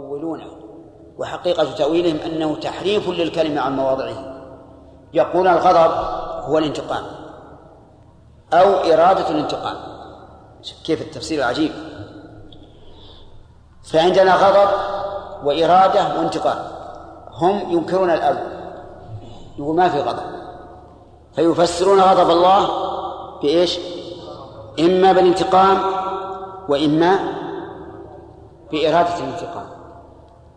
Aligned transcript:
يؤولونه 0.00 0.46
وحقيقة 1.18 1.74
تأويلهم 1.74 2.16
أنه 2.16 2.56
تحريف 2.56 3.08
للكلمة 3.08 3.60
عن 3.60 3.76
مواضعه. 3.76 4.40
يقول 5.14 5.48
الغضب 5.48 5.92
هو 6.44 6.58
الانتقام. 6.58 7.04
أو 8.52 8.66
إرادة 8.66 9.30
الانتقام. 9.30 9.76
كيف 10.84 11.02
التفسير 11.02 11.38
العجيب. 11.38 11.72
فعندنا 13.92 14.34
غضب 14.34 14.70
وإرادة 15.44 16.18
وانتقام. 16.18 16.58
هم 17.32 17.72
ينكرون 17.72 18.10
الأول 18.10 18.38
يقول 19.58 19.76
ما 19.76 19.88
في 19.88 20.00
غضب. 20.00 20.22
فيفسرون 21.34 22.00
غضب 22.00 22.30
الله 22.30 22.68
بإيش؟ 23.42 23.78
إما 24.80 25.12
بالانتقام 25.12 25.78
وإما 26.68 27.18
بإرادة 28.72 29.18
الانتقام. 29.18 29.79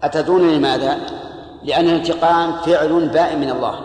أتدرون 0.03 0.41
لماذا؟ 0.41 0.97
لأن 1.63 1.85
الانتقام 1.85 2.61
فعل 2.61 3.09
بائن 3.09 3.39
من 3.39 3.49
الله. 3.49 3.79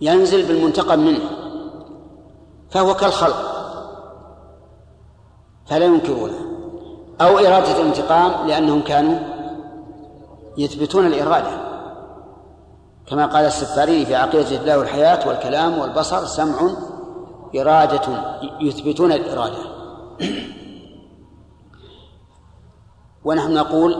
ينزل 0.00 0.46
بالمنتقم 0.46 0.98
منه 0.98 1.20
فهو 2.70 2.94
كالخلق 2.94 3.36
فلا 5.66 5.84
ينكرونه. 5.84 6.38
أو 7.20 7.38
إرادة 7.38 7.80
الانتقام 7.80 8.46
لأنهم 8.46 8.82
كانوا 8.82 9.18
يثبتون 10.58 11.06
الإرادة. 11.06 11.72
كما 13.06 13.26
قال 13.26 13.44
السفاري 13.44 14.06
في 14.06 14.14
عقيدة 14.14 14.56
الله 14.56 14.78
والحياة 14.78 15.28
والكلام 15.28 15.78
والبصر 15.78 16.26
سمع 16.26 16.70
إرادة 17.56 18.02
يثبتون 18.60 19.12
الإرادة. 19.12 19.72
ونحن 23.24 23.54
نقول 23.54 23.96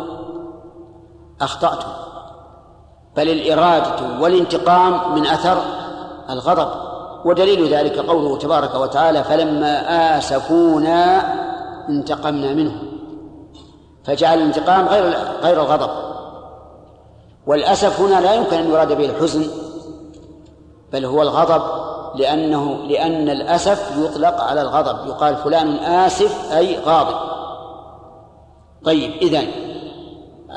أخطأتم 1.41 1.89
بل 3.17 3.29
الإرادة 3.29 4.21
والانتقام 4.21 5.15
من 5.15 5.27
أثر 5.27 5.63
الغضب 6.31 6.69
ودليل 7.25 7.75
ذلك 7.75 7.99
قوله 7.99 8.39
تبارك 8.39 8.75
وتعالى 8.75 9.25
فلما 9.25 10.19
آسفونا 10.19 11.33
انتقمنا 11.89 12.55
منهم 12.55 12.93
فجعل 14.05 14.39
الانتقام 14.39 14.89
غير 14.89 15.15
غير 15.43 15.61
الغضب. 15.61 15.91
والأسف 17.47 18.01
هنا 18.01 18.21
لا 18.21 18.35
يمكن 18.35 18.57
أن 18.57 18.71
يراد 18.71 18.93
به 18.93 19.05
الحزن 19.05 19.47
بل 20.93 21.05
هو 21.05 21.23
الغضب 21.23 21.63
لأنه 22.15 22.75
لأن 22.75 23.29
الأسف 23.29 23.97
يطلق 23.99 24.41
على 24.41 24.63
الغضب. 24.63 25.07
يقال 25.07 25.37
فلان 25.37 25.77
آسف 25.77 26.53
أي 26.53 26.79
غاضب. 26.79 27.32
طيب 28.85 29.13
إذن 29.13 29.49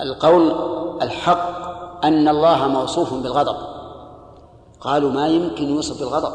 القول 0.02 0.56
الحق 1.02 1.66
أن 2.06 2.28
الله 2.28 2.68
موصوف 2.68 3.14
بالغضب. 3.14 3.56
قالوا 4.80 5.12
ما 5.12 5.28
يمكن 5.28 5.70
يوصف 5.70 6.00
بالغضب؟ 6.00 6.34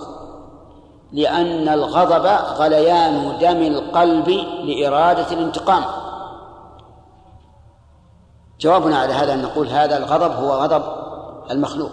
لأن 1.12 1.68
الغضب 1.68 2.26
غليان 2.58 3.38
دم 3.38 3.62
القلب 3.62 4.28
لإرادة 4.64 5.32
الانتقام. 5.32 5.84
جوابنا 8.60 8.98
على 8.98 9.12
هذا 9.12 9.32
أن 9.32 9.42
نقول 9.42 9.68
هذا 9.68 9.96
الغضب 9.96 10.32
هو 10.32 10.52
غضب 10.52 10.82
المخلوق. 11.50 11.90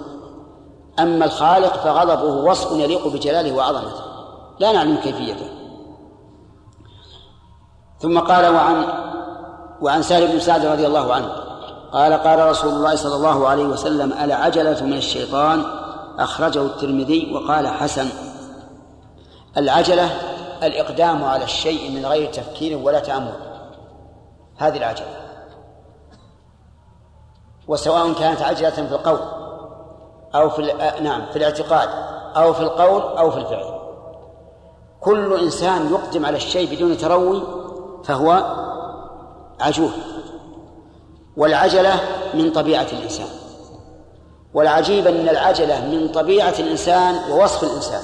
أما 1.00 1.26
الخالق 1.26 1.74
فغضبه 1.74 2.50
وصف 2.50 2.80
يليق 2.80 3.08
بجلاله 3.08 3.56
وعظمته. 3.56 4.02
لا 4.60 4.72
نعلم 4.72 4.96
كيفيته. 4.96 5.50
ثم 8.00 8.20
قال 8.20 8.54
وعن 8.54 8.86
وعن 9.82 10.02
سهل 10.02 10.28
بن 10.28 10.40
سعد 10.40 10.66
رضي 10.66 10.88
الله 10.88 11.14
عنه 11.14 11.30
قال 11.92 12.14
قال 12.14 12.50
رسول 12.50 12.74
الله 12.74 12.96
صلى 12.96 13.16
الله 13.16 13.48
عليه 13.48 13.66
وسلم 13.66 14.14
العجلة 14.14 14.84
من 14.84 14.94
الشيطان؟ 14.94 15.66
أخرجه 16.20 16.62
الترمذي 16.62 17.34
وقال 17.34 17.68
حسن. 17.68 18.10
العجلة 19.58 20.10
الإقدام 20.64 21.24
على 21.24 21.44
الشيء 21.44 21.92
من 21.92 22.06
غير 22.06 22.32
تفكير 22.32 22.78
ولا 22.78 23.00
تأمل. 23.00 23.34
هذه 24.58 24.78
العجلة. 24.78 25.08
وسواء 27.68 28.14
كانت 28.14 28.42
عجلة 28.42 28.70
في 28.70 28.92
القول 28.92 29.20
أو 30.36 30.50
في 30.50 30.74
نعم 31.02 31.26
في 31.32 31.36
الاعتقاد 31.36 31.90
أو 32.36 32.54
في 32.54 32.62
القول 32.62 33.02
أو 33.18 33.32
في 33.32 33.38
الفعل. 33.38 33.80
كل 35.02 35.40
إنسان 35.40 35.90
يقدم 35.92 36.26
على 36.26 36.38
الشيء 36.38 36.76
بدون 36.76 36.98
تروي 36.98 37.44
فهو 38.04 38.44
عجول. 39.60 39.92
والعجلة 41.38 42.00
من 42.34 42.52
طبيعة 42.52 42.88
الإنسان. 42.94 43.28
والعجيب 44.54 45.08
أن 45.08 45.30
العجلة 45.30 45.86
من 45.86 46.08
طبيعة 46.08 46.54
الإنسان 46.60 47.32
ووصف 47.32 47.64
الإنسان. 47.64 48.02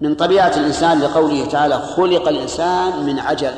من 0.00 0.14
طبيعة 0.14 0.52
الإنسان 0.56 1.00
لقوله 1.00 1.44
تعالى 1.44 1.78
خلق 1.78 2.28
الإنسان 2.28 3.06
من 3.06 3.18
عجل. 3.18 3.52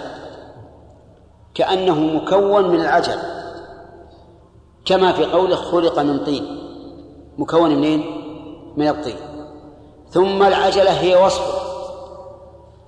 كأنه 1.54 2.00
مكون 2.00 2.68
من 2.68 2.80
العجل. 2.80 3.18
كما 4.84 5.12
في 5.12 5.24
قوله 5.24 5.56
خلق 5.56 5.98
من 5.98 6.24
طين. 6.24 6.62
مكون 7.38 7.76
منين؟ 7.76 8.04
من 8.76 8.88
الطين. 8.88 9.16
ثم 10.10 10.42
العجلة 10.42 10.90
هي 10.90 11.24
وصفه. 11.24 11.62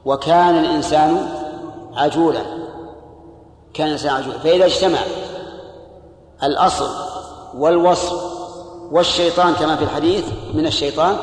وكان 0.04 0.58
الإنسان 0.58 1.28
عجولا. 1.94 2.67
كان 3.78 3.86
الإنسان 3.86 4.12
عجولا 4.12 4.38
فإذا 4.38 4.66
اجتمع 4.66 4.98
الأصل 6.42 6.88
والوصف 7.54 8.12
والشيطان 8.90 9.54
كما 9.54 9.76
في 9.76 9.84
الحديث 9.84 10.24
من 10.54 10.66
الشيطان 10.66 11.16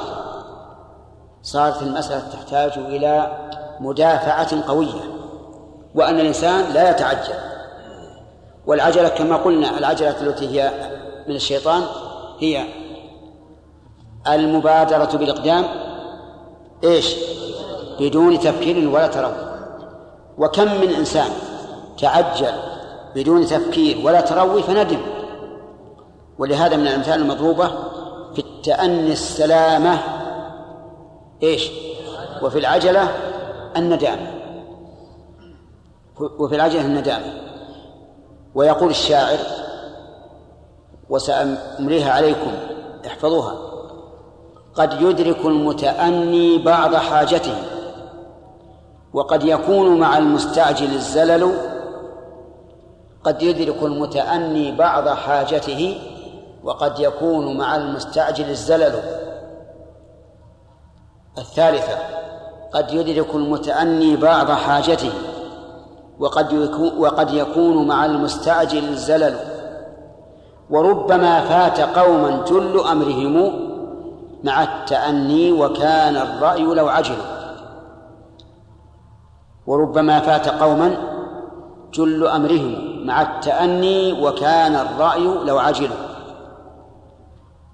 صارت 1.44 1.82
المسألة 1.82 2.24
تحتاج 2.34 2.72
إلى 2.78 3.38
مدافعة 3.80 4.68
قوية 4.68 5.02
وأن 5.96 6.20
الإنسان 6.20 6.74
لا 6.74 6.90
يتعجل. 6.90 7.34
والعجلة 8.66 9.10
كما 9.10 9.36
قلنا 9.36 9.78
العجلة 9.78 10.22
التي 10.22 10.48
هي 10.48 10.72
من 11.28 11.36
الشيطان 11.36 11.84
هي 12.40 12.66
المبادرة 14.28 15.18
بالإقدام. 15.18 15.66
إيش؟ 16.84 17.16
بدون 18.00 18.40
تفكير 18.40 18.90
ولا 18.90 19.08
تروي 19.08 19.58
وكم 20.38 20.82
من 20.82 20.90
إنسان 20.90 21.30
تعجل 21.98 22.54
بدون 23.16 23.46
تفكير 23.46 24.06
ولا 24.06 24.22
تروي 24.22 24.64
فندم. 24.64 25.02
ولهذا 26.40 26.76
من 26.76 26.88
الأمثال 26.88 27.22
المضروبة 27.22 27.68
في 28.34 28.40
التأني 28.40 29.12
السلامة 29.12 30.00
إيش؟ 31.44 31.72
وفي 32.42 32.60
العجلة 32.60 33.08
الندامة. 33.78 34.32
وفي 36.20 36.56
العجلة 36.56 36.82
الندامة. 36.82 37.34
ويقول 38.56 38.90
الشاعر 38.90 39.38
وسأمليها 41.10 42.12
عليكم 42.12 42.52
احفظوها 43.08 43.56
قد 44.76 45.02
يدرك 45.02 45.46
المتأني 45.46 46.58
بعض 46.58 46.96
حاجته 46.96 47.56
وقد 49.14 49.44
يكون 49.44 50.00
مع 50.00 50.18
المستعجل 50.18 50.94
الزلل 50.94 51.75
قد 53.26 53.42
يدرك 53.42 53.84
المتأني 53.84 54.72
بعض 54.72 55.10
حاجته 55.10 56.02
وقد 56.64 57.00
يكون 57.00 57.58
مع 57.58 57.76
المستعجل 57.76 58.50
الزلل. 58.50 59.00
الثالثة 61.38 61.98
قد 62.74 62.94
يدرك 62.94 63.36
المتأني 63.36 64.16
بعض 64.16 64.52
حاجته 64.52 65.12
وقد 66.20 66.54
يكون 66.54 66.98
وقد 66.98 67.34
يكون 67.34 67.88
مع 67.88 68.06
المستعجل 68.06 68.90
الزلل. 68.90 69.36
وربما 70.70 71.42
فات 71.42 71.80
قوما 71.98 72.44
جل 72.48 72.80
أمرهم 72.92 73.66
مع 74.44 74.64
التأني 74.64 75.52
وكان 75.52 76.16
الرأي 76.16 76.64
لو 76.64 76.88
عجلوا 76.88 77.36
وربما 79.68 80.20
فات 80.20 80.50
قوما 80.50 80.98
جل 81.94 82.28
أمرهم 82.28 82.95
مع 83.06 83.22
التأني 83.22 84.24
وكان 84.24 84.76
الرأي 84.76 85.24
لو 85.24 85.58
عجلوا. 85.58 86.06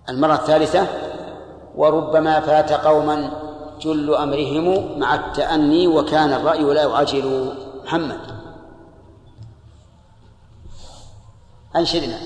المرة 0.10 0.34
الثالثة 0.34 0.88
وربما 1.76 2.40
فات 2.40 2.72
قوما 2.72 3.32
جل 3.80 4.16
أمرهم 4.16 5.00
مع 5.00 5.16
التأني 5.16 5.88
وكان 5.88 6.34
الرأي 6.34 6.64
لا 6.64 6.84
يعجل. 6.84 7.54
محمد. 7.84 8.20
أنشدنا. 11.76 12.18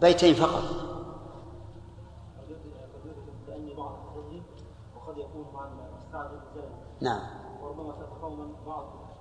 بيتين 0.00 0.34
فقط. 0.34 0.62
نعم. 7.00 7.35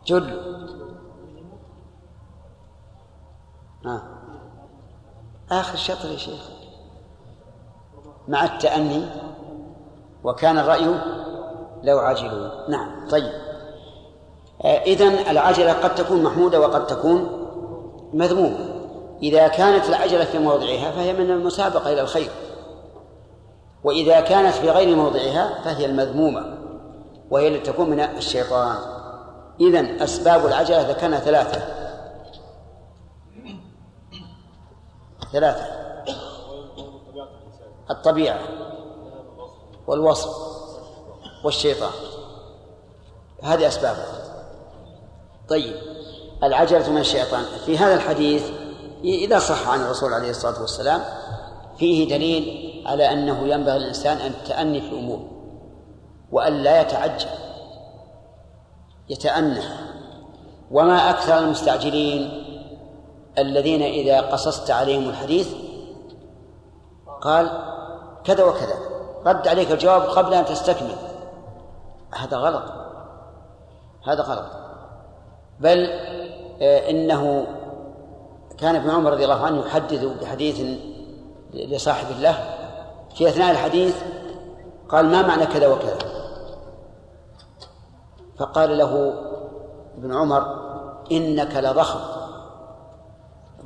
جل. 0.05 0.55
آه. 3.85 4.01
آخر 5.51 5.77
شطر 5.77 6.09
يا 6.09 6.17
شيخ. 6.17 6.49
مع 8.27 8.45
التأني. 8.45 9.05
وكان 10.23 10.57
الرأي 10.57 10.99
لو 11.83 11.99
عجلوا 11.99 12.69
نعم 12.69 13.09
طيب. 13.09 13.31
آه 14.63 14.83
إذن 14.83 15.13
العجلة 15.29 15.73
قد 15.73 15.95
تكون 15.95 16.23
محمودة 16.23 16.59
وقد 16.59 16.87
تكون 16.87 17.47
مذمومة. 18.13 18.75
إذا 19.23 19.47
كانت 19.47 19.89
العجلة 19.89 20.25
في 20.25 20.39
موضعها 20.39 20.91
فهي 20.91 21.13
من 21.13 21.31
المسابقة 21.31 21.93
إلى 21.93 22.01
الخير. 22.01 22.31
وإذا 23.83 24.19
كانت 24.19 24.53
في 24.53 24.69
غير 24.69 24.95
موضعها 24.95 25.61
فهي 25.63 25.85
المذمومة. 25.85 26.57
وهي 27.31 27.47
التي 27.47 27.71
تكون 27.71 27.89
من 27.89 27.99
الشيطان. 27.99 28.94
إذن 29.59 30.01
أسباب 30.01 30.45
العجلة 30.45 30.81
ذكرنا 30.81 31.19
ثلاثة. 31.19 31.61
ثلاثة. 35.33 35.65
الطبيعة 37.91 38.39
والوصف 39.87 40.29
والشيطان. 41.43 41.91
هذه 43.43 43.67
أسبابها 43.67 44.05
طيب. 45.49 45.75
العجلة 46.43 46.89
من 46.89 46.97
الشيطان. 46.97 47.43
في 47.65 47.77
هذا 47.77 47.93
الحديث 47.93 48.49
إذا 49.03 49.39
صح 49.39 49.69
عن 49.69 49.81
الرسول 49.81 50.13
عليه 50.13 50.29
الصلاة 50.29 50.61
والسلام 50.61 51.01
فيه 51.77 52.09
دليل 52.09 52.65
على 52.87 53.11
أنه 53.11 53.47
ينبغي 53.47 53.79
للإنسان 53.79 54.17
أن 54.17 54.31
التأني 54.31 54.81
في 54.81 54.87
الأمور 54.87 55.19
وأن 56.31 56.53
لا 56.53 56.81
يتعجل. 56.81 57.44
يتأنى 59.09 59.61
وما 60.71 61.09
أكثر 61.09 61.37
المستعجلين 61.37 62.43
الذين 63.37 63.81
إذا 63.81 64.21
قصصت 64.21 64.71
عليهم 64.71 65.09
الحديث 65.09 65.53
قال 67.21 67.51
كذا 68.23 68.43
وكذا. 68.43 68.75
رد 69.25 69.47
عليك 69.47 69.71
الجواب 69.71 70.01
قبل 70.01 70.33
أن 70.33 70.45
تستكمل. 70.45 70.95
هذا 72.15 72.37
غلط. 72.37 72.63
هذا 74.07 74.21
غلط. 74.21 74.45
بل 75.59 75.89
آه، 76.61 76.89
إنه 76.89 77.47
كان 78.57 78.75
ابن 78.75 78.89
عمر 78.89 79.11
رضي 79.11 79.23
الله 79.23 79.45
عنه 79.45 79.65
يحدث 79.65 80.03
بحديث 80.03 80.79
لصاحب 81.53 82.19
له 82.19 82.37
في 83.15 83.29
أثناء 83.29 83.51
الحديث 83.51 83.95
قال 84.89 85.05
ما 85.05 85.21
معنى 85.21 85.45
كذا 85.45 85.67
وكذا؟ 85.67 85.97
فقال 88.37 88.77
له 88.77 89.13
ابن 89.97 90.15
عمر 90.15 90.65
إنك 91.11 91.55
لضخم. 91.55 91.99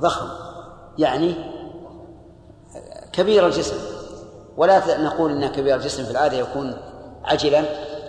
ضخم 0.00 0.26
يعني 0.98 1.34
كبير 3.12 3.46
الجسم. 3.46 3.76
ولا 4.56 5.02
نقول 5.02 5.30
إن 5.32 5.46
كبير 5.46 5.76
الجسم 5.76 6.04
في 6.04 6.10
العادة 6.10 6.36
يكون 6.36 6.76
عجلا. 7.24 7.64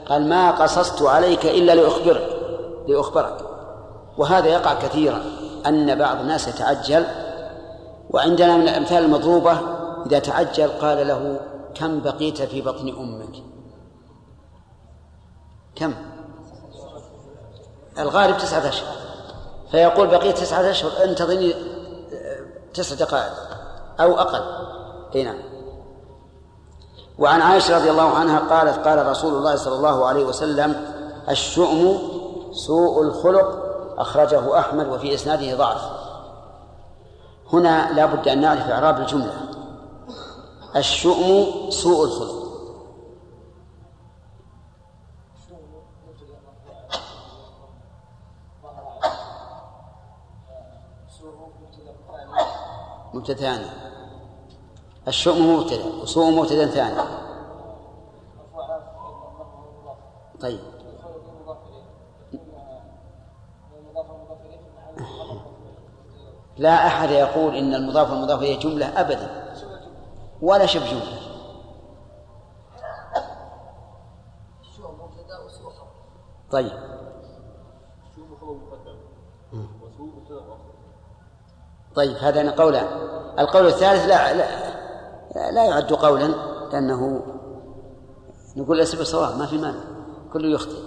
قال 0.05 0.29
ما 0.29 0.51
قصصت 0.51 1.01
عليك 1.01 1.45
إلا 1.45 1.75
لاخبرك 1.75 2.29
لأخبرك. 2.87 3.37
وهذا 4.17 4.47
يقع 4.47 4.73
كثيرا. 4.73 5.21
أن 5.67 5.99
بعض 5.99 6.17
الناس 6.17 6.47
يتعجل. 6.47 7.05
وعندنا 8.09 8.57
من 8.57 8.67
الأمثال 8.67 9.05
المضروبة 9.05 9.57
إذا 10.05 10.19
تعجل 10.19 10.67
قال 10.67 11.07
له 11.07 11.39
كم 11.75 11.99
بقيت 11.99 12.41
في 12.41 12.61
بطن 12.61 12.89
أمك؟ 12.89 13.35
كم؟ 15.75 15.93
الغالب 17.99 18.37
تسعة 18.37 18.69
أشهر. 18.69 18.95
فيقول 19.71 20.07
بقيت 20.07 20.37
تسعة 20.37 20.71
أشهر 20.71 20.91
انتظرني 21.03 21.55
تسع 22.73 22.95
دقائق 22.95 23.33
أو 23.99 24.19
أقل. 24.19 24.41
أي 25.15 25.23
نعم. 25.23 25.37
وعن 27.19 27.41
عائشة 27.41 27.77
رضي 27.77 27.91
الله 27.91 28.09
عنها 28.09 28.39
قالت 28.39 28.87
قال 28.87 29.05
رسول 29.05 29.33
الله 29.33 29.55
صلى 29.55 29.75
الله 29.75 30.05
عليه 30.05 30.23
وسلم 30.23 30.85
الشؤم 31.29 31.99
سوء 32.51 33.01
الخلق 33.01 33.61
أخرجه 33.97 34.59
أحمد 34.59 34.87
وفي 34.87 35.13
إسناده 35.13 35.57
ضعف. 35.57 35.81
هنا 37.53 37.91
لا 37.93 38.05
بد 38.05 38.27
أن 38.27 38.41
نعرف 38.41 38.69
إعراب 38.69 38.99
الجملة. 38.99 39.33
الشؤم 40.75 41.45
سوء 41.69 42.05
الخلق. 42.05 42.40
مبتدا 53.13 53.33
ثاني 53.37 53.65
الشؤم 55.07 55.55
مبتدأ 55.55 55.85
وسوء 56.01 56.31
مبتدا 56.31 56.65
ثاني. 56.65 57.01
طيب. 60.41 60.59
لا 66.57 66.87
أحد 66.87 67.09
يقول 67.09 67.55
إن 67.55 67.73
المضاف 67.73 68.11
والمضاف 68.11 68.39
إليه 68.39 68.59
جملة 68.59 69.01
أبدا. 69.01 69.55
ولا 70.41 70.65
شبه 70.65 70.85
جملة. 70.91 71.21
طيب. 76.51 76.90
طيب 81.95 82.17
هذا 82.17 82.51
قولان 82.51 82.87
القول 83.39 83.67
الثالث 83.67 84.05
لا 84.05 84.33
لا, 84.33 85.51
لا 85.51 85.65
يعد 85.65 85.93
قولا 85.93 86.33
لأنه 86.73 87.21
نقول 88.55 88.77
ليس 88.77 88.95
بصواب 88.95 89.37
ما 89.37 89.45
في 89.45 89.57
مانع 89.57 89.79
كله 90.33 90.47
يخطئ. 90.47 90.81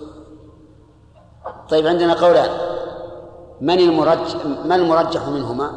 طيب 1.70 1.86
عندنا 1.86 2.14
قولان 2.14 2.50
من 3.60 3.78
المرجح 3.78 4.46
من 4.46 4.72
المرجح 4.72 5.28
منهما؟ 5.28 5.70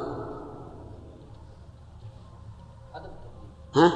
ها؟ 3.76 3.94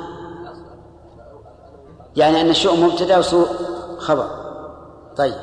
يعني 2.15 2.41
أن 2.41 2.49
الشؤم 2.49 2.83
مبتدأ 2.83 3.17
وسوء 3.17 3.47
خبر. 3.97 4.27
طيب. 5.17 5.35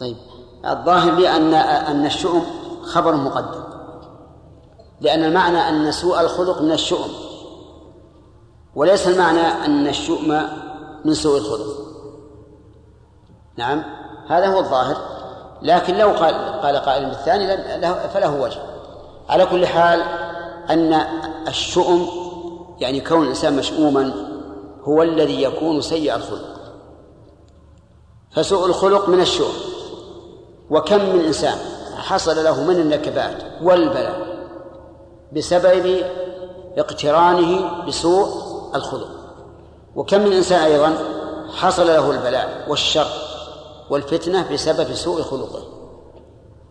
طيب. 0.00 0.16
الظاهر 0.66 1.14
لي 1.14 1.36
أن 1.36 1.54
أن 1.54 2.06
الشؤم 2.06 2.42
خبر 2.82 3.16
مقدم. 3.16 3.62
لأن 5.00 5.24
المعنى 5.24 5.68
أن 5.68 5.92
سوء 5.92 6.20
الخلق 6.20 6.62
من 6.62 6.72
الشؤم. 6.72 7.10
وليس 8.74 9.08
المعنى 9.08 9.40
أن 9.40 9.86
الشؤم 9.86 10.42
من 11.04 11.14
سوء 11.14 11.38
الخلق. 11.38 11.66
نعم؟ 13.56 13.84
هذا 14.28 14.46
هو 14.46 14.58
الظاهر. 14.58 14.96
لكن 15.62 15.98
لو 15.98 16.08
قال 16.08 16.34
قال 16.62 16.76
قائل 16.76 17.06
بالثاني 17.06 17.56
فله 18.08 18.40
وجه. 18.40 18.60
على 19.28 19.46
كل 19.46 19.66
حال 19.66 20.02
أن 20.70 20.92
الشؤم 21.48 22.06
يعني 22.80 23.00
كون 23.00 23.22
الإنسان 23.22 23.56
مشؤوما 23.56 24.12
هو 24.84 25.02
الذي 25.02 25.42
يكون 25.42 25.80
سيء 25.80 26.16
الخلق. 26.16 26.56
فسوء 28.30 28.66
الخلق 28.66 29.08
من 29.08 29.20
الشؤم. 29.20 29.71
وكم 30.72 31.16
من 31.16 31.24
إنسان 31.24 31.58
حصل 31.96 32.44
له 32.44 32.64
من 32.64 32.76
النكبات 32.76 33.42
والبلاء 33.62 34.20
بسبب 35.32 36.04
اقترانه 36.78 37.82
بسوء 37.86 38.28
الخلق 38.74 39.08
وكم 39.96 40.20
من 40.20 40.32
إنسان 40.32 40.62
أيضا 40.62 40.94
حصل 41.56 41.86
له 41.86 42.10
البلاء 42.10 42.66
والشر 42.68 43.06
والفتنة 43.90 44.52
بسبب 44.52 44.94
سوء 44.94 45.22
خلقه. 45.22 45.62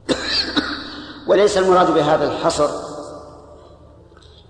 وليس 1.28 1.58
المراد 1.58 1.92
بهذا 1.94 2.24
الحصر 2.24 2.70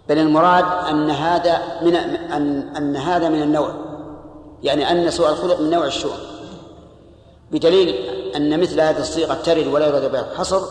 بل 0.10 0.17
المراد 0.17 0.65
أن 0.89 1.10
هذا 1.10 1.62
من 1.81 1.96
أن 1.96 2.75
أن 2.77 2.96
هذا 2.96 3.29
من 3.29 3.41
النوع 3.41 3.74
يعني 4.63 4.91
أن 4.91 5.12
سوء 5.12 5.29
الخلق 5.29 5.60
من 5.60 5.70
نوع 5.70 5.86
الشؤم 5.86 6.31
بدليل 7.51 7.89
أن 8.36 8.60
مثل 8.60 8.81
هذه 8.81 9.00
الصيغة 9.00 9.34
ترد 9.34 9.67
ولا 9.67 9.88
يراد 9.88 10.12
بها 10.12 10.31
الحصر 10.31 10.62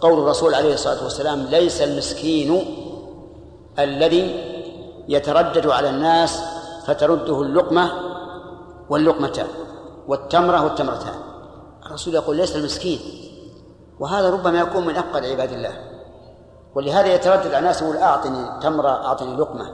قول 0.00 0.18
الرسول 0.18 0.54
عليه 0.54 0.74
الصلاة 0.74 1.04
والسلام 1.04 1.46
ليس 1.50 1.82
المسكين 1.82 2.64
الذي 3.78 4.52
يتردد 5.08 5.66
على 5.66 5.90
الناس 5.90 6.42
فترده 6.86 7.42
اللقمة 7.42 7.92
واللقمتان 8.90 9.46
والتمرة 10.08 10.64
والتمرتان. 10.64 11.14
الرسول 11.86 12.14
يقول 12.14 12.36
ليس 12.36 12.56
المسكين. 12.56 12.98
وهذا 14.00 14.30
ربما 14.30 14.60
يكون 14.60 14.86
من 14.86 14.96
أفقد 14.96 15.24
عباد 15.24 15.52
الله. 15.52 15.72
ولهذا 16.74 17.14
يتردد 17.14 17.46
على 17.46 17.58
الناس 17.58 17.82
يقول 17.82 17.96
أعطني 17.96 18.60
تمرة 18.62 18.88
أعطني 18.88 19.36
لقمة. 19.36 19.70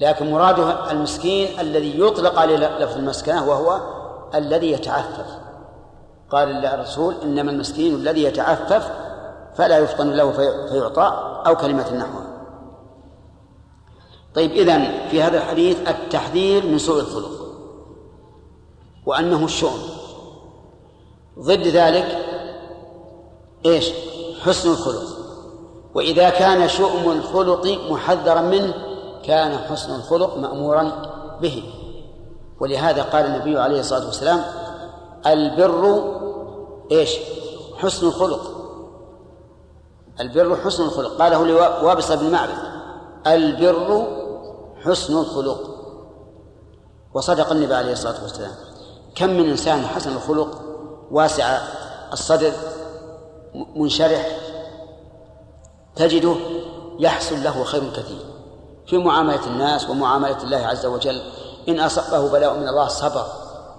لكن 0.00 0.30
مراده 0.30 0.90
المسكين 0.90 1.60
الذي 1.60 2.00
يطلق 2.00 2.38
عليه 2.38 2.56
لفظ 2.56 2.96
المسكنة 2.96 3.48
وهو 3.48 3.80
الذي 4.34 4.72
يتعفف. 4.72 5.39
قال 6.30 6.66
الرسول 6.66 7.14
إنما 7.22 7.50
المسكين 7.50 7.94
الذي 7.94 8.22
يتعفف 8.22 8.90
فلا 9.54 9.78
يفطن 9.78 10.10
له 10.10 10.30
فيعطى 10.68 11.42
أو 11.46 11.56
كلمة 11.56 11.94
نحوها 11.94 12.30
طيب 14.34 14.50
إذن 14.50 15.08
في 15.10 15.22
هذا 15.22 15.38
الحديث 15.38 15.88
التحذير 15.88 16.66
من 16.66 16.78
سوء 16.78 17.00
الخلق 17.00 17.40
وأنه 19.06 19.44
الشؤم. 19.44 19.80
ضد 21.38 21.66
ذلك 21.66 22.18
إيش؟ 23.66 23.90
حسن 24.44 24.70
الخلق. 24.70 25.02
وإذا 25.94 26.30
كان 26.30 26.68
شؤم 26.68 27.10
الخلق 27.10 27.66
محذرا 27.90 28.40
منه 28.40 28.74
كان 29.24 29.58
حسن 29.58 29.94
الخلق 29.94 30.36
مأمورا 30.36 30.92
به. 31.40 31.62
ولهذا 32.60 33.02
قال 33.02 33.26
النبي 33.26 33.58
عليه 33.58 33.80
الصلاة 33.80 34.06
والسلام 34.06 34.44
البر 35.26 36.04
إيش؟ 36.92 37.16
حسن 37.76 38.06
الخلق. 38.06 38.40
البر 40.20 40.56
حسن 40.56 40.84
الخلق. 40.84 41.22
قاله 41.22 41.46
لوابصة 41.46 42.14
بن 42.14 42.30
معبد. 42.30 42.58
البر 43.26 44.06
حسن 44.84 45.16
الخلق. 45.16 45.60
وصدق 47.14 47.50
النبي 47.50 47.74
عليه 47.74 47.92
الصلاة 47.92 48.22
والسلام. 48.22 48.52
كم 49.14 49.30
من 49.30 49.50
إنسان 49.50 49.86
حسن 49.86 50.12
الخلق؟ 50.12 50.62
واسع 51.10 51.58
الصدر 52.12 52.52
منشرح. 53.76 54.38
تجده 55.96 56.34
يحصل 56.98 57.44
له 57.44 57.64
خير 57.64 57.90
كثير. 57.90 58.24
في 58.86 58.98
معاملة 58.98 59.46
الناس 59.46 59.90
ومعاملة 59.90 60.42
الله 60.42 60.66
عز 60.66 60.86
وجل. 60.86 61.22
إن 61.68 61.80
أصابه 61.80 62.32
بلاء 62.32 62.54
من 62.54 62.68
الله 62.68 62.88
صبر. 62.88 63.26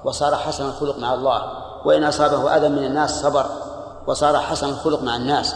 وصار 0.06 0.36
حسن 0.36 0.66
الخلق 0.66 1.00
مع 1.00 1.14
الله 1.14 1.42
وإن 1.86 2.04
أصابه 2.04 2.56
أذى 2.58 2.70
من 2.70 2.84
الناس 2.84 3.22
صبر 3.22 3.46
وصار 4.08 4.38
حسن 4.38 4.70
الخلق 4.70 5.04
مع 5.04 5.16
الناس. 5.16 5.56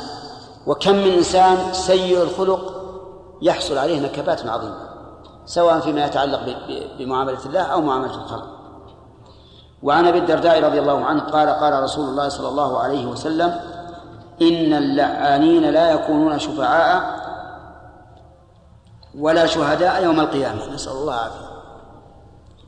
وكم 0.68 0.96
من 0.96 1.12
إنسان 1.12 1.74
سيء 1.74 2.24
الخلق 2.24 2.60
يحصل 3.42 3.78
عليه 3.78 4.00
نكبات 4.00 4.48
عظيمة 4.48 4.78
سواء 5.46 5.80
فيما 5.80 6.06
يتعلق 6.06 6.40
بمعاملة 7.00 7.46
الله 7.46 7.62
أو 7.62 7.82
معاملة 7.82 8.16
الخلق. 8.16 8.48
وعن 9.84 10.08
أبي 10.08 10.18
الدرداء 10.18 10.64
رضي 10.64 10.80
الله 10.80 11.06
عنه 11.06 11.24
قال 11.24 11.50
قال 11.50 11.84
رسول 11.84 12.10
الله 12.10 12.30
صلى 12.30 12.48
الله 12.48 12.80
عليه 12.80 13.06
وسلم 13.06 13.60
إن 14.42 14.74
اللعانين 14.74 15.64
لا 15.70 15.92
يكونون 15.92 16.40
شفعاء 16.40 17.25
ولا 19.20 19.46
شهداء 19.46 20.04
يوم 20.04 20.20
القيامة. 20.20 20.74
نسأل 20.74 20.92
الله 20.92 21.14
العافية. 21.14 21.55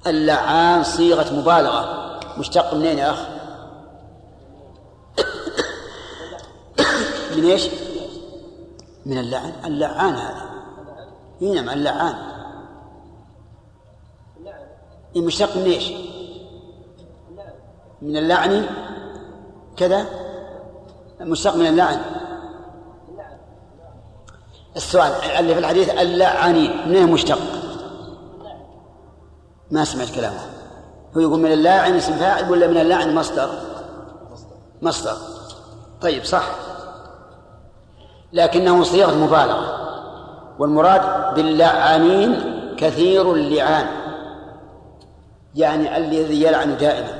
اللعان 0.09 0.83
صيغة 0.83 1.33
مبالغة. 1.33 2.19
مشتق 2.37 2.73
منين 2.73 2.97
يا 2.97 3.11
أخ؟ 3.11 3.19
من 7.37 7.45
إيش؟ 7.45 7.69
من 9.05 9.17
اللعن 9.17 9.53
اللعان 9.65 10.13
هذا. 10.13 10.49
نعم 11.41 11.69
اللعان. 11.69 12.15
مشتق 15.15 15.57
من 15.57 15.63
إيش؟ 15.63 15.91
من 18.01 18.17
اللعن؟ 18.17 18.65
كذا؟ 19.77 20.05
مشتق 21.21 21.55
من 21.55 21.67
اللعن. 21.67 22.01
السؤال 24.75 25.11
اللي 25.39 25.53
في 25.53 25.59
الحديث 25.59 25.89
اللعني 25.89 26.67
منين 26.85 27.11
مشتق؟ 27.11 27.39
ما 29.71 29.83
سمعت 29.83 30.09
كلامه. 30.09 30.39
هو 31.17 31.21
يقول 31.21 31.39
من 31.39 31.51
اللاعن 31.51 31.95
اسم 31.95 32.13
فاعل 32.13 32.51
ولا 32.51 32.67
من 32.67 32.77
اللعن 32.77 33.15
مصدر؟ 33.15 33.49
مصدر. 34.81 35.17
طيب 36.01 36.23
صح. 36.23 36.43
لكنه 38.33 38.83
صيغة 38.83 39.15
مبالغة. 39.15 39.77
والمراد 40.59 41.35
باللعانين 41.35 42.57
كثير 42.77 43.33
اللعان. 43.33 43.87
يعني 45.55 45.97
الذي 45.97 46.43
يلعن 46.43 46.77
دائما. 46.77 47.19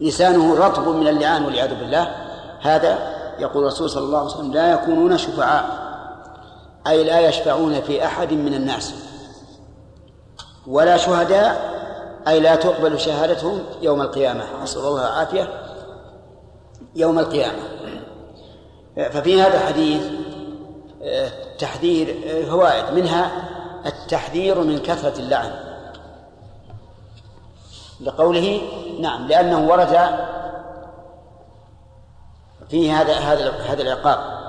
لسانه 0.00 0.66
رطب 0.66 0.88
من 0.88 1.08
اللعان 1.08 1.44
والعياذ 1.44 1.74
بالله. 1.74 2.14
هذا 2.62 2.98
يقول 3.38 3.62
الرسول 3.62 3.90
صلى 3.90 4.04
الله 4.04 4.18
عليه 4.18 4.30
وسلم 4.30 4.52
لا 4.52 4.72
يكونون 4.72 5.18
شفعاء. 5.18 5.84
أي 6.86 7.04
لا 7.04 7.20
يشفعون 7.20 7.80
في 7.80 8.04
أحد 8.04 8.32
من 8.32 8.54
الناس. 8.54 8.94
ولا 10.66 10.96
شهداء 10.96 11.74
أي 12.28 12.40
لا 12.40 12.54
تقبل 12.54 13.00
شهادتهم 13.00 13.62
يوم 13.82 14.00
القيامة. 14.00 14.44
نسأل 14.62 14.80
الله 14.80 15.08
العافية. 15.08 15.48
يوم 16.94 17.18
القيامة. 17.18 17.62
ففي 18.96 19.42
هذا 19.42 19.56
الحديث 19.56 20.02
آه، 21.02 21.30
تحذير 21.58 22.16
آه، 22.26 22.50
فوائد. 22.50 22.94
منها 22.94 23.30
التحذير 23.86 24.60
من 24.60 24.78
كثرة 24.78 25.18
اللعن. 25.18 25.52
لقوله 28.00 28.62
نعم 29.00 29.26
لأنه 29.26 29.68
ورد 29.68 30.18
فيه 32.70 33.00
هذا 33.00 33.14
هذا 33.14 33.50
هذا 33.50 33.82
العقاب. 33.82 34.43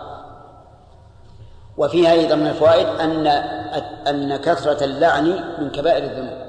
وفيها 1.78 2.12
أيضا 2.12 2.36
من 2.36 2.48
الفوائد 2.48 2.88
أن 2.88 3.28
أن 4.08 4.38
كثرة 4.38 4.84
اللعن 4.84 5.26
من 5.60 5.70
كبائر 5.72 6.04
الذنوب. 6.04 6.46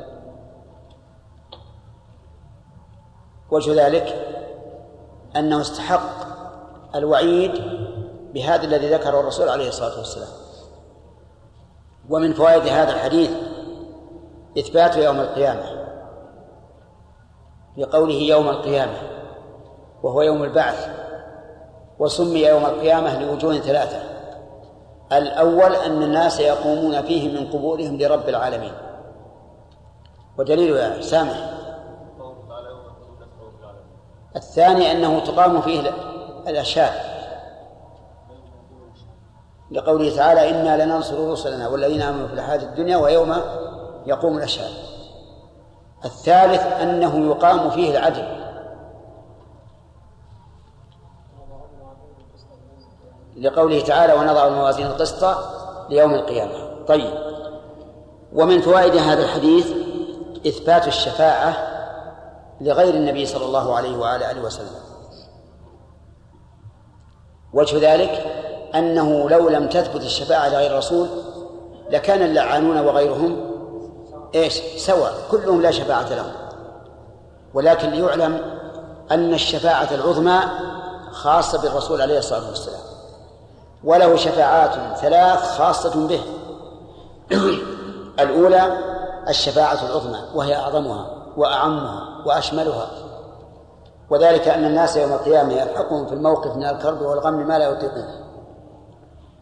وجه 3.50 3.87
ذلك 3.87 4.26
أنه 5.37 5.61
استحق 5.61 6.26
الوعيد 6.95 7.52
بهذا 8.35 8.64
الذي 8.64 8.95
ذكره 8.95 9.21
الرسول 9.21 9.49
عليه 9.49 9.68
الصلاة 9.68 9.99
والسلام. 9.99 10.28
ومن 12.11 12.33
فوائد 12.33 12.62
هذا 12.62 12.92
الحديث 12.92 13.30
إثبات 14.59 14.97
يوم 14.97 15.21
القيامة 15.21 15.87
لقوله 17.76 18.14
يوم 18.14 18.49
القيامة 18.49 18.99
وهو 20.02 20.23
يوم 20.23 20.42
البعث 20.42 20.88
وسمي 21.99 22.42
يوم 22.42 22.66
القيامة 22.66 23.23
لوجوه 23.23 23.59
ثلاثة. 23.59 24.15
الأول 25.12 25.75
أن 25.75 26.02
الناس 26.02 26.40
يقومون 26.40 27.02
فيه 27.02 27.40
من 27.40 27.46
قبورهم 27.46 27.96
لرب 27.98 28.28
العالمين. 28.28 28.72
ودليل 30.38 30.76
يا 30.76 31.00
سامح. 31.00 31.50
الثاني 34.36 34.92
أنه 34.92 35.20
تقام 35.20 35.60
فيه 35.60 35.80
الأشهاد 36.48 36.92
لقوله 39.70 40.16
تعالى 40.16 40.50
إنا 40.50 40.84
لننصر 40.84 41.30
رسلنا 41.30 41.68
والذين 41.68 42.02
آمنوا 42.02 42.28
في 42.28 42.34
الحياة 42.34 42.62
الدنيا 42.62 42.96
ويوم 42.96 43.36
يقوم 44.06 44.38
الأشهاد 44.38 44.70
الثالث 46.04 46.62
أنه 46.62 47.26
يقام 47.26 47.70
فيه 47.70 47.98
العدل. 47.98 48.45
لقوله 53.40 53.80
تعالى 53.80 54.12
ونضع 54.12 54.46
الموازين 54.46 54.86
القسط 54.86 55.36
ليوم 55.90 56.14
القيامة. 56.14 56.84
طيب. 56.88 57.14
ومن 58.32 58.60
فوائد 58.60 58.96
هذا 58.96 59.22
الحديث 59.22 59.66
إثبات 60.46 60.88
الشفاعة 60.88 61.56
لغير 62.60 62.94
النبي 62.94 63.26
صلى 63.26 63.44
الله 63.44 63.76
عليه 63.76 63.96
وعلى 63.96 64.30
آله 64.30 64.42
وسلم. 64.42 64.86
وجه 67.52 67.94
ذلك 67.94 68.26
أنه 68.74 69.30
لو 69.30 69.48
لم 69.48 69.68
تثبت 69.68 70.02
الشفاعة 70.02 70.48
لغير 70.48 70.70
الرسول 70.70 71.08
لكان 71.90 72.22
اللعانون 72.22 72.78
وغيرهم 72.78 73.50
إيش؟ 74.34 74.60
سواء. 74.76 75.12
كلهم 75.30 75.62
لا 75.62 75.70
شفاعة 75.70 76.14
لهم. 76.14 76.32
ولكن 77.54 77.90
ليعلم 77.90 78.40
أن 79.10 79.34
الشفاعة 79.34 79.88
العظمى 79.94 80.40
خاصة 81.10 81.62
بالرسول 81.62 82.02
عليه 82.02 82.18
الصلاة 82.18 82.48
والسلام. 82.48 82.85
وله 83.85 84.16
شفاعات 84.16 84.99
ثلاث 84.99 85.59
خاصة 85.59 86.06
به. 86.09 86.21
الأولى 88.21 88.78
الشفاعة 89.28 89.78
العظمى 89.87 90.18
وهي 90.35 90.56
أعظمها 90.56 91.06
وأعمها 91.37 92.23
وأشملها. 92.26 92.87
وذلك 94.11 94.49
أن 94.49 94.64
الناس 94.64 94.97
يوم 94.97 95.12
القيامة 95.12 95.52
يلحقهم 95.52 96.06
في 96.06 96.14
الموقف 96.14 96.56
من 96.56 96.64
الكرب 96.64 97.02
والغم 97.02 97.47
ما 97.47 97.59
لا 97.59 97.68
يطيقون 97.68 98.04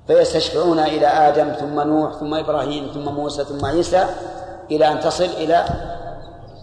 فيستشفعون 0.07 0.79
إلى 0.79 1.07
آدم 1.07 1.53
ثم 1.53 1.81
نوح 1.81 2.12
ثم 2.12 2.35
إبراهيم 2.35 2.91
ثم 2.95 3.14
موسى 3.14 3.45
ثم 3.45 3.67
عيسى 3.67 4.07
إلى 4.71 4.93
أن 4.93 5.00
تصل 5.00 5.25
إلى 5.25 5.64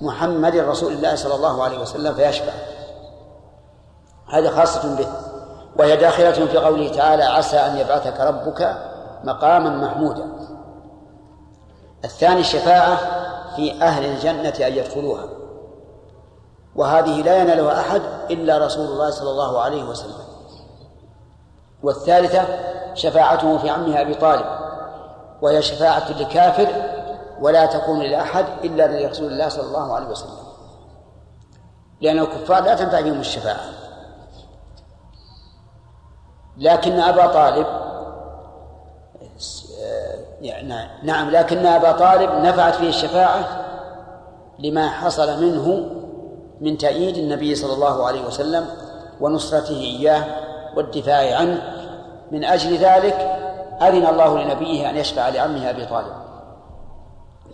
محمد 0.01 0.55
رسول 0.55 0.93
الله 0.93 1.15
صلى 1.15 1.35
الله 1.35 1.63
عليه 1.63 1.79
وسلم 1.79 2.13
فيشفع. 2.13 2.51
هذه 4.29 4.49
خاصة 4.49 4.95
به. 4.95 5.07
وهي 5.79 5.97
داخلة 5.97 6.31
في 6.31 6.57
قوله 6.57 6.91
تعالى 6.91 7.23
عسى 7.23 7.57
أن 7.57 7.77
يبعثك 7.77 8.19
ربك 8.19 8.77
مقاما 9.23 9.69
محمودا. 9.69 10.25
الثاني 12.03 12.39
الشفاعة 12.39 12.97
في 13.55 13.81
أهل 13.81 14.05
الجنة 14.05 14.67
أن 14.67 14.73
يدخلوها. 14.73 15.25
وهذه 16.75 17.21
لا 17.21 17.37
ينالها 17.37 17.79
أحد 17.79 18.01
إلا 18.31 18.57
رسول 18.57 18.85
الله 18.85 19.09
صلى 19.09 19.29
الله 19.29 19.61
عليه 19.61 19.83
وسلم. 19.83 20.31
والثالثة 21.83 22.45
شفاعته 22.93 23.57
في 23.57 23.69
عمه 23.69 24.01
أبي 24.01 24.13
طالب 24.13 24.45
وهي 25.41 25.61
شفاعة 25.61 26.11
لكافر 26.11 26.67
ولا 27.41 27.65
تكون 27.65 27.99
لأحد 27.99 28.45
إلا 28.63 28.87
لرسول 28.87 29.31
الله 29.31 29.49
صلى 29.49 29.65
الله 29.67 29.95
عليه 29.95 30.07
وسلم. 30.07 30.41
لأن 32.01 32.19
الكفار 32.19 32.63
لا 32.63 32.75
تنفع 32.75 33.01
بهم 33.01 33.19
الشفاعة. 33.19 33.80
لكن 36.61 36.99
أبا 36.99 37.27
طالب 37.27 37.65
يعني 40.41 40.89
نعم 41.03 41.29
لكن 41.29 41.65
أبا 41.65 41.91
طالب 41.91 42.29
نفعت 42.31 42.75
فيه 42.75 42.89
الشفاعة 42.89 43.43
لما 44.59 44.89
حصل 44.89 45.43
منه 45.43 45.89
من 46.61 46.77
تأييد 46.77 47.17
النبي 47.17 47.55
صلى 47.55 47.73
الله 47.73 48.05
عليه 48.05 48.25
وسلم 48.25 48.65
ونصرته 49.21 49.75
إياه 49.75 50.23
والدفاع 50.75 51.37
عنه. 51.37 51.61
من 52.31 52.43
أجل 52.43 52.77
ذلك 52.77 53.13
أذن 53.81 54.05
الله 54.05 54.43
لنبيه 54.43 54.89
أن 54.89 54.97
يشفع 54.97 55.29
لعمه 55.29 55.69
أبي 55.69 55.85
طالب. 55.85 56.13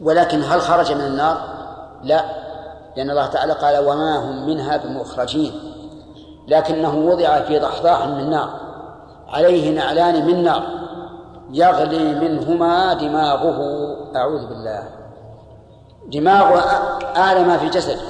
ولكن 0.01 0.43
هل 0.43 0.61
خرج 0.61 0.91
من 0.91 1.01
النار؟ 1.01 1.37
لا 2.03 2.25
لأن 2.97 3.09
الله 3.09 3.27
تعالى 3.27 3.53
قال 3.53 3.87
وما 3.87 4.17
هم 4.17 4.45
منها 4.45 4.77
بمخرجين 4.77 5.51
لكنه 6.47 6.95
وضع 6.95 7.41
في 7.41 7.59
ضحضاح 7.59 8.07
من 8.07 8.29
نار 8.29 8.66
عليه 9.29 9.75
نعلان 9.75 10.25
من 10.25 10.43
نار. 10.43 10.63
يغلي 11.51 12.15
منهما 12.15 12.93
دماغه. 12.93 13.59
أعوذ 14.15 14.47
بالله. 14.47 14.83
دماغه 16.07 16.59
أعلى 17.17 17.43
ما 17.43 17.57
في 17.57 17.69
جسده 17.69 18.01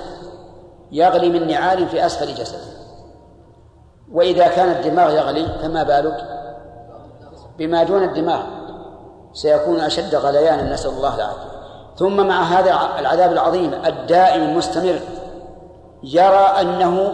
يغلي 0.91 1.29
من 1.29 1.47
نعال 1.47 1.87
في 1.87 2.05
أسفل 2.05 2.33
جسده 2.33 2.77
وإذا 4.11 4.47
كان 4.47 4.69
الدماغ 4.69 5.11
يغلي 5.11 5.45
فما 5.61 5.83
بالك؟ 5.83 6.27
بما 7.57 7.83
دون 7.83 8.03
الدماغ 8.03 8.41
سيكون 9.33 9.79
أشد 9.79 10.15
غليانا. 10.15 10.73
نسأل 10.73 10.91
الله 10.91 11.15
العافية. 11.15 11.57
ثم 11.97 12.27
مع 12.27 12.43
هذا 12.43 12.99
العذاب 12.99 13.31
العظيم 13.31 13.73
الدائم 13.73 14.43
المستمر 14.43 14.99
يرى 16.03 16.45
أنه 16.61 17.13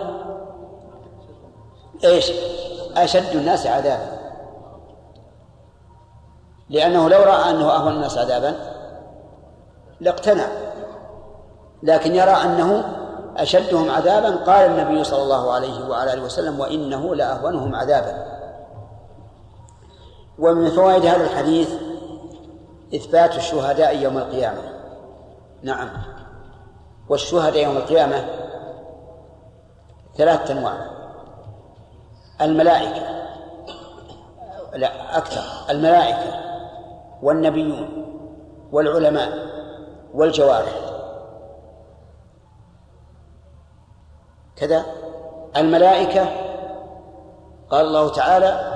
إيش؟ 2.04 2.32
أشد 2.98 3.36
الناس 3.36 3.68
عذابا. 3.68 4.24
لأنه 6.70 7.10
لو 7.10 7.24
رأى 7.24 7.50
أنه 7.50 7.76
أهون 7.76 7.94
الناس 7.94 8.18
عذابا 8.18 8.56
لاقتنع. 10.00 10.48
لكن 11.84 12.16
يرى 12.16 12.32
أنه 12.32 12.84
أشدهم 13.38 13.92
عذابا 13.92 14.36
قال 14.36 14.72
النبي 14.72 15.04
صلى 15.04 15.24
الله 15.24 15.54
عليه 15.54 15.90
وعلى 15.90 16.14
آله 16.14 16.24
وسلم 16.24 16.60
وإنه 16.60 17.16
لأهونهم 17.16 17.76
عذابا. 17.76 18.26
ومن 20.40 20.70
فوائد 20.70 21.06
هذا 21.06 21.24
الحديث 21.24 21.74
إثبات 22.96 23.36
الشهداء 23.36 23.98
يوم 23.98 24.18
القيامة. 24.18 24.62
نعم. 25.64 25.90
والشهداء 27.10 27.64
يوم 27.64 27.78
القيامة 27.78 28.26
ثلاثة 30.18 30.54
أنواع. 30.54 31.03
الملائكة. 32.42 33.02
لا 34.74 35.18
أكثر. 35.18 35.42
الملائكة 35.70 36.44
والنبيون 37.22 37.90
والعلماء 38.72 39.30
والجوارح. 40.14 40.74
كذا. 44.56 44.86
الملائكة 45.58 46.28
قال 47.70 47.86
الله 47.86 48.10
تعالى 48.10 48.74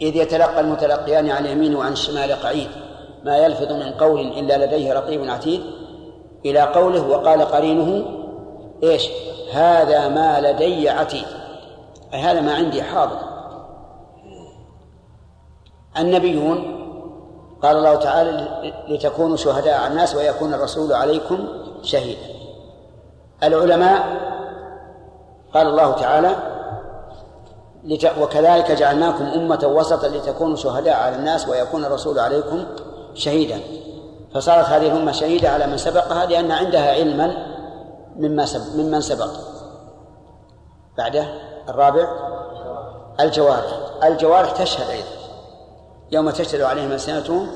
إذ 0.00 0.16
يتلقى 0.16 0.60
المتلقيان 0.60 1.30
عن 1.30 1.46
اليمين 1.46 1.76
وعن 1.76 1.92
الشمال 1.92 2.32
قعيد 2.32 2.68
ما 3.24 3.36
يلفظ 3.36 3.72
من 3.72 3.92
قول 3.92 4.20
إلا 4.20 4.66
لديه 4.66 4.92
رقيب 4.92 5.30
عتيد. 5.30 5.60
إلى 6.44 6.60
قوله 6.60 7.08
وقال 7.08 7.42
قرينه 7.42 8.04
إيش؟ 8.82 9.08
هذا 9.52 10.08
ما 10.08 10.40
لدي 10.40 10.88
عتيد. 10.88 11.43
هذا 12.14 12.40
ما 12.40 12.54
عندي 12.54 12.82
حاضر. 12.82 13.18
النبيون 15.98 16.80
قال 17.62 17.76
الله 17.76 17.94
تعالى 17.94 18.48
لتكونوا 18.88 19.36
شهداء 19.36 19.80
على 19.80 19.92
الناس 19.92 20.14
ويكون 20.14 20.54
الرسول 20.54 20.92
عليكم 20.92 21.48
شهيدا. 21.82 22.34
العلماء 23.42 24.24
قال 25.54 25.66
الله 25.66 25.92
تعالى 25.92 26.36
وكذلك 28.20 28.70
جعلناكم 28.70 29.24
أمة 29.24 29.60
وسطا 29.64 30.08
لتكونوا 30.08 30.56
شهداء 30.56 30.94
على 30.94 31.16
الناس 31.16 31.48
ويكون 31.48 31.84
الرسول 31.84 32.18
عليكم 32.18 32.64
شهيدا. 33.14 33.60
فصارت 34.34 34.66
هذه 34.66 34.86
الأمة 34.86 35.12
شهيدة 35.12 35.50
على 35.50 35.66
من 35.66 35.76
سبقها 35.76 36.26
لأن 36.26 36.50
عندها 36.50 36.92
علما 36.92 37.46
مما 38.16 38.46
سبق 38.46 38.74
ممن 38.76 39.00
سبق. 39.00 39.30
بعده 40.98 41.53
الرابع 41.68 42.08
الجوارح. 43.20 43.78
الجوارح 44.04 44.50
تشهد 44.50 44.90
أيضا. 44.90 45.08
يوم 46.12 46.30
تشهد 46.30 46.60
عليهم 46.60 46.92
ألسنتهم 46.92 47.48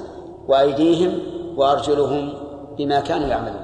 وأيديهم 0.48 1.20
وأرجلهم 1.56 2.34
بما 2.78 3.00
كانوا 3.00 3.28
يعملون. 3.28 3.60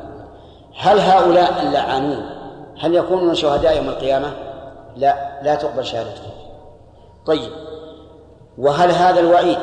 هل 0.79 1.01
هؤلاء 1.01 1.63
اللعانون 1.63 2.27
هل 2.81 2.95
يكونون 2.95 3.35
شهداء 3.35 3.77
يوم 3.77 3.89
القيامة؟ 3.89 4.33
لا 4.97 5.43
لا 5.43 5.55
تقبل 5.55 5.85
شهادتهم. 5.85 6.31
طيب 7.27 7.53
وهل 8.59 8.91
هذا 8.91 9.21
الوعيد 9.21 9.59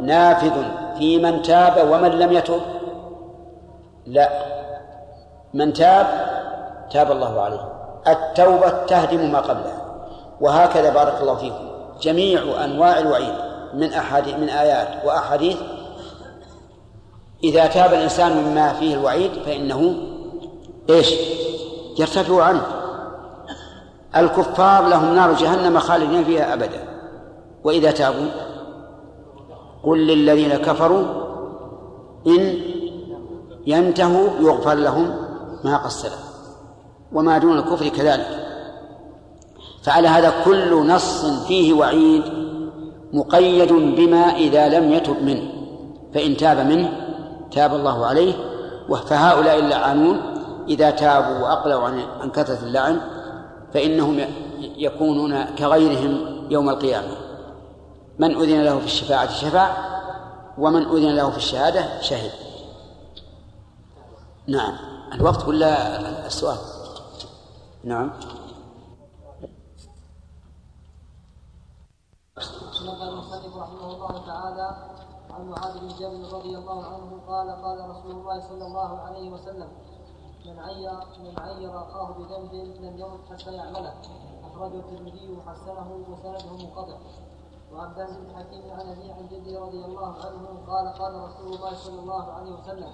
نافذ 0.00 0.62
في 0.98 1.18
من 1.18 1.42
تاب 1.42 1.90
ومن 1.90 2.10
لم 2.10 2.32
يتب؟ 2.32 2.60
لا. 4.06 4.30
من 5.54 5.72
تاب 5.72 6.06
تاب 6.90 7.10
الله 7.10 7.40
عليه. 7.40 7.68
التوبة 8.08 8.68
تهدم 8.68 9.32
ما 9.32 9.40
قبلها. 9.40 9.85
وهكذا 10.40 10.90
بارك 10.90 11.20
الله 11.20 11.34
فيكم. 11.34 11.68
جميع 12.02 12.64
أنواع 12.64 12.98
الوعيد 12.98 13.34
من 13.74 13.92
أحاديث 13.92 14.34
من 14.34 14.48
آيات 14.48 15.04
وأحاديث. 15.06 15.56
إذا 17.44 17.66
تاب 17.66 17.94
الإنسان 17.94 18.44
مما 18.44 18.72
فيه 18.72 18.94
الوعيد 18.94 19.30
فإنه 19.46 19.94
إيش؟ 20.90 21.14
يرتفع 21.98 22.42
عنه. 22.42 22.62
الكفار 24.16 24.88
لهم 24.88 25.14
نار 25.14 25.32
جهنم 25.32 25.78
خالدين 25.78 26.24
فيها 26.24 26.54
أبدا. 26.54 26.84
وإذا 27.64 27.90
تابوا؟ 27.90 28.28
قل 29.82 30.06
للذين 30.06 30.56
كفروا 30.56 31.04
إن 32.26 32.60
ينتهوا 33.66 34.28
يغفر 34.40 34.74
لهم 34.74 35.16
ما 35.64 35.88
سلف 35.88 36.26
وما 37.12 37.38
دون 37.38 37.58
الكفر 37.58 37.88
كذلك. 37.88 38.45
فعلى 39.86 40.08
هذا 40.08 40.32
كل 40.44 40.86
نص 40.86 41.24
فيه 41.24 41.72
وعيد 41.72 42.22
مقيد 43.12 43.72
بما 43.72 44.36
إذا 44.36 44.68
لم 44.68 44.92
يتب 44.92 45.22
منه 45.22 45.52
فإن 46.14 46.36
تاب 46.36 46.58
منه 46.58 46.92
تاب 47.50 47.74
الله 47.74 48.06
عليه. 48.06 48.34
فهؤلاء 49.06 49.58
اللعانون 49.58 50.20
إذا 50.68 50.90
تابوا 50.90 51.38
وأقلعوا 51.38 51.88
عن 52.20 52.30
كثرة 52.30 52.58
اللعن 52.62 53.00
فإنهم 53.74 54.20
يكونون 54.60 55.44
كغيرهم 55.44 56.46
يوم 56.50 56.68
القيامة. 56.68 57.16
من 58.18 58.36
أذن 58.36 58.62
له 58.64 58.78
في 58.78 58.84
الشفاعة 58.84 59.32
شفع 59.32 59.70
ومن 60.58 60.82
أذن 60.82 61.16
له 61.16 61.30
في 61.30 61.36
الشهادة 61.36 62.00
شهد. 62.00 62.30
نعم. 64.46 64.72
الوقت 65.14 65.48
ولا 65.48 66.26
السؤال؟ 66.26 66.58
نعم. 67.84 68.10
نقل 72.86 73.08
المصنف 73.08 73.56
رحمه 73.56 73.86
الله 73.94 74.26
تعالى 74.26 74.68
عن 75.30 75.48
معاذ 75.50 75.80
بن 75.80 75.88
جبل 75.88 76.32
رضي 76.32 76.58
الله 76.58 76.84
عنه 76.84 77.20
قال 77.28 77.50
قال 77.50 77.90
رسول 77.90 78.10
الله 78.10 78.40
صلى 78.48 78.66
الله 78.66 78.98
عليه 78.98 79.30
وسلم 79.30 79.68
من 80.46 80.58
عير 80.58 80.90
من 81.18 81.38
عير 81.38 81.82
أخاه 81.82 82.12
بذنب 82.12 82.54
لم 82.54 82.98
يمت 82.98 83.20
حتى 83.30 83.52
يعمله. 83.52 83.94
أخرجه 84.44 84.78
الترمذي 84.78 85.32
وحسنه 85.32 86.04
وسنده 86.10 86.52
منقطع 86.52 86.98
وعن 87.72 87.94
باز 87.94 88.16
بن 88.16 88.36
حكيم 88.36 88.70
عن 88.70 88.86
أبي 88.88 89.12
عن 89.12 89.28
جدي 89.28 89.56
رضي 89.56 89.84
الله 89.84 90.14
عنه 90.24 90.66
قال 90.66 90.88
قال 90.88 91.14
رسول 91.28 91.54
الله 91.54 91.74
صلى 91.74 92.00
الله 92.00 92.32
عليه 92.32 92.52
وسلم 92.52 92.92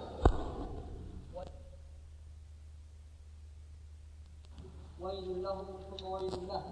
ويل 5.01 5.43
له 5.43 5.65
ثم 5.91 6.07
ويل 6.07 6.49
له. 6.49 6.65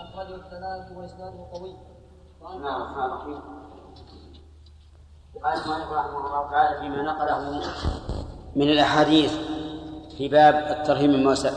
أخرجه 0.00 0.34
الثلاث 0.34 0.92
وإسناده 0.96 1.48
قوي. 1.52 1.97
رحمه 5.42 6.26
الله 6.26 6.50
تعالى 6.50 6.80
فيما 6.80 7.02
نقله 7.02 7.62
من 8.56 8.70
الأحاديث 8.70 9.32
في 10.18 10.28
باب 10.28 10.54
الترهيب 10.54 11.10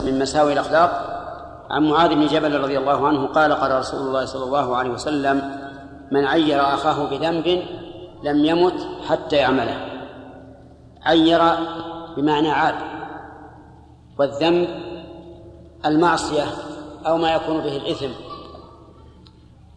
من 0.04 0.18
مساوي 0.18 0.52
الأخلاق. 0.52 1.12
عن 1.70 1.88
معاذ 1.88 2.14
بن 2.14 2.26
جبل 2.26 2.60
رضي 2.60 2.78
الله 2.78 3.08
عنه 3.08 3.26
قال 3.26 3.52
قال 3.52 3.78
رسول 3.78 4.00
الله 4.00 4.24
صلى 4.24 4.44
الله 4.44 4.76
عليه 4.76 4.90
وسلم 4.90 5.62
من 6.10 6.24
عير 6.24 6.60
أخاه 6.60 7.10
بذنب 7.10 7.62
لم 8.22 8.44
يمت 8.44 8.88
حتى 9.08 9.36
يعمله. 9.36 9.76
عير 11.02 11.40
بمعنى 12.16 12.50
عاد. 12.50 12.74
والذنب 14.18 14.68
المعصية 15.86 16.44
أو 17.06 17.16
ما 17.16 17.34
يكون 17.34 17.58
به 17.60 17.76
الإثم. 17.76 18.31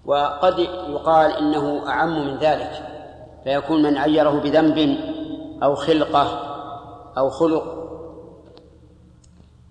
وقد 0.05 0.59
يقال 0.59 1.31
إنه 1.31 1.89
أعم 1.89 2.27
من 2.27 2.37
ذلك 2.37 2.71
فيكون 3.43 3.83
من 3.83 3.97
عيره 3.97 4.39
بذنب 4.39 4.97
أو 5.63 5.75
خلقة 5.75 6.55
أو 7.17 7.29
خلق 7.29 7.75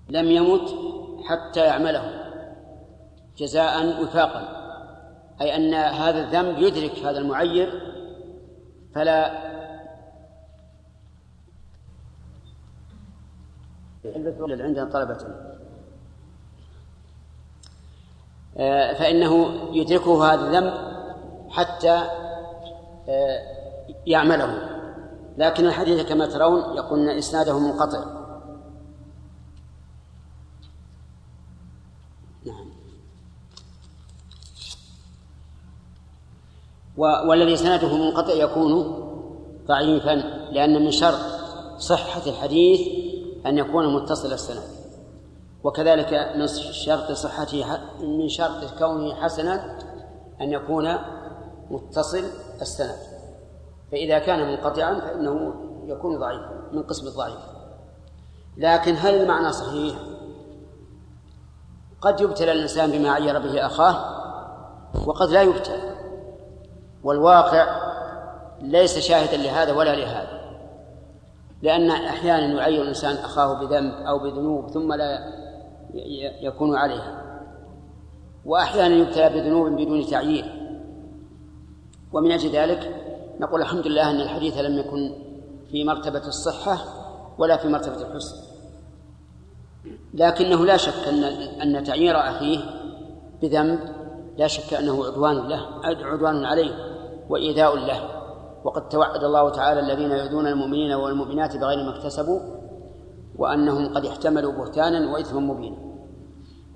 لم 0.09 0.31
يمت 0.31 0.75
حتى 1.25 1.61
يعمله 1.61 2.25
جزاء 3.39 4.03
وفاقا 4.03 4.65
أي 5.41 5.57
أن 5.57 5.75
هذا 5.75 6.21
الذنب 6.21 6.59
يدرك 6.59 6.99
هذا 6.99 7.19
المعير 7.19 7.95
فلا 8.95 9.45
عندنا 14.65 14.85
طلبة 14.85 15.13
آه، 15.13 15.55
فإنه 18.99 19.49
يدركه 19.73 20.25
هذا 20.25 20.47
الذنب 20.47 20.75
حتى 21.49 22.09
آه، 23.09 23.43
يعمله. 24.07 24.71
لكن 25.39 25.67
الحديث 25.67 26.09
كما 26.09 26.27
ترون 26.27 26.77
يقول 26.77 27.01
إن 27.01 27.19
إسناده 27.19 27.59
منقطع. 27.59 28.05
نعم. 32.47 32.71
والذي 37.29 37.55
إسناده 37.55 37.97
منقطع 37.97 38.33
يكون 38.33 39.01
ضعيفا 39.67 40.15
لأن 40.53 40.85
من 40.85 40.91
شرط 40.91 41.21
صحة 41.79 42.23
الحديث 42.27 42.81
أن 43.47 43.59
يكون 43.59 43.95
متصل 43.95 44.33
السند. 44.33 44.74
وكذلك 45.65 46.33
من 46.37 46.47
شرط 46.73 47.13
صحته 47.13 47.65
من 48.01 48.29
شرط 48.29 48.79
كونه 48.79 49.15
حسنا 49.15 49.79
أن 50.41 50.53
يكون 50.53 50.99
متصل 51.71 52.25
السند. 52.61 52.97
فإذا 53.93 54.19
كان 54.19 54.49
منقطعا 54.49 55.01
فإنه 55.01 55.55
يكون 55.85 56.19
ضعيفا 56.19 56.69
من 56.73 56.83
قسم 56.83 57.07
الضعيف. 57.07 57.39
لكن 58.57 58.95
هل 58.97 59.15
المعنى 59.15 59.53
صحيح؟ 59.53 59.95
قد 62.01 62.21
يبتلى 62.21 62.53
الإنسان 62.53 62.91
بما 62.91 63.11
عير 63.11 63.39
به 63.39 63.67
أخاه 63.67 64.25
وقد 65.07 65.31
لا 65.31 65.43
يبتلى. 65.43 65.95
والواقع 67.05 67.81
ليس 68.61 68.99
شاهدا 68.99 69.37
لهذا 69.37 69.73
ولا 69.73 69.97
لهذا. 69.97 70.45
لأن 71.63 71.91
أحيانا 71.91 72.47
يعير 72.47 72.83
الإنسان 72.83 73.17
أخاه 73.17 73.55
بذنب 73.55 73.95
أو 73.95 74.19
بذنوب 74.19 74.71
ثم 74.71 74.93
لا 74.93 75.44
يكون 76.43 76.77
عليها. 76.77 77.21
وأحيانا 78.45 78.95
يبتلى 78.95 79.29
بذنوب 79.29 79.73
بدون 79.73 80.07
تعيير 80.07 80.45
ومن 82.13 82.33
أجل 82.33 82.51
ذلك 82.51 82.95
نقول 83.41 83.61
الحمد 83.61 83.87
لله 83.87 84.11
أن 84.11 84.21
الحديث 84.21 84.59
لم 84.59 84.79
يكن 84.79 85.15
في 85.71 85.85
مرتبة 85.85 86.27
الصحة 86.27 86.79
ولا 87.39 87.57
في 87.57 87.69
مرتبة 87.69 87.97
الحسن. 87.97 88.37
لكنه 90.15 90.65
لا 90.67 90.77
شك 90.77 91.09
أن 91.09 91.25
أن 91.77 91.85
تعيير 91.85 92.17
أخيه 92.19 92.59
بذنب 93.43 93.79
لا 94.39 94.47
شك 94.47 94.75
أنه 94.75 95.05
عدوان 95.07 95.49
له 95.49 95.61
عدوان 95.85 96.45
عليه 96.45 96.75
وإيذاء 97.29 97.77
له. 97.77 98.15
وقد 98.65 98.89
توعد 98.89 99.25
الله 99.25 99.51
تعالى 99.51 99.81
الذين 99.81 100.11
يؤذون 100.11 100.47
المؤمنين 100.47 100.93
والمؤمنات 100.93 101.57
بغير 101.57 101.85
ما 101.85 101.97
اكتسبوا 101.97 102.41
وأنهم 103.39 103.95
قد 103.95 104.07
احتملوا 104.07 104.53
بهتانا 104.53 105.13
وإثما 105.13 105.41
مبينا. 105.41 105.77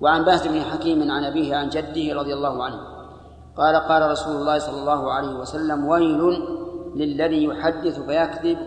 وعن 0.01 0.25
باز 0.25 0.47
بن 0.47 0.61
حكيم 0.61 1.11
عن 1.11 1.23
أبيه 1.23 1.55
عن 1.55 1.69
جده 1.69 2.13
رضي 2.15 2.33
الله 2.33 2.63
عنه 2.63 2.79
قال 3.57 3.75
قال 3.75 4.11
رسول 4.11 4.35
الله 4.35 4.59
صلى 4.59 4.79
الله 4.79 5.13
عليه 5.13 5.35
وسلم 5.35 5.85
ويل 5.85 6.43
للذي 6.95 7.43
يحدث 7.43 7.99
فيكذب 7.99 8.57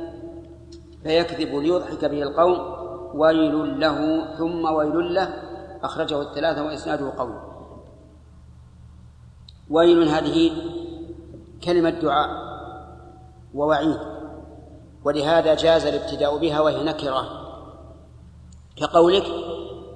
فيكذب 1.02 1.55
ليضحك 1.55 2.05
به 2.05 2.22
القوم 2.22 2.59
ويل 3.14 3.81
له 3.81 4.24
ثم 4.38 4.64
ويل 4.64 5.14
له. 5.14 5.28
أخرجه 5.83 6.22
الثلاثة 6.22 6.64
وإسناده 6.64 7.12
قوي. 7.18 7.35
ويل 9.70 10.09
هذه 10.09 10.50
كلمة 11.64 11.90
دعاء 11.90 12.31
ووعيد 13.55 13.98
ولهذا 15.05 15.55
جاز 15.55 15.87
الابتداء 15.87 16.38
بها 16.38 16.61
وهي 16.61 16.85
نكرة. 16.85 17.41
كقولك 18.76 19.24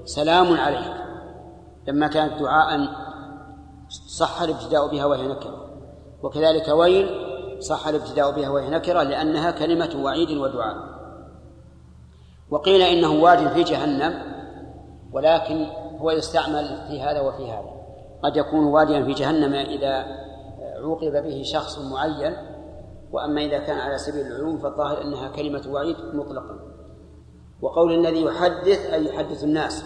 سلام 0.04 0.56
عليك. 0.56 0.94
لما 1.88 2.06
كانت 2.06 2.40
دعاء 2.40 2.88
صح 4.08 4.42
الابتداء 4.42 4.90
بها 4.90 5.04
وهي 5.04 5.28
نكرة. 5.28 5.66
وكذلك 6.22 6.68
ويل 6.68 7.08
صح 7.62 7.88
الابتداء 7.88 8.30
بها 8.30 8.48
وهي 8.48 8.70
نكرة 8.70 9.02
لأنها 9.02 9.50
كلمة 9.50 9.90
وعيد 10.02 10.30
ودعاء. 10.30 10.76
وقيل 12.50 12.82
إنه 12.82 13.22
واد 13.22 13.48
في 13.48 13.62
جهنم 13.62 14.22
ولكن 15.12 15.66
هو 15.98 16.10
يستعمل 16.10 16.86
في 16.88 17.00
هذا 17.00 17.20
وفي 17.20 17.50
هذا. 17.50 17.76
قد 18.22 18.36
يكون 18.36 18.64
واديا 18.64 19.04
في 19.04 19.12
جهنم 19.12 19.54
إذا 19.54 20.06
عوقب 20.82 21.22
به 21.22 21.42
شخص 21.42 21.78
معين 21.78 22.36
وأما 23.12 23.40
إذا 23.40 23.58
كان 23.58 23.78
على 23.78 23.98
سبيل 23.98 24.26
العلوم 24.26 24.58
فالظاهر 24.58 25.02
أنها 25.02 25.28
كلمة 25.28 25.62
وعيد 25.68 25.96
مطلقا. 26.14 26.65
وقول 27.62 27.92
الذي 27.94 28.22
يحدث 28.22 28.90
أي 28.92 29.06
يحدث 29.06 29.44
الناس. 29.44 29.84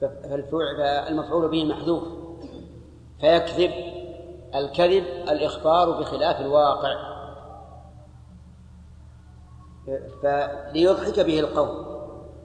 فالمفعول 0.00 1.48
به 1.48 1.64
محذوف. 1.64 2.02
فيكذب 3.20 3.70
الكذب 4.54 5.04
الإخبار 5.04 6.00
بخلاف 6.00 6.40
الواقع. 6.40 7.18
فليضحك 10.22 11.20
به 11.20 11.40
القوم. 11.40 11.98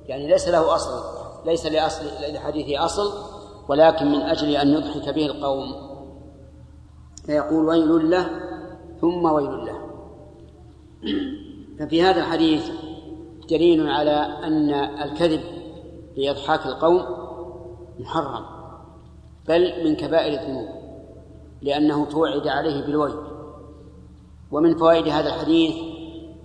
يعني 0.05 0.27
ليس 0.27 0.47
له 0.47 0.75
أصل 0.75 1.03
ليس 1.45 1.65
لأصل 1.65 2.05
لحديثه 2.33 2.85
أصل 2.85 3.13
ولكن 3.67 4.05
من 4.05 4.21
أجل 4.21 4.55
أن 4.55 4.67
يضحك 4.67 5.15
به 5.15 5.25
القوم. 5.25 5.93
فيقول 7.25 7.65
ويل 7.65 8.11
له 8.11 8.29
ثم 9.01 9.25
ويل 9.25 9.65
له. 9.65 9.79
ففي 11.79 12.03
هذا 12.03 12.19
الحديث 12.19 12.69
دليل 13.53 13.89
على 13.89 14.37
أن 14.43 14.69
الكذب 15.03 15.41
لإضحاك 16.17 16.65
القوم 16.65 17.05
محرم 17.99 18.45
بل 19.47 19.85
من 19.85 19.95
كبائر 19.95 20.41
الذنوب 20.41 20.69
لأنه 21.61 22.05
توعد 22.05 22.47
عليه 22.47 22.81
بالويل 22.81 23.15
ومن 24.51 24.77
فوائد 24.77 25.07
هذا 25.07 25.35
الحديث 25.35 25.75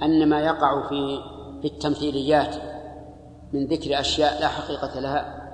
أن 0.03 0.29
ما 0.29 0.41
يقع 0.41 0.89
في 0.89 1.21
في 1.63 1.69
التمثيليات 1.69 2.57
من 3.53 3.67
ذكر 3.67 4.01
أشياء 4.01 4.41
لا 4.41 4.49
حقيقة 4.49 5.01
لها 5.01 5.49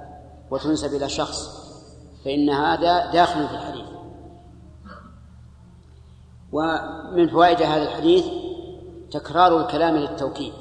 وتنسب 0.50 0.94
إلى 0.96 1.08
شخص 1.08 1.64
فإن 2.24 2.50
هذا 2.50 3.12
داخل 3.12 3.48
في 3.48 3.54
الحديث. 3.54 3.86
ومن 6.52 7.28
فوائد 7.28 7.62
هذا 7.62 7.82
الحديث 7.82 8.26
تكرار 9.10 9.60
الكلام 9.60 9.96
للتوكيد. 9.96 10.52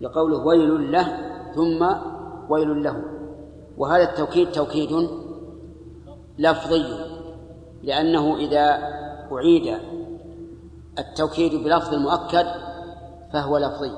لقوله 0.00 0.38
ويل 0.38 0.92
له 0.92 1.06
ثم 1.54 1.86
ويل 2.48 2.82
له. 2.82 3.02
وهذا 3.76 4.02
التوكيد 4.10 4.52
توكيد 4.52 5.10
لفظي 6.38 6.84
لأنه 7.82 8.36
إذا 8.36 8.78
أعيد 9.32 9.78
التوكيد 10.98 11.64
بلفظ 11.64 11.94
مؤكد 11.94 12.46
فهو 13.32 13.58
لفظي 13.58 13.92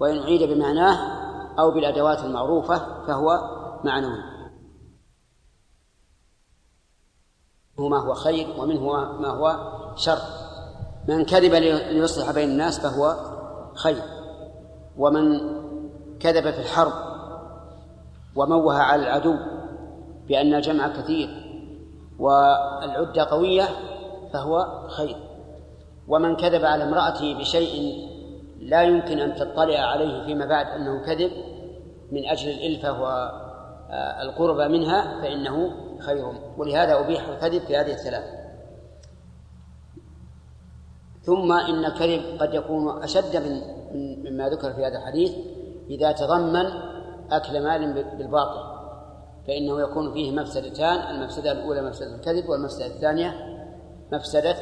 وإن 0.00 0.18
أعيد 0.18 0.42
بمعناه 0.42 1.24
أو 1.58 1.70
بالأدوات 1.70 2.24
المعروفة 2.24 3.06
فهو 3.06 3.40
معنوي. 3.84 4.18
ما 7.78 7.98
هو 7.98 8.14
خير 8.14 8.46
ومنه 8.58 8.90
ما 9.20 9.28
هو 9.28 9.72
شر. 9.96 10.18
من 11.08 11.24
كذب 11.24 11.54
ليصلح 11.54 12.30
بين 12.30 12.50
الناس 12.50 12.80
فهو 12.80 13.16
خير. 13.74 14.02
ومن 14.98 15.40
كذب 16.20 16.50
في 16.50 16.58
الحرب 16.58 16.92
وموه 18.36 18.78
على 18.78 19.02
العدو 19.02 19.36
بأن 20.28 20.54
الجمع 20.54 20.88
كثير 20.88 21.28
والعدة 22.18 23.24
قوية 23.24 23.68
فهو 24.32 24.88
خير. 24.88 25.16
ومن 26.08 26.36
كذب 26.36 26.64
على 26.64 26.84
امرأته 26.84 27.34
بشيء 27.34 28.08
لا 28.60 28.82
يمكن 28.82 29.18
أن 29.18 29.34
تطلع 29.34 29.78
عليه 29.78 30.24
فيما 30.24 30.46
بعد 30.46 30.66
أنه 30.66 31.04
كذب 31.06 31.30
من 32.12 32.28
أجل 32.28 32.50
الإلفة 32.50 33.00
والقرب 33.00 34.70
منها 34.70 35.20
فإنه 35.22 35.72
خير. 36.00 36.32
ولهذا 36.58 37.00
أبيح 37.00 37.28
الكذب 37.28 37.62
في 37.62 37.76
هذه 37.76 37.92
الثلاث. 37.92 38.24
ثم 41.22 41.52
إن 41.52 41.84
الكذب 41.84 42.40
قد 42.40 42.54
يكون 42.54 43.02
أشد 43.02 43.36
من 43.36 43.60
مما 43.94 44.48
ذكر 44.48 44.72
في 44.72 44.86
هذا 44.86 44.98
الحديث 44.98 45.32
إذا 45.90 46.12
تضمن 46.12 46.66
أكل 47.30 47.62
مال 47.62 47.92
بالباطل 48.18 48.74
فإنه 49.46 49.80
يكون 49.80 50.12
فيه 50.12 50.32
مفسدتان 50.32 51.16
المفسدة 51.16 51.52
الأولى 51.52 51.82
مفسدة 51.82 52.14
الكذب 52.14 52.48
والمفسدة 52.48 52.86
الثانية 52.86 53.34
مفسدة 54.12 54.56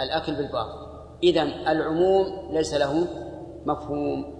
الأكل 0.00 0.34
بالباطل. 0.34 0.86
إذا 1.22 1.42
العموم 1.42 2.26
ليس 2.52 2.74
له 2.74 3.06
مفهوم. 3.66 4.36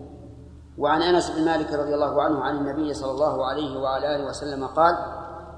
وعن 0.79 1.03
أنس 1.03 1.31
بن 1.31 1.45
مالك 1.45 1.73
رضي 1.73 1.95
الله 1.95 2.23
عنه 2.23 2.41
عن 2.41 2.57
النبي 2.57 2.95
صلى 2.95 3.11
الله 3.11 3.47
عليه 3.47 3.79
وعلى 3.79 4.17
آله 4.17 4.27
وسلم 4.27 4.67
قال 4.67 4.97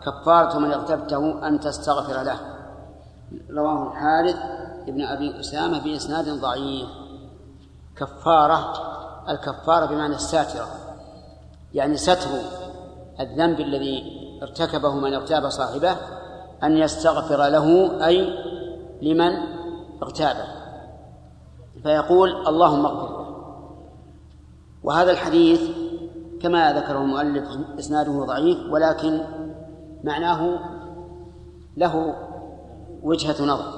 كفارة 0.07 0.59
من 0.59 0.73
اغتبته 0.73 1.49
أن 1.49 1.61
تستغفر 1.61 2.23
له. 2.23 2.41
رواه 3.51 3.89
الحارث 3.89 4.37
ابن 4.89 5.03
أبي 5.03 5.41
أسامة 5.41 5.85
بإسناد 5.85 6.29
ضعيف. 6.29 6.89
كفارة 7.99 8.73
الكفارة 9.29 9.87
بمعنى 9.87 10.15
الساترة 10.15 10.67
يعني 11.75 11.97
ستر 11.97 12.31
الذنب 13.21 13.61
الذي 13.61 14.03
ارتكبه 14.43 14.95
من 14.95 15.15
اغتاب 15.15 15.49
صاحبه 15.49 15.97
أن 16.63 16.77
يستغفر 16.77 17.37
له 17.37 17.99
أي 18.07 18.29
لمن 19.03 19.33
اغتابه. 20.03 20.45
فيقول 21.83 22.49
اللهم 22.49 22.87
اغفر. 22.87 23.19
له 23.19 23.29
وهذا 24.85 25.11
الحديث 25.11 25.61
كما 26.43 26.73
ذكره 26.73 26.99
المؤلف 26.99 27.49
إسناده 27.79 28.25
ضعيف 28.25 28.59
ولكن 28.71 29.21
معناه 30.05 30.59
له 31.77 32.15
وجهة 33.03 33.45
نظر 33.45 33.73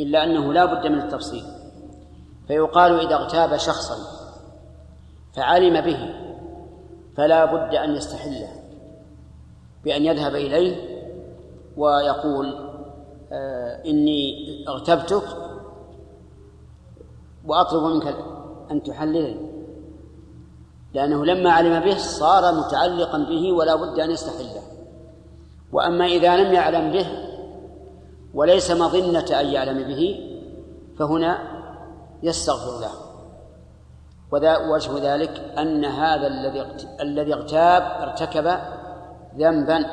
إلا 0.00 0.24
أنه 0.24 0.52
لا 0.52 0.64
بد 0.64 0.86
من 0.86 0.98
التفصيل. 0.98 1.44
فيقال 2.48 3.00
إذا 3.00 3.14
اغتاب 3.14 3.56
شخصا 3.56 3.96
فعلم 5.32 5.80
به 5.80 6.14
فلا 7.16 7.44
بد 7.44 7.74
أن 7.74 7.94
يستحله 7.94 8.48
بأن 9.84 10.04
يذهب 10.04 10.34
إليه 10.34 10.98
ويقول 11.76 12.68
آه 13.32 13.84
إني 13.86 14.64
اغتبتك 14.68 15.22
وأطلب 17.46 17.82
منك 17.82 18.16
أن 18.70 18.82
تحللني 18.82 19.48
لأنه 20.94 21.24
لما 21.24 21.50
علم 21.50 21.80
به 21.80 21.96
صار 21.96 22.54
متعلقا 22.54 23.18
به 23.18 23.52
ولا 23.52 23.74
بد 23.76 24.00
أن 24.00 24.10
يستحله. 24.10 24.62
وأما 25.72 26.06
إذا 26.06 26.36
لم 26.36 26.52
يعلم 26.52 26.92
به 26.92 27.06
وليس 28.34 28.70
مظنة 28.70 29.40
أن 29.40 29.46
يعلم 29.46 29.88
به 29.88 30.20
فهنا 30.98 31.57
يستغفر 32.22 32.80
له. 32.80 32.90
وجه 34.70 35.14
ذلك 35.14 35.54
أن 35.58 35.84
هذا 35.84 36.26
الذي 36.26 36.66
الذي 37.00 37.34
اغتاب 37.34 37.82
ارتكب 37.82 38.58
ذنبا. 39.36 39.86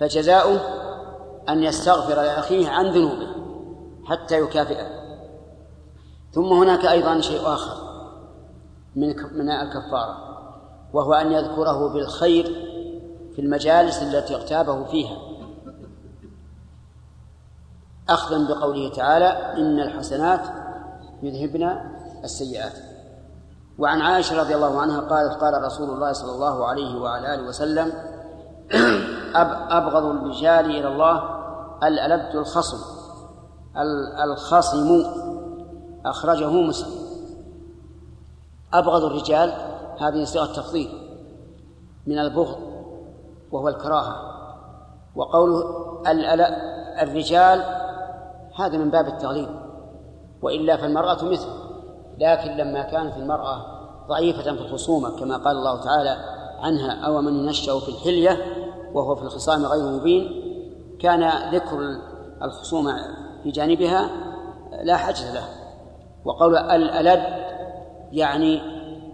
فجزاؤه 0.00 0.60
أن 1.48 1.62
يستغفر 1.62 2.14
لأخيه 2.14 2.68
عن 2.68 2.86
ذنوبه 2.86 3.28
حتى 4.04 4.40
يكافئه. 4.40 4.86
ثم 6.32 6.52
هناك 6.52 6.84
أيضا 6.84 7.20
شيء 7.20 7.46
آخر 7.46 7.90
من 8.96 9.08
من 9.32 9.50
الكفارة 9.50 10.30
وهو 10.92 11.12
أن 11.12 11.32
يذكره 11.32 11.88
بالخير 11.88 12.44
في 13.34 13.38
المجالس 13.38 14.02
التي 14.02 14.34
اغتابه 14.34 14.84
فيها. 14.84 15.29
أخذا 18.10 18.48
بقوله 18.48 18.90
تعالى 18.90 19.26
إن 19.60 19.80
الحسنات 19.80 20.40
يذهبن 21.22 21.80
السيئات. 22.24 22.72
وعن 23.78 24.00
عائشة 24.00 24.40
رضي 24.40 24.54
الله 24.54 24.80
عنها 24.80 25.00
قالت 25.00 25.32
قال 25.40 25.64
رسول 25.64 25.90
الله 25.90 26.12
صلى 26.12 26.32
الله 26.32 26.66
عليه 26.66 27.00
وعلى 27.00 27.34
آله 27.34 27.48
وسلم 27.48 27.92
أبغض 29.70 30.04
الرجال 30.04 30.64
إلى 30.64 30.88
الله 30.88 31.22
الألد 31.82 32.36
الخصم 32.36 32.78
الخصم 34.24 35.02
أخرجه 36.06 36.50
مسلم. 36.50 37.00
أبغض 38.72 39.04
الرجال 39.04 39.52
هذه 40.00 40.24
صيغة 40.24 40.52
تفضيل 40.52 40.88
من 42.06 42.18
البغض 42.18 42.58
وهو 43.52 43.68
الكراهة. 43.68 44.16
وقوله 45.16 45.64
الرجال 47.02 47.79
هذا 48.58 48.78
من 48.78 48.90
باب 48.90 49.06
التغليب 49.06 49.48
وإلا 50.42 50.76
فالمرأة 50.76 51.24
مثل 51.24 51.48
لكن 52.18 52.50
لما 52.50 52.82
كانت 52.82 53.16
المرأة 53.16 53.80
ضعيفة 54.08 54.42
في 54.42 54.50
الخصومة 54.50 55.10
كما 55.18 55.36
قال 55.36 55.56
الله 55.56 55.80
تعالى 55.80 56.16
عنها 56.60 57.06
أو 57.06 57.20
من 57.20 57.36
ينشأ 57.36 57.78
في 57.78 57.88
الحلية 57.88 58.38
وهو 58.94 59.16
في 59.16 59.22
الخصام 59.22 59.66
غير 59.66 59.84
مبين 59.84 60.42
كان 61.00 61.54
ذكر 61.54 61.78
الخصومة 62.42 62.96
في 63.42 63.50
جانبها 63.50 64.10
لا 64.82 64.96
حاجة 64.96 65.34
له 65.34 65.44
وقول 66.24 66.56
الألد 66.56 67.22
يعني 68.12 68.62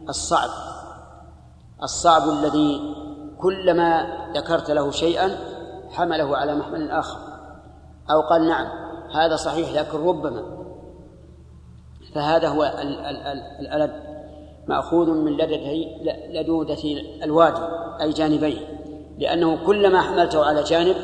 الصعب 0.09 0.51
الصعب 1.83 2.29
الذي 2.29 2.95
كلما 3.39 4.07
ذكرت 4.35 4.71
له 4.71 4.91
شيئا 4.91 5.39
حمله 5.91 6.37
على 6.37 6.55
محمل 6.55 6.91
آخر 6.91 7.19
أو 8.11 8.21
قال 8.21 8.49
نعم 8.49 8.86
هذا 9.13 9.37
صحيح 9.37 9.73
لكن 9.73 9.99
ربما 10.07 10.43
فهذا 12.15 12.49
هو 12.49 12.65
الألد 13.61 13.93
مأخوذ 14.69 15.11
من 15.11 15.33
لدته 15.33 15.87
لدودة 16.31 16.83
الوادي 17.23 17.63
أي 18.01 18.11
جانبيه 18.11 18.59
لأنه 19.19 19.67
كلما 19.67 20.01
حملته 20.01 20.45
على 20.45 20.63
جانب 20.63 20.97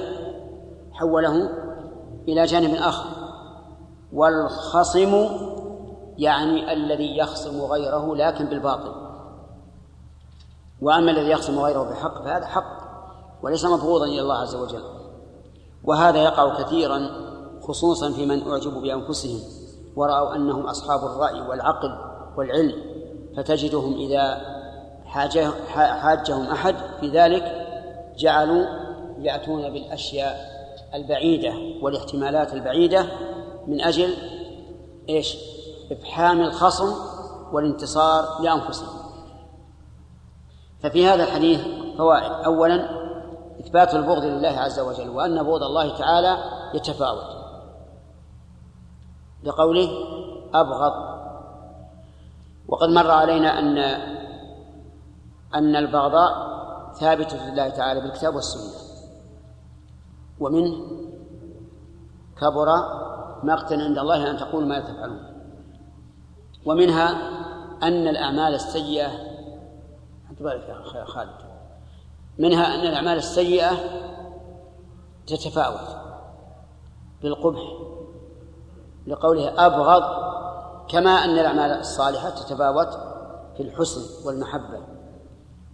حوله 0.92 1.50
إلى 2.28 2.44
جانب 2.44 2.74
آخر 2.74 3.08
والخصم 4.12 5.28
يعني 6.18 6.72
الذي 6.72 7.18
يخصم 7.18 7.62
غيره 7.62 8.16
لكن 8.16 8.44
بالباطل. 8.44 8.92
وأما 10.80 11.10
الذي 11.10 11.30
يخصم 11.30 11.58
غيره 11.58 11.82
بحق 11.82 12.24
فهذا 12.24 12.46
حق 12.46 12.82
وليس 13.42 13.64
مفروضا 13.64 14.04
إلى 14.04 14.20
الله 14.20 14.34
عز 14.34 14.54
وجل. 14.54 14.82
وهذا 15.84 16.22
يقع 16.22 16.62
كثيرا 16.62 17.10
خصوصا 17.62 18.12
في 18.12 18.27
من 18.27 18.48
أعجبوا 18.48 18.81
بأنفسهم 18.81 19.40
ورأوا 19.96 20.35
أنهم 20.35 20.66
أصحاب 20.66 21.05
الرأي 21.05 21.40
والعقل 21.40 21.98
والعلم 22.37 22.83
فتجدهم 23.37 23.94
إذا 23.94 24.40
حاجة 25.05 25.51
حاجهم 25.75 26.42
أحد 26.42 26.77
في 27.01 27.09
ذلك 27.09 27.66
جعلوا 28.18 28.66
يأتون 29.18 29.70
بالأشياء 29.70 30.53
البعيدة 30.94 31.53
والاحتمالات 31.83 32.53
البعيدة 32.53 33.07
من 33.66 33.81
أجل 33.81 34.14
إيش؟ 35.09 35.37
إفحام 35.92 36.40
الخصم 36.40 36.94
والانتصار 37.53 38.42
لأنفسهم. 38.42 39.03
ففي 40.83 41.07
هذا 41.07 41.25
الحديث 41.25 41.61
فوائد. 41.98 42.33
أولا 42.44 42.88
إثبات 43.61 43.94
البغض 43.94 44.25
لله 44.25 44.48
عز 44.48 44.81
وجل 44.81 45.09
وأن 45.09 45.42
بغض 45.42 45.62
الله 45.62 45.98
تعالى 45.98 46.38
يتفاوت. 46.75 47.41
لقوله 49.44 49.88
أبغض. 50.55 50.92
وقد 52.68 52.88
مر 52.88 53.11
علينا 53.11 53.59
أن 53.59 53.78
أن 55.55 55.76
البغضاء 55.76 56.52
ثابتة 56.92 57.50
لله 57.50 57.68
تعالى 57.68 58.00
بالكتاب 58.00 58.35
والسنة. 58.35 58.83
ومنه 60.40 60.76
كبر 62.40 62.68
مقتا 63.42 63.74
عند 63.74 63.98
الله 63.98 64.31
أن 64.31 64.37
تقول 64.37 64.66
ما 64.66 64.81
تفعلون. 64.81 65.44
ومنها 66.66 67.09
أن 67.83 68.09
الأعمال 68.09 68.55
السيئة 68.55 69.33
بالك 70.40 70.68
يا 70.94 71.05
خالد. 71.05 71.52
منها 72.38 72.74
أن 72.74 72.81
الأعمال 72.81 73.18
السيئة 73.18 73.70
تتفاوت 75.26 75.96
بالقبح 77.22 77.61
لقوله 79.06 79.66
أبغض 79.66 80.02
كما 80.88 81.10
أن 81.10 81.30
الأعمال 81.30 81.70
الصالحة 81.80 82.30
تتفاوت 82.30 82.88
في 83.56 83.62
الحسن 83.62 84.26
والمحبة. 84.26 84.80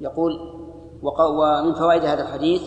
يقول 0.00 0.32
ومن 1.02 1.74
فوائد 1.74 2.04
هذا 2.04 2.22
الحديث 2.22 2.62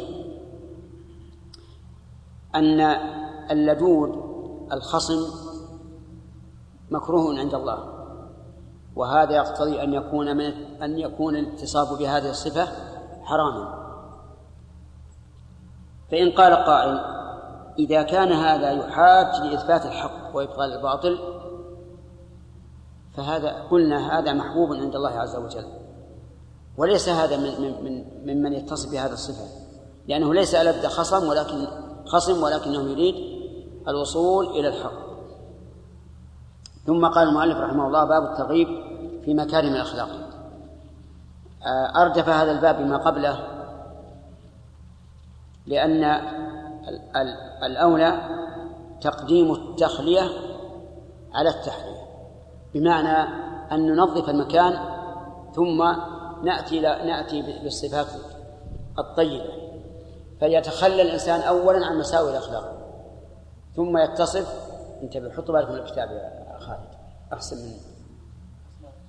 أن 2.56 2.82
اللدود 3.52 4.32
الخصم 4.72 5.20
مكروه 6.92 7.40
عند 7.40 7.54
الله 7.54 7.78
وهذا 8.96 9.32
يقتضي 9.32 9.84
أن 9.84 9.94
يكون 9.94 10.38
من 10.38 10.54
أن 10.84 11.00
يكون 11.00 11.36
الاتصاف 11.36 12.00
بهذه 12.00 12.30
الصفة 12.30 12.68
حراما. 13.24 13.82
فإن 16.12 16.32
قال 16.32 16.56
قائل 16.56 17.21
إذا 17.82 18.02
كان 18.02 18.32
هذا 18.32 18.72
يحاج 18.72 19.42
لإثبات 19.42 19.86
الحق 19.86 20.36
وإبطال 20.36 20.74
الباطل 20.74 21.20
فهذا 23.18 23.50
قلنا 23.72 24.20
هذا 24.20 24.34
محبوب 24.34 24.74
عند 24.74 24.96
الله 24.96 25.10
عز 25.10 25.36
وجل. 25.36 25.66
وليس 26.78 27.10
هذا 27.10 27.38
من 27.38 27.62
من 27.62 27.84
من 27.84 28.38
ممن 28.38 28.54
يتصف 28.54 28.92
بهذا 28.92 29.14
الصفة 29.14 29.46
لأنه 30.08 30.34
ليس 30.34 30.56
ألد 30.56 30.88
خصم 30.88 31.28
ولكن 31.28 31.68
خصم 32.06 32.44
ولكنه 32.44 32.90
يريد 32.90 33.16
الوصول 33.88 34.48
إلى 34.48 34.68
الحق. 34.68 35.12
ثم 36.86 37.06
قال 37.06 37.28
المؤلف 37.28 37.58
رحمه 37.58 37.88
الله 37.88 38.06
باب 38.06 38.24
الترغيب 38.24 38.68
في 39.26 39.34
مكارم 39.34 39.74
الأخلاق. 39.74 40.10
آه، 41.66 42.02
أردف 42.02 42.30
هذا 42.30 42.52
الباب 42.52 42.78
بما 42.78 42.98
قبله 42.98 43.48
لأن 45.66 46.04
الأولى 47.64 48.22
تقديم 49.02 49.52
التخلية 49.52 50.30
على 51.34 51.50
التحلية 51.50 52.02
بمعنى 52.74 53.30
أن 53.72 53.88
ننظف 53.88 54.30
المكان 54.30 54.80
ثم 55.56 55.84
نأتي 56.44 56.80
نأتي 56.80 57.42
بالصفات 57.42 58.08
الطيبة. 59.00 59.62
فيتخلى 60.40 61.02
الإنسان 61.02 61.42
أولا 61.42 61.86
عن 61.86 61.98
مساوئ 61.98 62.32
الأخلاق 62.32 62.78
ثم 63.76 63.98
يتصف. 63.98 64.72
انتبه 65.04 65.32
حط 65.32 65.52
بالك 65.52 65.70
من 65.70 65.76
الكتاب 65.76 66.12
يا 66.12 66.60
خالد 66.60 66.90
أحسن 67.34 67.58
مني. 67.58 67.80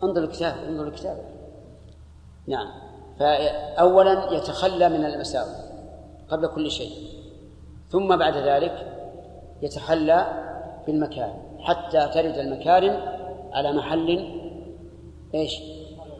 انظر 0.03 0.25
الكتاب 0.25 0.55
انظر 0.69 0.89
الكتاب. 0.89 1.25
نعم. 2.47 2.69
فأولا 3.19 4.33
يتخلى 4.33 4.89
من 4.89 5.05
المساوئ 5.05 5.57
قبل 6.29 6.47
كل 6.47 6.71
شيء. 6.71 7.22
ثم 7.93 8.17
بعد 8.17 8.37
ذلك 8.37 8.93
يتحلى 9.63 10.27
بالمكارم 10.87 11.43
حتى 11.61 12.09
ترد 12.09 12.39
المكارم 12.39 13.01
على 13.53 13.73
محل 13.73 14.09
إيش؟ 15.35 15.63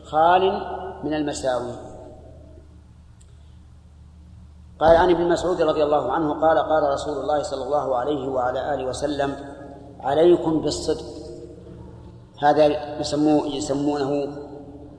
خال 0.03 0.41
من 1.03 1.13
المساوي. 1.13 1.71
قال 4.79 4.95
عن 4.97 5.09
ابن 5.09 5.29
مسعود 5.29 5.61
رضي 5.61 5.83
الله 5.83 6.11
عنه 6.11 6.41
قال 6.41 6.57
قال 6.57 6.93
رسول 6.93 7.17
الله 7.17 7.43
صلى 7.43 7.63
الله 7.63 7.95
عليه 7.95 8.27
وعلى 8.27 8.73
آله 8.73 8.85
وسلم 8.85 9.35
عليكم 9.99 10.61
بالصدق. 10.61 11.05
هذا 12.41 12.99
يسموه 12.99 13.47
يسمونه 13.47 14.27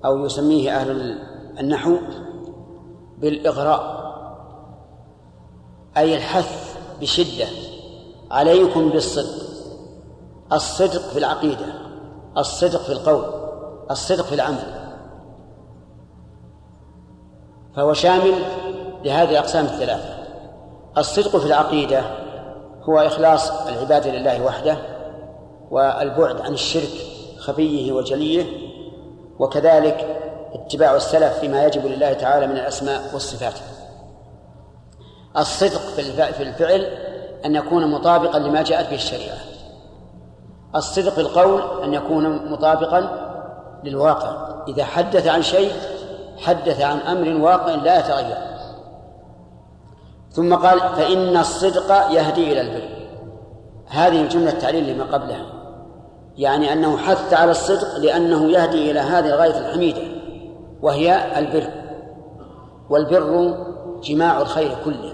أو 0.04 0.24
يسميه 0.24 0.76
أهل 0.76 1.18
النحو 1.60 1.96
بالإغراء 3.18 4.04
أي 5.96 6.16
الحث 6.16 6.63
بشدة. 7.04 7.46
عليكم 8.30 8.88
بالصدق. 8.88 9.44
الصدق 10.52 11.00
في 11.00 11.18
العقيدة. 11.18 11.66
الصدق 12.38 12.80
في 12.80 12.92
القول. 12.92 13.24
الصدق 13.90 14.24
في 14.24 14.34
العمل. 14.34 14.94
فهو 17.76 17.92
شامل 17.92 18.34
لهذه 19.04 19.30
الأقسام 19.30 19.64
الثلاثة. 19.64 20.14
الصدق 20.98 21.36
في 21.36 21.46
العقيدة 21.46 22.02
هو 22.82 22.98
إخلاص 22.98 23.50
العبادة 23.50 24.10
لله 24.10 24.44
وحده 24.44 24.78
والبعد 25.70 26.40
عن 26.40 26.52
الشرك 26.52 26.90
خفيه 27.38 27.92
وجليه 27.92 28.44
وكذلك 29.38 30.20
اتباع 30.54 30.96
السلف 30.96 31.38
فيما 31.38 31.64
يجب 31.64 31.86
لله 31.86 32.12
تعالى 32.12 32.46
من 32.46 32.56
الأسماء 32.56 33.10
والصفات. 33.12 33.54
الصدق 35.36 35.80
في 35.80 36.42
الفعل 36.42 36.86
أن 37.44 37.54
يكون 37.54 37.90
مطابقا 37.90 38.38
لما 38.38 38.62
جاءت 38.62 38.88
به 38.88 38.94
الشريعة. 38.94 39.36
الصدق 40.76 41.12
في 41.12 41.20
القول 41.20 41.82
أن 41.84 41.94
يكون 41.94 42.52
مطابقا 42.52 43.30
للواقع. 43.84 44.62
إذا 44.68 44.84
حدث 44.84 45.26
عن 45.26 45.42
شيء 45.42 45.72
حدث 46.38 46.80
عن 46.80 46.98
أمر 46.98 47.44
واقع 47.44 47.74
لا 47.74 47.98
يتغير. 47.98 48.36
ثم 50.30 50.54
قال 50.54 50.80
فإن 50.80 51.36
الصدق 51.36 51.92
يهدي 52.10 52.52
إلى 52.52 52.60
البر. 52.60 52.88
هذه 53.88 54.22
الجملة 54.22 54.50
تعليل 54.50 54.94
لما 54.94 55.04
قبلها. 55.04 55.46
يعني 56.36 56.72
أنه 56.72 56.96
حث 56.96 57.34
على 57.34 57.50
الصدق 57.50 57.98
لأنه 57.98 58.50
يهدي 58.50 58.90
إلى 58.90 59.00
هذه 59.00 59.26
الغاية 59.26 59.58
الحميدة 59.58 60.02
وهي 60.82 61.38
البر. 61.38 61.70
والبر 62.90 63.54
جماع 64.02 64.40
الخير 64.40 64.76
كله. 64.84 65.13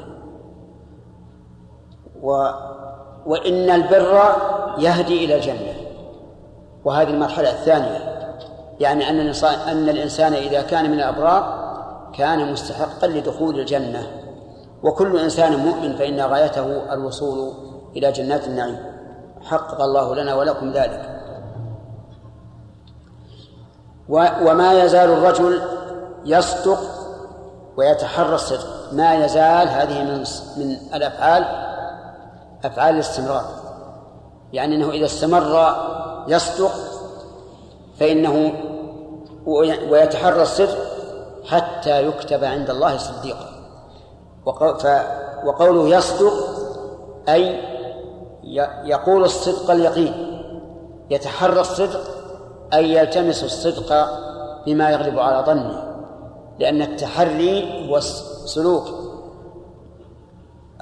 و 2.22 2.50
وإن 3.26 3.70
البر 3.70 4.20
يهدي 4.78 5.24
إلى 5.24 5.36
الجنة. 5.36 5.74
وهذه 6.84 7.08
المرحلة 7.08 7.50
الثانية 7.50 7.98
يعني 8.80 9.10
أن 9.10 9.20
الإنسان 9.20 9.54
أن 9.68 9.88
الإنسان 9.88 10.34
إذا 10.34 10.62
كان 10.62 10.90
من 10.90 10.98
الأبرار 10.98 11.60
كان 12.18 12.52
مستحقا 12.52 13.06
لدخول 13.06 13.60
الجنة. 13.60 14.06
وكل 14.82 15.18
إنسان 15.18 15.56
مؤمن 15.56 15.96
فإن 15.96 16.20
غايته 16.20 16.92
الوصول 16.92 17.52
إلى 17.96 18.12
جنات 18.12 18.46
النعيم. 18.46 18.78
حقق 19.42 19.82
الله 19.82 20.14
لنا 20.14 20.34
ولكم 20.34 20.72
ذلك. 20.72 21.20
وما 24.42 24.84
يزال 24.84 25.10
الرجل 25.10 25.62
يصدق 26.24 26.80
ويتحرى 27.76 28.34
الصدق. 28.34 28.92
ما 28.92 29.14
يزال 29.14 29.68
هذه 29.68 30.04
من 30.04 30.24
من 30.56 30.76
الأفعال 30.94 31.69
أفعال 32.64 32.94
الاستمرار. 32.94 33.44
يعني 34.52 34.76
إنه 34.76 34.90
إذا 34.90 35.06
استمر 35.06 35.74
يصدق 36.28 36.72
فإنه 38.00 38.52
ويتحرى 39.90 40.42
الصدق 40.42 40.78
حتى 41.46 42.06
يكتب 42.06 42.44
عند 42.44 42.70
الله 42.70 42.96
صديقا. 42.96 43.46
وقوله 45.44 45.88
يصدق 45.88 46.32
أي 47.28 47.60
يقول 48.84 49.24
الصدق 49.24 49.70
اليقين. 49.70 50.42
يتحرى 51.10 51.60
الصدق 51.60 52.00
أي 52.74 52.92
يلتمس 52.94 53.44
الصدق 53.44 54.08
بما 54.66 54.90
يغلب 54.90 55.18
على 55.18 55.46
ظنه. 55.46 55.94
لأن 56.58 56.82
التحري 56.82 57.88
هو 57.88 58.00
سلوك. 58.44 58.99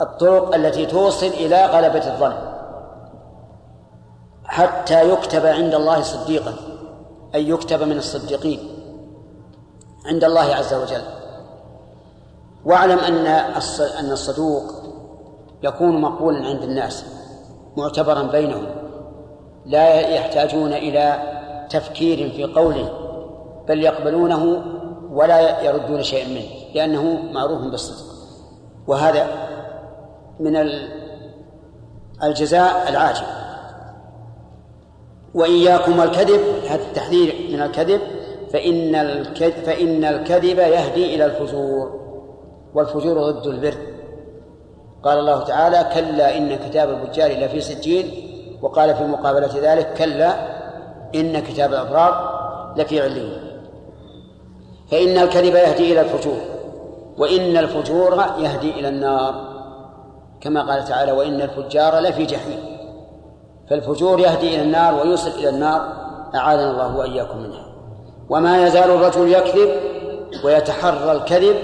الطرق 0.00 0.54
التي 0.54 0.86
توصل 0.86 1.26
إلى 1.26 1.66
غلبة 1.66 2.14
الظن 2.14 2.32
حتى 4.44 5.10
يكتب 5.12 5.46
عند 5.46 5.74
الله 5.74 6.02
صديقا 6.02 6.54
أن 7.34 7.40
يكتب 7.40 7.82
من 7.82 7.96
الصديقين 7.96 8.60
عند 10.06 10.24
الله 10.24 10.54
عز 10.54 10.74
وجل. 10.74 11.02
واعلم 12.64 12.98
أن 12.98 13.26
أن 13.98 14.12
الصدوق 14.12 14.62
يكون 15.62 16.00
مقبولا 16.00 16.46
عند 16.46 16.62
الناس 16.62 17.04
معتبرا 17.76 18.22
بينهم 18.22 18.66
لا 19.66 20.00
يحتاجون 20.00 20.72
إلى 20.72 21.22
تفكير 21.70 22.30
في 22.30 22.44
قوله 22.44 22.90
بل 23.68 23.82
يقبلونه 23.82 24.62
ولا 25.10 25.62
يردون 25.62 26.02
شيئا 26.02 26.28
منه 26.28 26.74
لأنه 26.74 27.22
معروف 27.32 27.60
بالصدق. 27.60 28.14
وهذا 28.86 29.47
من 30.40 30.68
الجزاء 32.22 32.88
العاجل. 32.88 33.26
وإياكم 35.34 35.98
والكذب 35.98 36.40
هذا 36.68 36.82
التحذير 36.82 37.34
من 37.52 37.62
الكذب 37.62 38.00
فإن 38.52 38.94
الكذب 38.94 39.64
فإن 39.64 40.04
الكذب 40.04 40.58
يهدي 40.58 41.14
إلى 41.14 41.24
الفجور 41.24 42.00
والفجور 42.74 43.30
ضد 43.30 43.46
البر. 43.46 43.74
قال 45.02 45.18
الله 45.18 45.44
تعالى 45.44 45.90
كلا 45.94 46.36
إن 46.36 46.56
كتاب 46.56 46.90
الفجار 46.90 47.30
لفي 47.30 47.60
سجين 47.60 48.10
وقال 48.62 48.94
في 48.94 49.04
مقابلة 49.04 49.50
ذلك 49.62 49.94
كلا 49.94 50.34
إن 51.14 51.38
كتاب 51.38 51.72
الأبرار 51.72 52.38
لفي 52.76 53.00
عليين 53.00 53.42
فإن 54.90 55.18
الكذب 55.18 55.54
يهدي 55.54 55.92
إلى 55.92 56.00
الفجور 56.00 56.40
وإن 57.18 57.56
الفجور 57.56 58.24
يهدي 58.38 58.70
إلى 58.70 58.88
النار. 58.88 59.47
كما 60.40 60.72
قال 60.72 60.84
تعالى 60.84 61.12
وإن 61.12 61.40
الفجار 61.40 61.98
لفي 61.98 62.26
جحيم. 62.26 62.78
فالفجور 63.70 64.20
يهدي 64.20 64.54
إلى 64.54 64.62
النار 64.62 64.94
ويوصل 64.94 65.30
إلى 65.30 65.48
النار 65.48 65.92
أعاذنا 66.34 66.70
الله 66.70 66.96
وإياكم 66.96 67.38
منها. 67.38 67.66
وما 68.28 68.66
يزال 68.66 68.90
الرجل 68.90 69.32
يكذب 69.32 69.70
ويتحرى 70.44 71.12
الكذب 71.12 71.56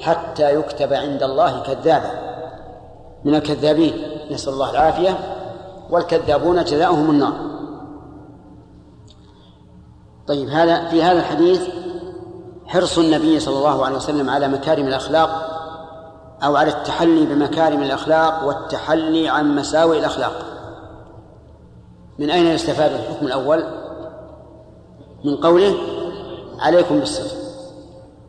حتى 0.00 0.54
يكتب 0.54 0.92
عند 0.92 1.22
الله 1.22 1.62
كذابا. 1.62 2.10
من 3.24 3.34
الكذابين 3.34 3.94
نسأل 4.30 4.52
الله 4.52 4.70
العافية. 4.70 5.18
والكذابون 5.90 6.64
جزاؤهم 6.64 7.10
النار. 7.10 7.32
طيب 10.28 10.48
هذا 10.48 10.88
في 10.88 11.02
هذا 11.02 11.18
الحديث 11.18 11.68
حرص 12.66 12.98
النبي 12.98 13.40
صلى 13.40 13.56
الله 13.56 13.84
عليه 13.84 13.96
وسلم 13.96 14.30
على 14.30 14.48
مكارم 14.48 14.86
الأخلاق 14.86 15.51
أو 16.44 16.56
على 16.56 16.70
التحلي 16.70 17.26
بمكارم 17.26 17.82
الأخلاق 17.82 18.46
والتحلي 18.46 19.28
عن 19.28 19.56
مساوئ 19.56 19.98
الأخلاق. 19.98 20.32
من 22.18 22.30
أين 22.30 22.46
يستفاد 22.46 22.92
الحكم 22.92 23.26
الأول؟ 23.26 23.64
من 25.24 25.36
قوله 25.36 25.74
عليكم 26.58 26.98
بالصدق 26.98 27.36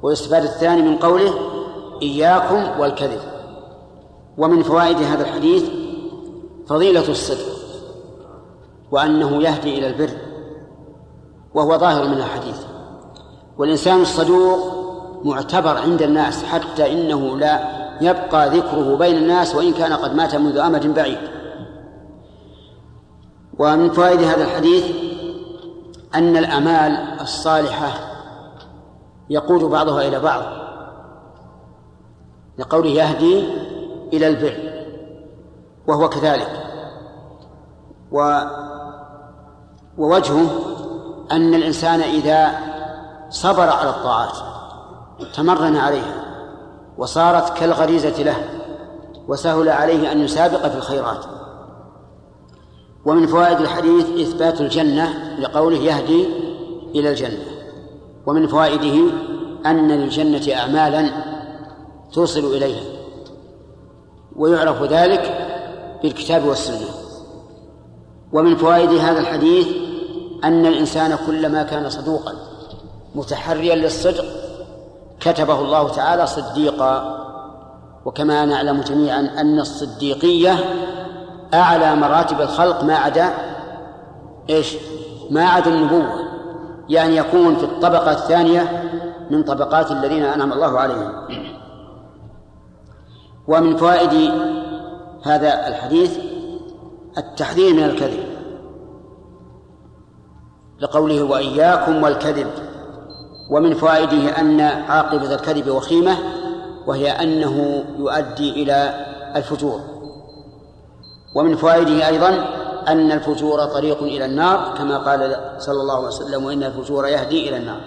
ويستفاد 0.04 0.44
الثاني 0.44 0.82
من 0.82 0.98
قوله 0.98 1.34
إياكم 2.02 2.80
والكذب. 2.80 3.20
ومن 4.38 4.64
فوائد 4.64 4.98
هذا 4.98 5.22
الحديث 5.22 5.64
فضيلة 6.68 7.10
الصدق 7.10 7.54
وأنه 8.92 9.44
يهدي 9.44 9.80
إلى 9.80 9.88
البر 9.88 10.10
وهو 11.54 11.78
ظاهر 11.78 12.08
من 12.08 12.18
الحديث. 12.18 12.58
والإنسان 13.58 14.02
الصدوق 14.02 14.60
معتبر 15.24 15.78
عند 15.78 16.02
الناس 16.02 16.44
حتى 16.44 16.92
إنه 16.94 17.38
لا 17.38 17.83
يبقى 18.02 18.50
ذكره 18.50 18.98
بين 18.98 19.18
الناس 19.18 19.56
وإن 19.56 19.74
كان 19.74 19.94
قد 19.94 20.16
مات 20.16 20.36
منذ 20.36 20.58
أمد 20.58 20.94
بعيد. 20.94 21.18
ومن 23.60 23.92
فوائد 23.92 24.22
هذا 24.22 24.44
الحديث 24.44 24.86
أن 26.16 26.38
الأعمال 26.38 27.22
الصالحة 27.22 27.90
يقود 29.30 29.64
بعضها 29.64 30.08
إلى 30.08 30.20
بعض 30.20 30.44
لقوله 32.58 32.90
يهدي 32.90 33.48
إلى 34.14 34.28
البر 34.28 34.86
وهو 35.88 36.10
كذلك. 36.10 36.64
و 38.12 38.40
ووجهه 39.98 40.50
أن 41.32 41.54
الإنسان 41.54 42.02
إذا 42.02 42.52
صبر 43.30 43.70
على 43.70 43.90
الطاعات 43.90 44.38
تمرن 45.36 45.76
عليها 45.76 46.23
وصارت 46.98 47.58
كالغريزة 47.58 48.24
له 48.24 48.36
وسهل 49.28 49.70
عليه 49.70 50.12
أن 50.12 50.22
يسابق 50.22 50.68
في 50.68 50.76
الخيرات. 50.78 51.26
ومن 53.06 53.28
فوائد 53.28 53.60
الحديث 53.60 54.06
إثبات 54.28 54.62
الجنة 54.62 55.36
لقوله 55.40 55.78
يهدي 55.78 56.26
إلى 56.96 57.10
الجنة. 57.10 57.46
ومن 58.26 58.48
فوائده 58.48 59.12
أن 59.66 59.92
للجنة 59.92 60.56
أعمالا 60.56 61.10
توصل 62.14 62.56
إليها. 62.56 62.84
ويعرف 64.36 64.84
ذلك 64.84 65.50
بالكتاب 66.04 66.46
والسنة. 66.46 66.88
ومن 68.34 68.56
فوائد 68.56 68.90
هذا 68.90 69.20
الحديث 69.20 69.68
أن 70.44 70.66
الإنسان 70.66 71.18
كلما 71.28 71.64
كان 71.64 71.90
صدوقا 71.90 72.34
متحريا 73.16 73.76
للصدق 73.76 74.43
كتبه 75.24 75.60
الله 75.60 75.90
تعالى 75.90 76.28
صديقا. 76.28 77.20
وكما 78.06 78.46
نعلم 78.46 78.82
جميعا 78.82 79.20
أن 79.20 79.60
الصديقية 79.60 80.56
أعلى 81.54 81.96
مراتب 81.96 82.42
الخلق 82.42 82.84
ما 82.84 82.96
عدا 82.96 83.30
إيش؟ 84.50 84.76
ما 85.32 85.46
عدا 85.46 85.72
النبوة. 85.72 86.20
يعني 86.90 87.18
يكون 87.18 87.56
في 87.56 87.64
الطبقة 87.64 88.12
الثانية 88.12 88.92
من 89.30 89.44
طبقات 89.44 89.92
الذين 89.92 90.24
أنعم 90.24 90.54
الله 90.54 90.80
عليهم. 90.80 91.12
ومن 93.48 93.78
فوائد 93.78 94.32
هذا 95.24 95.68
الحديث 95.68 96.18
التحذير 97.18 97.74
من 97.74 97.84
الكذب. 97.84 98.24
لقوله 100.80 101.24
وإياكم 101.24 102.04
والكذب. 102.04 102.48
ومن 103.50 103.74
فوائده 103.74 104.40
أن 104.40 104.62
عاقبة 104.62 105.36
الكذب 105.36 105.70
وخيمة 105.70 106.18
وهي 106.88 107.12
أنه 107.12 107.86
يؤدي 108.00 108.64
إلى 108.64 109.06
الفجور. 109.36 109.80
ومن 111.36 111.56
فوائده 111.56 112.08
أيضا 112.08 112.30
أن 112.88 113.12
الفجور 113.12 113.66
طريق 113.66 114.04
إلى 114.04 114.26
النار 114.26 114.74
كما 114.78 114.98
قال 114.98 115.38
صلى 115.58 115.82
الله 115.82 115.96
عليه 115.96 116.08
وسلم 116.08 116.46
وإن 116.46 116.64
الفجور 116.64 117.08
يهدي 117.08 117.50
إلى 117.50 117.58
النار. 117.58 117.82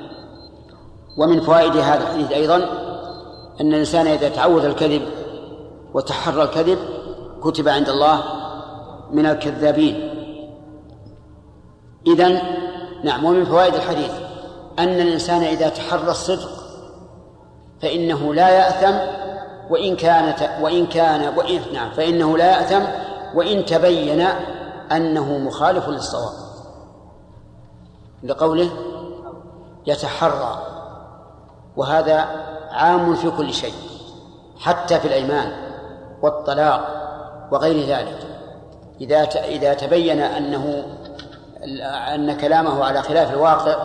ومن 1.18 1.40
فوائد 1.40 1.76
هذا 1.76 2.02
الحديث 2.02 2.32
أيضا 2.32 2.56
أن 3.60 3.74
الإنسان 3.74 4.06
إذا 4.06 4.28
تعود 4.28 4.64
الكذب 4.64 5.02
وتحرى 5.94 6.42
الكذب 6.42 6.78
كتب 7.42 7.68
عند 7.68 7.88
الله 7.88 8.22
من 9.12 9.26
الكذابين. 9.26 10.12
إذن 12.06 12.40
نعم 13.04 13.24
ومن 13.24 13.44
فوائد 13.44 13.74
الحديث 13.74 14.25
أن 14.78 15.00
الإنسان 15.00 15.42
إذا 15.42 15.68
تحرى 15.68 16.10
الصدق 16.10 16.48
فإنه 17.82 18.34
لا 18.34 18.48
يأثم 18.48 18.96
وإن 19.70 19.96
كانت 19.96 20.50
وإن 20.60 20.86
كان 20.86 21.38
وإن 21.38 21.60
نعم 21.72 21.90
فإنه 21.90 22.38
لا 22.38 22.50
يأثم 22.50 22.84
وإن 23.34 23.64
تبين 23.64 24.26
أنه 24.92 25.38
مخالف 25.38 25.88
للصواب. 25.88 26.32
لقوله 28.22 28.70
يتحرى 29.86 30.62
وهذا 31.76 32.24
عام 32.70 33.14
في 33.14 33.30
كل 33.30 33.54
شيء 33.54 33.74
حتى 34.58 35.00
في 35.00 35.08
الأيمان 35.08 35.52
والطلاق 36.22 36.80
وغير 37.52 37.86
ذلك. 37.86 38.18
إذا 39.00 39.22
إذا 39.44 39.74
تبين 39.74 40.20
أنه 40.20 40.84
أن 42.14 42.36
كلامه 42.36 42.84
على 42.84 43.02
خلاف 43.02 43.32
الواقع 43.32 43.76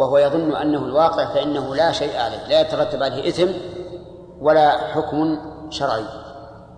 وهو 0.00 0.18
يظن 0.18 0.56
أنه 0.56 0.84
الواقع 0.84 1.24
فإنه 1.24 1.74
لا 1.74 1.92
شيء 1.92 2.20
عليه 2.20 2.46
لا 2.48 2.60
يترتب 2.60 3.02
عليه 3.02 3.28
إثم 3.28 3.48
ولا 4.40 4.70
حكم 4.70 5.38
شرعي. 5.70 6.04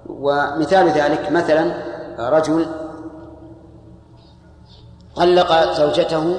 ومثال 0.06 0.88
ذلك 0.88 1.32
مثلا 1.32 1.74
رجل 2.18 2.66
طلق 5.16 5.72
زوجته 5.72 6.36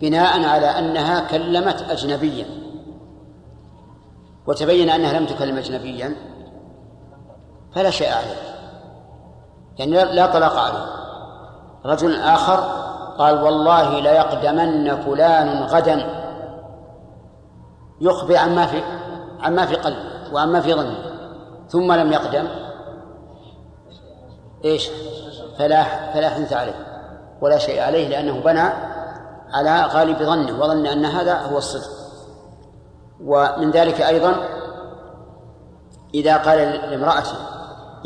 بناء 0.00 0.44
على 0.44 0.66
أنها 0.66 1.20
كلمت 1.20 1.84
أجنبيا. 1.90 2.46
وتبين 4.46 4.90
أنها 4.90 5.18
لم 5.20 5.26
تكلم 5.26 5.56
أجنبيا 5.56 6.16
فلا 7.74 7.90
شيء 7.90 8.12
عليه. 8.12 8.36
يعني 9.78 10.14
لا 10.14 10.26
طلاق 10.26 10.58
عليه. 10.58 10.86
رجل 11.84 12.14
آخر 12.16 12.87
قال 13.18 13.42
والله 13.42 14.00
ليقدمن 14.00 14.96
فلان 14.96 15.62
غدا. 15.62 16.24
يخبر 18.00 18.36
عما 18.36 18.66
في 18.66 18.82
عما 19.40 19.66
في 19.66 19.74
قلبه 19.74 20.32
وعما 20.32 20.60
في 20.60 20.74
ظنه. 20.74 20.98
ثم 21.68 21.92
لم 21.92 22.12
يقدم. 22.12 22.48
إيش؟ 24.64 24.90
فلا 25.58 26.12
فلا 26.12 26.30
حنث 26.30 26.52
عليه. 26.52 26.86
ولا 27.40 27.58
شيء 27.58 27.82
عليه 27.82 28.08
لأنه 28.08 28.40
بنى 28.40 28.70
على 29.52 29.82
غالب 29.82 30.18
ظنه 30.18 30.60
وظن 30.60 30.86
أن 30.86 31.04
هذا 31.04 31.34
هو 31.34 31.58
الصدق. 31.58 31.90
ومن 33.24 33.70
ذلك 33.70 34.00
أيضا 34.00 34.34
إذا 36.14 36.36
قال 36.36 36.58
لامرأته 36.58 37.36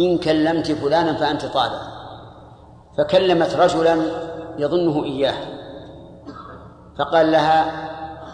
إن 0.01 0.19
كلمت 0.19 0.73
فلانا 0.73 1.15
فأنت 1.15 1.45
طالق 1.45 1.81
فكلمت 2.99 3.55
رجلا 3.55 3.97
يظنه 4.59 5.05
إياه. 5.05 5.35
فقال 6.99 7.33
لها 7.33 7.83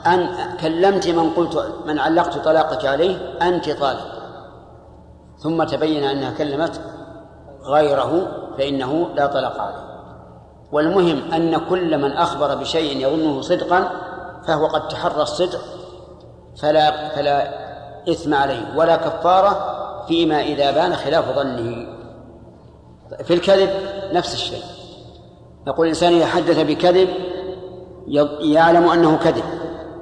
أن 0.07 0.29
كلمت 0.61 1.09
من 1.09 1.31
قلت 1.31 1.75
من 1.87 1.99
علقت 1.99 2.39
طلاقك 2.39 2.87
عليه 2.87 3.39
أنت 3.43 3.71
طالق. 3.71 4.19
ثم 5.39 5.65
تبين 5.65 6.05
أنها 6.05 6.31
كلمت 6.31 6.81
غيره 7.63 8.27
فإنه 8.59 9.09
لا 9.15 9.27
طلاق 9.27 9.61
عليه. 9.61 9.89
والمهم 10.73 11.33
أن 11.33 11.59
كل 11.69 11.99
من 11.99 12.13
أخبر 12.13 12.55
بشيء 12.55 13.07
يظنه 13.07 13.41
صدقا 13.41 13.91
فهو 14.47 14.67
قد 14.67 14.89
تحرى 14.89 15.23
الصدق 15.23 15.61
فلا 16.63 17.09
فلا 17.09 17.69
إثم 18.11 18.35
عليه 18.35 18.77
ولا 18.77 18.97
كفارة 18.97 19.75
فيما 20.09 20.41
إذا 20.41 20.71
بان 20.71 20.97
خلاف 20.97 21.37
ظنه. 21.37 21.87
في 23.25 23.35
الكذب 23.35 23.71
نفس 24.13 24.35
الشيء. 24.35 24.78
يقول 25.69 25.87
الإنسان 25.87 26.13
إذا 26.13 26.27
حدث 26.27 26.59
بكذب 26.59 27.09
يعلم 28.41 28.89
أنه 28.89 29.17
كذب 29.17 29.45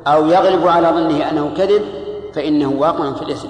أو 0.06 0.26
يغلب 0.26 0.66
على 0.66 0.88
ظنه 0.88 1.30
أنه 1.30 1.54
كذب 1.56 1.82
فإنه 2.34 2.68
واقع 2.68 3.12
في 3.12 3.22
الإثم 3.22 3.48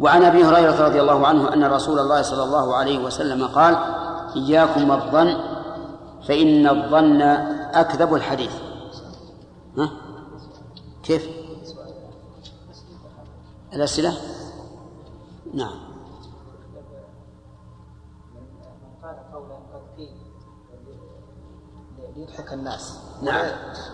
وعن 0.00 0.22
أبي 0.22 0.44
هريرة 0.44 0.86
رضي 0.86 1.00
الله 1.00 1.26
عنه 1.26 1.54
أن 1.54 1.64
رسول 1.64 1.98
الله 1.98 2.22
صلى 2.22 2.42
الله 2.42 2.76
عليه 2.76 2.98
وسلم 2.98 3.46
قال 3.46 3.76
إياكم 4.36 4.92
الظن 4.92 5.36
فإن 6.28 6.68
الظن 6.68 7.22
أكذب 7.74 8.14
الحديث 8.14 8.52
ها؟ 9.78 9.90
كيف؟ 11.02 11.28
الأسئلة؟ 13.72 14.12
نعم 15.54 15.87
ليضحك 22.18 22.52
الناس. 22.52 22.98
نعم. 23.22 23.46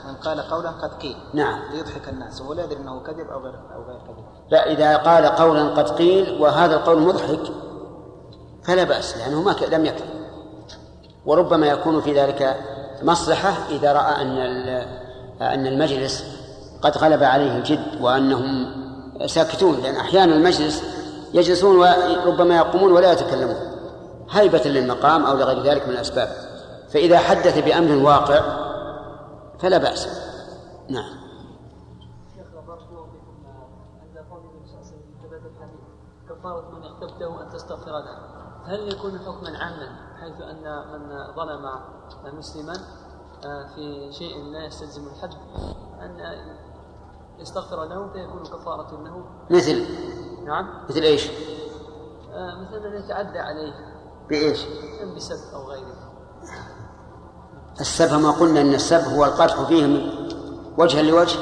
من 0.09 0.15
قال 0.15 0.41
قولا 0.41 0.71
قد 0.71 0.91
قيل. 1.03 1.17
نعم. 1.35 1.59
ليضحك 1.73 2.09
الناس. 2.09 2.41
وهو 2.41 2.53
لا 2.53 2.65
يدري 2.65 2.77
أنه 2.77 3.01
كذب 3.01 3.31
أو 3.31 3.41
غير 3.41 3.55
أو 3.75 3.83
غير 3.83 3.99
كذب. 4.07 4.25
لا 4.51 4.71
إذا 4.73 4.97
قال 4.97 5.27
قولا 5.27 5.69
قد 5.69 5.91
قيل 5.91 6.41
وهذا 6.43 6.75
القول 6.77 7.03
مضحك 7.03 7.41
فلا 8.65 8.85
بأس 8.85 9.17
لأنه 9.17 9.43
ما 9.43 9.55
لم 9.73 9.87
يكذب 9.87 10.09
وربما 11.27 11.67
يكون 11.67 12.01
في 12.01 12.21
ذلك 12.21 12.57
مصلحة 13.03 13.53
إذا 13.71 13.93
رأى 13.93 14.23
أن 14.23 14.37
ال- 14.37 14.87
أن 15.43 15.67
المجلس 15.67 16.25
قد 16.83 16.99
غلب 16.99 17.23
عليه 17.23 17.57
الجد 17.57 18.01
وأنهم 18.01 18.67
ساكتون 19.27 19.81
لأن 19.81 19.97
أحيانا 19.97 20.35
المجلس 20.35 20.83
يجلسون 21.35 21.77
وربما 21.77 22.57
يقومون 22.57 22.93
ولا 22.93 23.13
يتكلمون. 23.13 23.57
هيبة 24.31 24.63
للمقام 24.65 25.25
أو 25.27 25.37
لغير 25.37 25.63
ذلك 25.63 25.89
من 25.89 25.95
الأسباب. 25.95 26.54
فإذا 26.95 27.19
حدث 27.19 27.59
بأمر 27.59 28.05
واقع 28.05 28.41
فلا 29.59 29.79
بأس. 29.79 30.09
نعم. 30.89 31.25
الحديث 35.45 35.81
كفارة 36.29 36.71
من 36.71 36.83
اغتبته 36.83 37.43
أن 37.43 37.51
تستغفر 37.51 37.91
له. 37.91 38.19
هل 38.65 38.93
يكون 38.93 39.19
حكما 39.19 39.59
عاما 39.59 40.17
حيث 40.21 40.41
أن 40.41 40.63
من 40.93 41.35
ظلم 41.35 41.71
مسلما 42.39 42.75
آه، 43.45 43.67
في 43.75 44.13
شيء 44.13 44.45
لا 44.53 44.67
يستلزم 44.67 45.07
الحد 45.07 45.35
أن 46.01 46.21
يستغفر 47.39 47.85
له 47.85 48.13
فيكون 48.13 48.43
كفارة 48.43 49.03
له؟ 49.03 49.25
مثل. 49.51 49.87
نعم. 50.45 50.85
مثل 50.89 51.01
إيش؟ 51.01 51.31
آه، 52.33 52.61
مثلا 52.61 52.89
أن 52.89 53.05
يتعدى 53.05 53.39
عليه. 53.39 53.73
بإيش؟ 54.29 54.65
بسب 55.17 55.55
أو 55.55 55.65
غيره. 55.65 56.04
السب 57.81 58.21
ما 58.21 58.31
قلنا 58.31 58.61
إن 58.61 58.75
السب 58.75 59.15
هو 59.15 59.25
القدح 59.25 59.63
فيه 59.63 59.87
من 59.87 60.11
وجها 60.79 61.03
لوجه؟ 61.03 61.39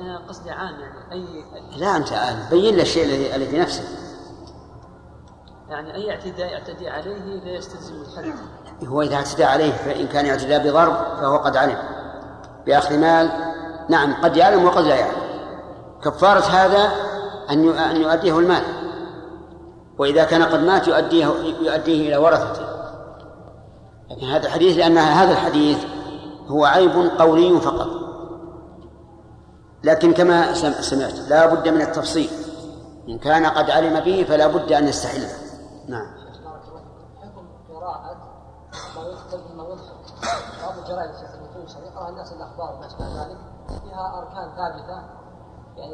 آه، 0.00 0.28
قصدي 0.28 0.50
عام 0.50 0.80
يعني 0.80 1.12
أي 1.12 1.44
لا 1.76 1.96
أنت 1.96 2.08
بين 2.50 2.76
له 2.76 2.82
الشيء 2.82 3.04
الذي 3.04 3.34
الذي 3.36 3.50
في 3.50 3.58
نفسه 3.58 3.82
يعني 5.68 5.94
أي 5.94 6.10
اعتداء 6.10 6.52
يعتدي 6.52 6.88
عليه 6.88 7.44
لا 7.44 7.50
يستلزم 7.50 7.94
الحد. 7.94 8.32
هو 8.86 9.02
إذا 9.02 9.16
اعتدى 9.16 9.44
عليه 9.44 9.72
فإن 9.72 10.06
كان 10.06 10.26
اعتداء 10.26 10.68
بضرب 10.68 10.94
فهو 11.20 11.36
قد 11.36 11.56
علم. 11.56 11.78
بأخذ 12.66 12.98
مال 12.98 13.30
نعم 13.88 14.14
قد 14.14 14.36
يعلم 14.36 14.64
وقد 14.64 14.84
لا 14.84 14.94
يعلم. 14.94 15.22
كفارة 16.04 16.40
هذا 16.40 16.92
أن 17.50 17.68
أن 17.68 17.96
يؤديه 17.96 18.38
المال. 18.38 18.62
وإذا 19.98 20.24
كان 20.24 20.42
قد 20.42 20.60
مات 20.60 20.88
يؤديه 20.88 21.26
يؤديه 21.60 22.08
إلى 22.08 22.16
ورثته. 22.16 22.77
لكن 24.10 24.26
هذا 24.26 24.46
الحديث 24.46 24.76
لأن 24.76 24.98
هذا 24.98 25.30
الحديث 25.32 25.84
هو 26.48 26.64
عيب 26.64 26.90
قولي 27.18 27.60
فقط. 27.60 27.88
لكن 29.84 30.12
كما 30.12 30.54
سم- 30.54 30.82
سمعت 30.82 31.12
لا 31.28 31.54
بد 31.54 31.68
من 31.68 31.80
التفصيل. 31.80 32.30
إن 33.08 33.18
كان 33.18 33.46
قد 33.46 33.70
علم 33.70 34.00
به 34.00 34.24
فلا 34.28 34.46
بد 34.46 34.72
أن 34.72 34.88
يستحله 34.88 35.28
نعم. 35.88 36.06
حكم 37.22 37.46
قراءة 37.74 38.16
ما 38.96 39.02
يكتب 39.02 39.40
مما 39.52 39.64
يضحك 39.64 39.94
بعض 40.62 40.78
الجرائد 40.78 41.10
في 41.12 41.34
النصوص 41.34 41.76
يقرأ 41.76 42.08
الناس 42.08 42.32
الأخبار 42.32 42.74
وما 42.76 42.86
أشبه 42.86 43.06
ذلك. 43.22 43.38
فيها 43.82 44.18
أركان 44.18 44.48
ثابتة 44.56 45.02
يعني 45.76 45.92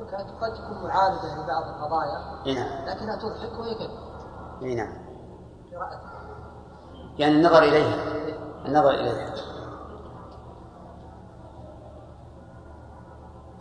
يمكن 0.00 0.14
أن 0.16 0.26
قد 0.40 0.54
تكون 0.54 0.88
معارضة 0.88 1.34
لبعض 1.34 1.62
القضايا. 1.68 2.42
إي 2.46 2.54
نعم. 2.54 2.84
لكنها 2.88 3.16
تضحك 3.16 3.58
وهي 3.58 3.74
كذب. 3.74 3.90
إي 4.62 4.74
نعم. 4.74 4.92
قراءتها 5.74 6.23
يعني 7.18 7.34
النظر 7.34 7.62
إليها. 7.62 7.94
النظر 8.66 8.90
إليها. 8.90 9.34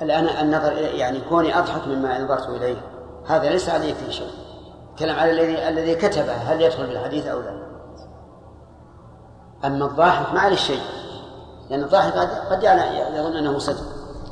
الآن 0.01 0.27
النظر 0.27 0.71
إليه 0.71 0.99
يعني 0.99 1.21
كوني 1.29 1.59
أضحك 1.59 1.87
مما 1.87 2.23
نظرت 2.23 2.49
إليه. 2.49 2.77
هذا 3.27 3.49
ليس 3.49 3.69
عليه 3.69 3.93
فيه 3.93 4.11
شيء. 4.11 4.31
كلام 4.99 5.19
على 5.19 5.31
الذي 5.31 5.67
الذي 5.67 5.95
كتبه 5.95 6.33
هل 6.33 6.61
يدخل 6.61 6.85
في 6.85 6.91
الحديث 6.91 7.27
أو 7.27 7.39
لا. 7.39 7.63
أما 9.65 9.85
الضاحك 9.85 10.33
ما 10.33 10.39
عليه 10.39 10.55
شيء. 10.55 10.81
لأن 11.69 11.83
الضاحك 11.83 12.13
قد 12.51 12.63
يعني 12.63 13.17
يظن 13.17 13.35
أنه 13.35 13.57
صدق. 13.57 13.83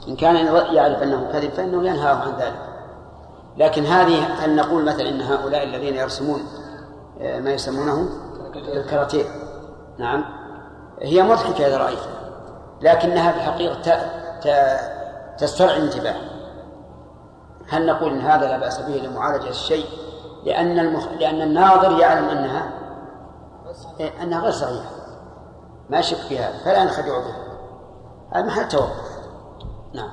إن 0.08 0.16
كان 0.16 0.36
يعرف 0.76 1.04
أنه 1.04 1.30
كذب 1.32 1.50
فإنه 1.50 1.88
ينهاه 1.88 2.16
عن 2.16 2.32
ذلك. 2.40 2.72
لكن 3.58 3.86
هذه 3.86 4.24
هل 4.24 4.56
نقول 4.56 4.86
مثلا 4.86 5.10
إن 5.10 5.22
هؤلاء 5.22 5.64
الذين 5.64 5.96
يرسمون 5.96 6.42
آه، 7.22 7.40
ما 7.40 7.52
يسمونه 7.52 8.10
الكاراتيه 8.56 9.26
نعم. 9.98 10.26
هي 11.02 11.24
مضحكة 11.24 11.68
إذا 11.68 11.78
رأيتها. 11.78 12.22
لكنها 12.82 13.32
في 13.32 13.38
الحقيقة 13.38 14.02
تسترعي 15.38 15.78
الانتباه 15.78 16.16
هل 17.70 17.86
نقول 17.86 18.12
إن 18.12 18.22
هذا 18.22 18.48
لا 18.48 18.58
بأس 18.58 18.80
به 18.80 18.96
لمعالجة 18.96 19.50
الشيء؟ 19.50 19.86
لأن 20.44 20.80
المخ... 20.80 21.08
لأن 21.08 21.42
الناظر 21.42 22.00
يعلم 22.00 22.30
أنها 22.30 22.72
إيه، 24.00 24.24
أنها 24.24 24.42
غير 24.42 24.52
صحيحة. 24.52 24.90
ما 25.90 26.00
يشك 26.00 26.18
في 26.18 26.40
هذا 26.40 26.58
فلا 26.58 26.84
نخدع 26.84 27.18
به 27.18 27.36
هذا 28.32 28.46
محل 28.46 28.68
توقف. 28.68 29.22
نعم. 29.94 30.12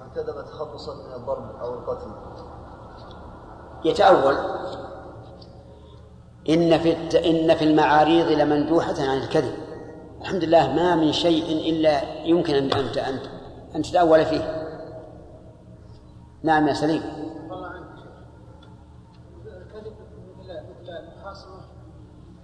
من 0.00 0.10
كذب 0.14 0.44
تخلصا 0.44 0.94
من 0.94 1.14
الضرب 1.14 1.56
أو 1.60 1.74
القتل. 1.74 2.10
يتأول. 3.84 4.36
إن 6.48 6.78
في. 6.78 6.92
إن 7.30 7.54
في 7.54 7.64
المعاريض 7.64 8.26
لمندوحة 8.26 8.94
عن 8.98 9.18
الكذب. 9.18 9.54
الحمد 10.20 10.44
لله 10.44 10.72
ما 10.72 10.96
من 10.96 11.12
شيء 11.12 11.70
إلا 11.70 12.24
يمكن 12.24 12.54
أن 12.54 12.72
أنت 12.72 12.96
أنت 12.98 13.22
أن 13.76 13.82
تتأول 13.82 14.24
فيه. 14.24 14.66
نعم 16.42 16.68
يا 16.68 16.74
سليم. 16.74 17.02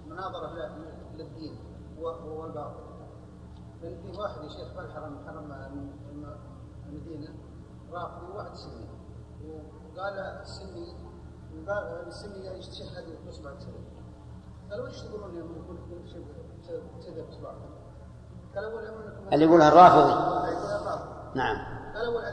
مناظرة 0.07 0.69
للدين 1.17 1.55
والباطل 1.99 2.87
في 3.81 4.17
واحد 4.19 4.43
يا 4.43 4.49
شيخ 4.49 4.73
في 4.73 4.79
الحرم 4.79 5.17
حرم 5.27 5.51
الم- 6.11 6.37
المدينة 6.89 7.29
رافضي 7.91 8.31
وواحد 8.31 8.55
سني 8.55 8.85
وقال 9.47 10.19
السني 10.19 10.93
السني 12.07 12.45
يستشهد 12.59 13.05
بإصبع 13.25 13.51
كذب 13.53 13.86
تقولون 14.69 15.35
كذب 17.05 17.25
اللي 19.33 19.45
يقولها 19.45 19.67
الرافضي 19.67 20.13
نعم 21.35 21.57
أقول 21.95 22.25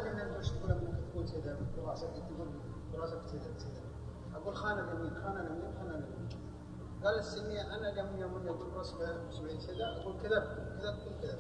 قال 7.05 7.19
السنية 7.19 7.61
أنا 7.61 7.89
اليمين 7.89 8.19
يوم 8.19 8.47
يقول 8.47 8.71
براسك 8.71 8.95
أسبوعين 9.31 9.59
كذا 9.59 10.01
أقول 10.01 10.15
كذا 10.23 10.41
كذا 10.81 10.91
تقول 10.91 11.15
كذا 11.23 11.39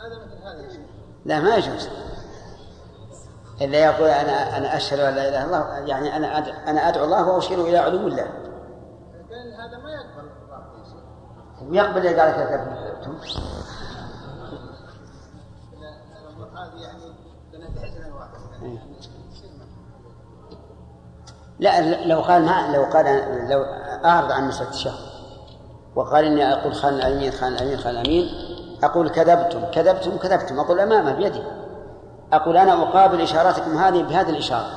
هذا 0.00 0.24
مثل 0.24 0.42
هذا 0.42 0.68
لا 1.24 1.40
ما 1.40 1.56
يجوز 1.56 1.88
إلا 3.60 3.78
يقول 3.78 4.08
أنا 4.08 4.56
أنا 4.56 4.76
أشهد 4.76 5.00
أن 5.00 5.14
لا 5.14 5.28
إله 5.28 5.44
إلا 5.44 5.44
الله. 5.44 5.78
يعني 5.78 6.16
أنا 6.16 6.38
أنا 6.70 6.88
أدعو 6.88 7.04
الله 7.04 7.28
وأشير 7.28 7.60
إلى 7.60 7.78
علو 7.78 8.06
الله. 8.06 8.22
هذا 8.22 9.78
ما 9.78 9.90
يقبل 9.90 10.24
يا 10.26 10.82
شيخ 10.84 11.00
ويقبل 11.70 12.20
قال 12.20 12.32
كذبتم. 12.32 13.18
لا 21.58 22.04
لو 22.06 22.20
قال 22.20 22.44
ما 22.44 22.76
لو 22.76 22.84
قال 22.84 23.06
لو 23.50 23.64
أعرض 24.04 24.32
عن 24.32 24.48
مسألة 24.48 24.70
الشهر 24.70 24.98
وقال 25.96 26.24
إني 26.24 26.52
أقول 26.52 26.74
خان 26.74 26.94
الأمين 26.94 27.32
خان 27.32 27.52
الأمين 27.52 27.78
خان 27.78 27.96
الأمين 27.96 28.28
أقول 28.82 29.08
كذبتم 29.10 29.64
كذبتم 29.64 30.16
كذبتم 30.16 30.60
أقول 30.60 30.80
أمامه 30.80 31.12
بيدي 31.12 31.42
أقول 32.32 32.56
أنا 32.56 32.82
أقابل 32.82 33.20
إشاراتكم 33.20 33.78
هذه 33.78 34.02
بهذه 34.02 34.30
الإشارة. 34.30 34.70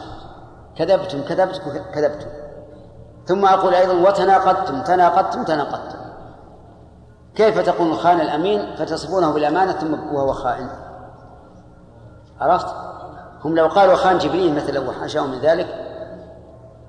كذبتم 0.77 1.21
كذبتم 1.21 1.61
كذبتم. 1.93 2.27
ثم 3.25 3.45
أقول 3.45 3.73
أيضا 3.73 4.09
وتناقضتم 4.09 4.81
تناقضتم 4.81 5.43
تناقضتم. 5.43 6.03
كيف 7.35 7.59
تقول 7.59 7.97
خان 7.97 8.21
الأمين 8.21 8.75
فتصفونه 8.75 9.33
بالأمانة 9.33 9.71
ثم 9.71 10.15
وهو 10.15 10.33
خائن؟ 10.33 10.69
عرفت؟ 12.41 12.67
هم 13.43 13.55
لو 13.55 13.67
قالوا 13.67 13.95
خان 13.95 14.17
جبريل 14.17 14.55
مثلا 14.55 14.89
وحاشاهم 14.89 15.31
من 15.31 15.39
ذلك 15.39 15.67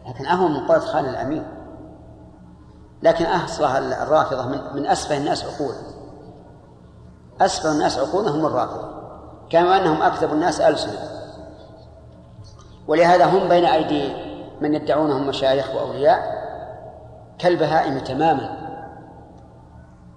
لكن 0.09 0.27
أهون 0.27 0.53
من 0.53 0.67
قولة 0.67 0.81
خان 0.81 1.05
الأمين. 1.05 1.47
لكن 3.03 3.25
أصلها 3.25 4.03
الرافضة 4.03 4.49
من, 4.49 4.61
من 4.75 4.87
أسفه 4.87 5.17
الناس 5.17 5.45
عقولا. 5.45 5.79
أسفه 7.41 7.73
الناس 7.73 7.99
عقولا 7.99 8.31
هم 8.31 8.47
الرافضة. 8.47 8.94
كما 9.55 9.77
أنهم 9.77 10.03
أكذب 10.03 10.33
الناس 10.33 10.61
ألسنة. 10.61 10.99
ولهذا 12.89 13.25
هم 13.25 13.49
بين 13.49 13.65
أيدي 13.65 14.13
من 14.61 14.75
يدعونهم 14.75 15.27
مشايخ 15.27 15.75
وأولياء 15.75 16.45
كالبهائم 17.39 17.99
تماما 17.99 18.59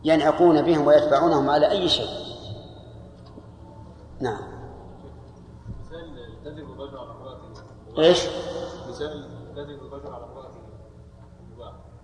ينعقون 0.04 0.62
بهم 0.62 0.88
ويتبعونهم 0.88 1.50
على 1.50 1.72
أي 1.72 1.90
شيء. 1.90 2.10
نعم. 4.20 4.42
إيش؟ 8.00 8.20
مثال 8.90 9.26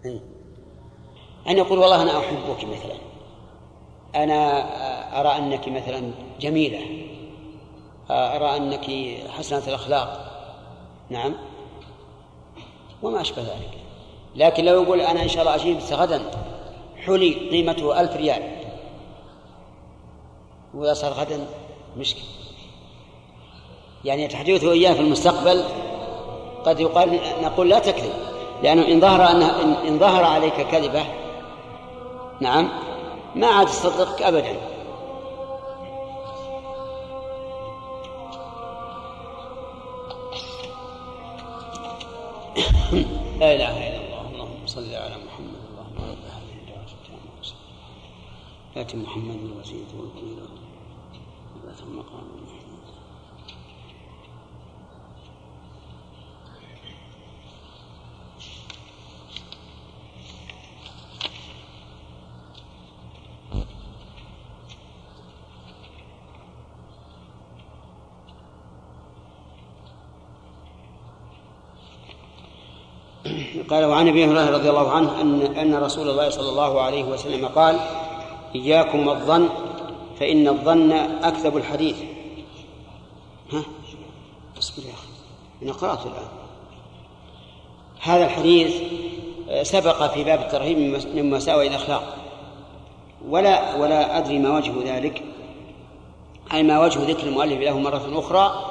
إيه. 0.06 0.20
أن 1.48 1.58
يقول 1.58 1.80
والله 1.80 2.02
أنا 2.02 2.20
أحبك 2.20 2.64
مثلا. 2.66 2.98
أنا 4.16 4.64
أرى 5.20 5.38
أنك 5.38 5.70
مثلا 5.70 6.12
جميلة. 6.40 7.14
أرى 8.12 8.58
أنك 8.58 8.86
حسنة 9.30 9.68
الأخلاق. 9.68 10.32
نعم. 11.10 11.34
وما 13.04 13.22
أشبه 13.22 13.42
ذلك. 13.42 13.78
لكن 14.36 14.66
لو 14.66 14.84
يقول 14.84 15.02
أنا 15.02 15.24
إن 15.24 15.28
شاء 15.28 15.42
الله 15.42 15.56
أجيب 15.56 15.80
غدا 15.92 16.22
حلي 17.06 17.50
قيمته 17.50 18.02
ألف 18.02 18.16
ريال. 18.16 18.44
ويصل 20.74 21.08
غدا 21.08 21.48
مشكلة. 21.98 22.24
يعني 24.06 24.28
تحديثه 24.28 24.72
إياه 24.72 24.94
في 24.94 25.00
المستقبل 25.00 25.64
قد 26.66 26.80
يقال 26.80 27.20
نقول 27.42 27.70
لا 27.70 27.80
تكذب. 27.80 28.14
لأنه 28.64 28.88
إن 28.88 29.00
ظهر 29.00 29.32
أنه 29.32 29.78
إن 29.88 30.00
ظهر 30.00 30.24
عليك 30.24 30.68
كذبة 30.68 31.06
نعم 32.40 32.70
ما 33.36 33.48
عاد 33.48 33.68
تصدقك 33.68 34.22
أبدا. 34.22 34.73
لا 43.44 43.56
إله 43.56 43.76
إلا 43.88 44.00
الله 44.08 44.24
اللهم 44.32 44.68
صل 44.68 44.88
على 44.96 45.16
محمد 45.26 45.62
اللهم 45.70 45.98
رب 46.12 46.24
هذه 46.36 46.54
الدعوة 46.64 46.92
التامة 46.96 47.44
آت 48.78 48.96
محمد 48.96 49.36
الوسيلة 49.36 49.92
والفضيلة 50.00 50.48
ثم 51.76 52.00
قام. 52.00 52.43
قال 73.70 73.86
وعن 73.86 74.08
أبي 74.08 74.26
هريرة 74.26 74.50
رضي 74.50 74.70
الله 74.70 74.92
عنه 74.92 75.22
أن 75.22 75.42
أن 75.42 75.76
رسول 75.76 76.10
الله 76.10 76.30
صلى 76.30 76.50
الله 76.50 76.82
عليه 76.82 77.04
وسلم 77.04 77.48
قال 77.48 77.80
إياكم 78.56 79.08
والظن 79.08 79.50
فإن 80.20 80.48
الظن 80.48 80.92
أكذب 81.24 81.58
الحديث. 81.58 81.96
ها؟ 83.52 83.64
اصبر 84.60 84.84
يا 84.84 84.94
أخي 85.72 85.86
أنا 85.88 85.94
الآن. 85.94 86.28
هذا 88.02 88.26
الحديث 88.26 88.76
سبق 89.62 90.14
في 90.14 90.24
باب 90.24 90.40
الترهيب 90.40 90.78
من 91.16 91.30
مساوئ 91.30 91.68
الأخلاق. 91.68 92.16
ولا 93.30 93.76
ولا 93.76 94.18
أدري 94.18 94.40
ما 94.40 94.58
وجه 94.58 94.74
ذلك. 94.86 95.24
أي 96.54 96.64
ما 96.64 96.86
وجه 96.86 97.00
ذكر 97.10 97.28
المؤلف 97.28 97.60
له 97.60 97.80
مرة 97.80 98.20
أخرى 98.20 98.66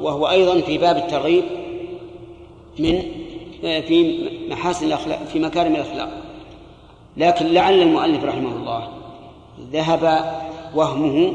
وهو 0.00 0.28
أيضا 0.28 0.60
في 0.60 0.78
باب 0.78 0.96
الترغيب 0.96 1.44
من 2.78 3.19
في 3.60 4.28
محاسن 4.50 4.86
الأخلاق 4.86 5.24
في 5.24 5.38
مكارم 5.38 5.74
الأخلاق. 5.74 6.10
لكن 7.16 7.46
لعل 7.46 7.82
المؤلف 7.82 8.24
رحمه 8.24 8.56
الله 8.56 8.88
ذهب 9.72 10.34
وهمه 10.74 11.32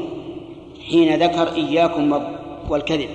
حين 0.88 1.22
ذكر 1.22 1.54
إياكم 1.54 2.22
والكذب. 2.68 3.08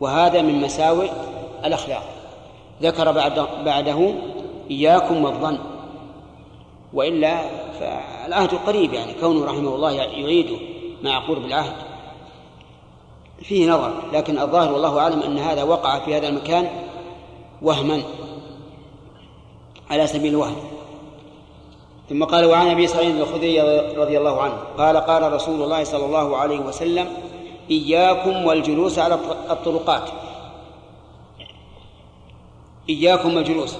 وهذا 0.00 0.42
من 0.42 0.60
مساوئ 0.60 1.08
الأخلاق. 1.64 2.02
ذكر 2.82 3.12
بعد 3.12 3.46
بعده 3.64 4.14
إياكم 4.70 5.24
والظن. 5.24 5.58
وإلا 6.92 7.38
فالعهد 7.80 8.54
قريب 8.54 8.92
يعني 8.92 9.12
كونه 9.20 9.44
رحمه 9.44 9.74
الله 9.74 9.92
يعيده 9.92 10.56
مع 11.02 11.18
قرب 11.18 11.44
العهد. 11.44 11.76
فيه 13.42 13.70
نظر 13.70 13.92
لكن 14.12 14.38
الظاهر 14.38 14.72
والله 14.72 14.98
أعلم 14.98 15.22
أن 15.22 15.38
هذا 15.38 15.62
وقع 15.62 15.98
في 15.98 16.16
هذا 16.16 16.28
المكان 16.28 16.68
وهما 17.64 18.02
على 19.90 20.06
سبيل 20.06 20.30
الوهم. 20.30 20.56
ثم 22.08 22.24
قال 22.24 22.44
وعن 22.44 22.68
أبي 22.68 22.86
سعيد 22.86 23.16
الخدري 23.16 23.60
رضي 23.96 24.18
الله 24.18 24.42
عنه 24.42 24.54
قال 24.78 24.96
قال 24.96 25.32
رسول 25.32 25.62
الله 25.62 25.84
صلى 25.84 26.06
الله 26.06 26.36
عليه 26.36 26.58
وسلم 26.58 27.06
إياكم 27.70 28.44
والجلوس 28.44 28.98
على 28.98 29.14
الطرقات. 29.50 30.10
إياكم 32.88 33.36
والجلوس. 33.36 33.76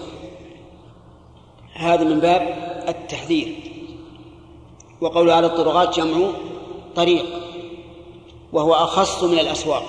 هذا 1.75 2.05
من 2.05 2.21
باب 2.21 2.43
التحذير. 2.89 3.55
وقول 5.01 5.31
على 5.31 5.47
الطرقات 5.47 5.97
جمع 5.97 6.31
طريق 6.97 7.25
وهو 8.53 8.75
أخص 8.75 9.25
من 9.25 9.39
الأسواق 9.39 9.85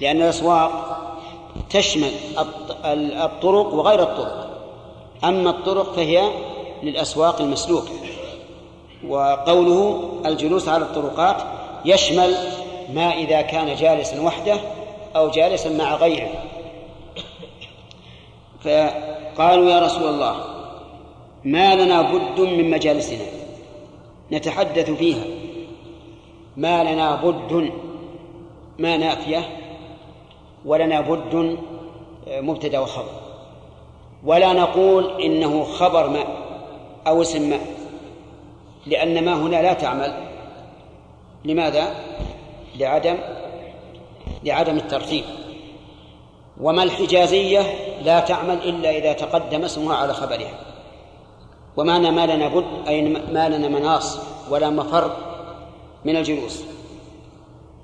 لأن 0.00 0.16
الأسواق 0.16 1.03
تشمل 1.70 2.10
الطرق 2.92 3.74
وغير 3.74 4.02
الطرق. 4.02 4.50
أما 5.24 5.50
الطرق 5.50 5.92
فهي 5.92 6.30
للأسواق 6.82 7.40
المسلوكة 7.40 7.92
وقوله 9.08 10.10
الجلوس 10.26 10.68
على 10.68 10.84
الطرقات 10.84 11.42
يشمل 11.84 12.34
ما 12.94 13.14
إذا 13.14 13.40
كان 13.42 13.74
جالسا 13.74 14.20
وحده 14.20 14.60
أو 15.16 15.30
جالسا 15.30 15.70
مع 15.70 15.94
غيره. 15.94 16.30
فقالوا 18.60 19.70
يا 19.70 19.80
رسول 19.80 20.08
الله 20.08 20.44
ما 21.44 21.74
لنا 21.74 22.02
بد 22.02 22.40
من 22.40 22.70
مجالسنا 22.70 23.26
نتحدث 24.32 24.90
فيها. 24.90 25.24
ما 26.56 26.84
لنا 26.84 27.16
بد 27.16 27.72
ما 28.78 28.96
نافية 28.96 29.48
ولنا 30.64 31.00
بد 31.00 31.58
آه، 32.28 32.40
مبتدا 32.40 32.78
وخبر. 32.78 33.24
ولا 34.24 34.52
نقول 34.52 35.22
إنه 35.22 35.64
خبر 35.64 36.08
ما 36.08 36.24
أو 37.06 37.22
اسم 37.22 37.50
ما 37.50 37.58
لأن 38.86 39.24
ما 39.24 39.34
هنا 39.34 39.62
لا 39.62 39.72
تعمل. 39.72 40.14
لماذا؟ 41.44 41.94
لعدم 42.78 43.18
لعدم 44.44 44.76
الترتيب. 44.76 45.24
وما 46.60 46.82
الحجازية 46.82 47.60
لا 48.02 48.20
تعمل 48.20 48.58
إلا 48.68 48.90
إذا 48.90 49.12
تقدم 49.12 49.64
اسمها 49.64 49.96
على 49.96 50.14
خبرها. 50.14 50.58
ومعنى 51.76 52.10
ما 52.10 52.26
لنا 52.26 52.48
بد 52.48 52.88
أي 52.88 53.02
ما 53.32 53.48
لنا 53.48 53.68
مناص 53.68 54.18
ولا 54.50 54.70
مفر 54.70 55.10
من 56.04 56.16
الجلوس. 56.16 56.64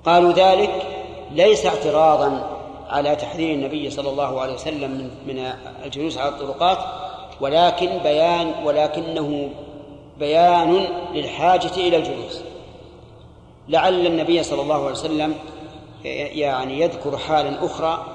قالوا 0.05 0.31
ذلك 0.31 0.71
ليس 1.31 1.65
اعتراضا 1.65 2.60
على 2.91 3.15
تحذير 3.15 3.53
النبي 3.53 3.89
صلى 3.89 4.09
الله 4.09 4.41
عليه 4.41 4.53
وسلم 4.53 4.91
من 4.91 5.09
من 5.27 5.53
الجلوس 5.85 6.17
على 6.17 6.29
الطرقات 6.29 6.77
ولكن 7.41 7.97
بيان 8.03 8.53
ولكنه 8.65 9.49
بيان 10.19 10.87
للحاجة 11.13 11.71
إلى 11.77 11.97
الجلوس. 11.97 12.41
لعل 13.67 14.05
النبي 14.05 14.43
صلى 14.43 14.61
الله 14.61 14.75
عليه 14.75 14.91
وسلم 14.91 15.35
يعني 16.03 16.79
يذكر 16.79 17.17
حالا 17.17 17.65
أخرى 17.65 18.05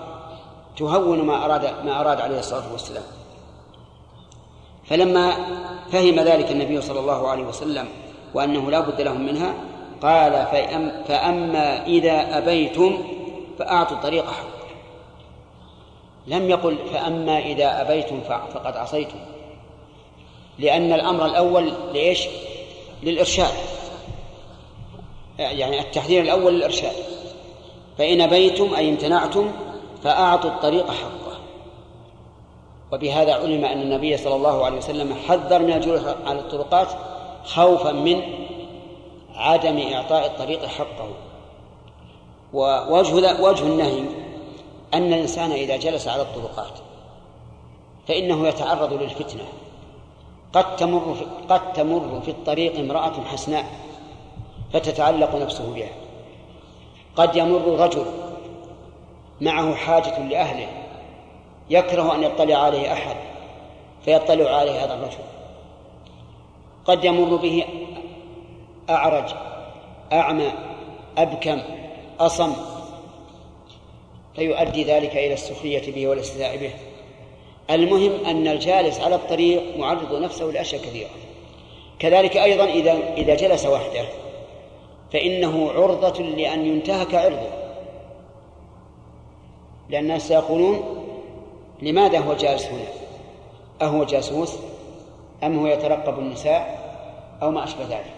تهون 0.79 1.23
ما 1.23 1.45
أراد 1.45 1.65
ما 1.85 2.01
أراد 2.01 2.21
عليه 2.21 2.39
الصلاة 2.39 2.73
والسلام. 2.73 3.05
فلما 4.85 5.33
فهم 5.93 6.21
ذلك 6.21 6.51
النبي 6.53 6.81
صلى 6.81 7.01
الله 7.01 7.29
عليه 7.29 7.45
وسلم 7.45 7.89
وأنه 8.35 8.71
لا 8.71 8.81
بد 8.81 9.01
لهم 9.01 9.27
منها 9.27 9.55
قال 10.03 10.47
فأما 11.09 11.87
إذا 11.87 12.39
أبيتم 12.39 12.99
فأعطوا 13.59 13.97
الطريق 13.97 14.27
حق 14.27 14.56
لم 16.27 16.51
يقل 16.51 16.79
فأما 16.93 17.39
إذا 17.39 17.81
أبيتم 17.81 18.21
فقد 18.55 18.77
عصيتم. 18.77 19.19
لأن 20.59 20.93
الأمر 20.93 21.27
الأول 21.27 21.73
لإيش؟ 21.93 22.27
للإرشاد. 23.03 23.53
يعني 25.39 25.81
التحذير 25.81 26.23
الأول 26.23 26.55
للإرشاد. 26.55 26.93
فإن 27.99 28.21
أبيتم 28.21 28.75
أي 28.75 28.89
امتنعتم 28.89 29.53
فأعطوا 30.03 30.51
الطريق 30.51 30.91
حقه. 30.91 31.39
وبهذا 32.93 33.35
علم 33.35 33.65
أن 33.65 33.83
النبي 33.83 34.17
صلى 34.17 34.37
الله 34.37 34.65
عليه 34.65 34.77
وسلم 34.77 35.15
حذر 35.29 35.59
من 35.59 35.73
الجلوس 35.73 36.01
على 36.27 36.39
الطرقات 36.39 36.89
خوفا 37.45 37.93
من 37.93 38.23
عدم 39.35 39.79
إعطاء 39.79 40.27
الطريق 40.27 40.67
حقه. 40.67 41.09
ووجه 42.53 43.43
وجه 43.43 43.63
النهي 43.63 44.26
أن 44.95 45.13
الإنسان 45.13 45.53
إذا 45.53 45.77
جلس 45.77 46.09
على 46.09 46.23
الطرقات 46.23 46.79
فإنه 48.09 48.49
يتعرض 48.49 48.93
للفتنة. 48.93 49.45
قد 50.53 50.77
تمر 50.77 51.15
في 51.15 51.27
قد 51.49 51.73
تمر 51.73 52.21
في 52.25 52.31
الطريق 52.31 52.79
امرأة 52.79 53.25
حسناء 53.25 53.65
فتتعلق 54.73 55.35
نفسه 55.35 55.75
بها. 55.75 55.91
قد 57.17 57.37
يمر 57.37 57.81
رجل 57.81 58.05
معه 59.41 59.75
حاجة 59.75 60.19
لأهله 60.19 60.69
يكره 61.71 62.15
أن 62.15 62.23
يطلع 62.23 62.57
عليه 62.57 62.93
أحد 62.93 63.17
فيطلع 64.05 64.51
عليه 64.51 64.85
هذا 64.85 64.95
الرجل. 64.95 65.19
قد 66.85 67.05
يمر 67.05 67.37
به 67.37 67.65
أعرج 68.91 69.35
أعمى 70.13 70.53
أبكم 71.19 71.63
أصم 72.21 72.53
فيؤدي 74.37 74.85
ذلك 74.85 75.17
إلى 75.17 75.33
السخرية 75.33 75.93
به 75.93 76.07
والاستهزاء 76.07 76.57
به. 76.57 76.71
المهم 77.71 78.25
أن 78.25 78.49
الجالس 78.49 79.01
على 79.01 79.15
الطريق 79.15 79.77
معرض 79.77 80.23
نفسه 80.23 80.45
لأشياء 80.45 80.83
كثيرة. 80.83 81.11
كذلك 81.99 82.37
أيضا 82.37 82.65
إذا 82.65 82.99
إذا 83.17 83.35
جلس 83.35 83.67
وحده 83.67 84.05
فإنه 85.13 85.71
عرضة 85.71 86.23
لأن 86.23 86.67
ينتهك 86.67 87.15
عرضه. 87.15 87.49
لأن 89.89 90.03
الناس 90.03 90.31
يقولون 90.31 91.03
لماذا 91.83 92.19
هو 92.19 92.35
جالس 92.35 92.67
هنا؟ 92.67 92.89
أهو 93.83 94.05
جاسوس 94.05 94.57
أم 95.43 95.59
هو 95.59 95.67
يترقب 95.67 96.19
النساء؟ 96.19 96.87
أو 97.43 97.51
ما 97.51 97.65
أشبه 97.65 97.85
ذلك. 97.85 98.13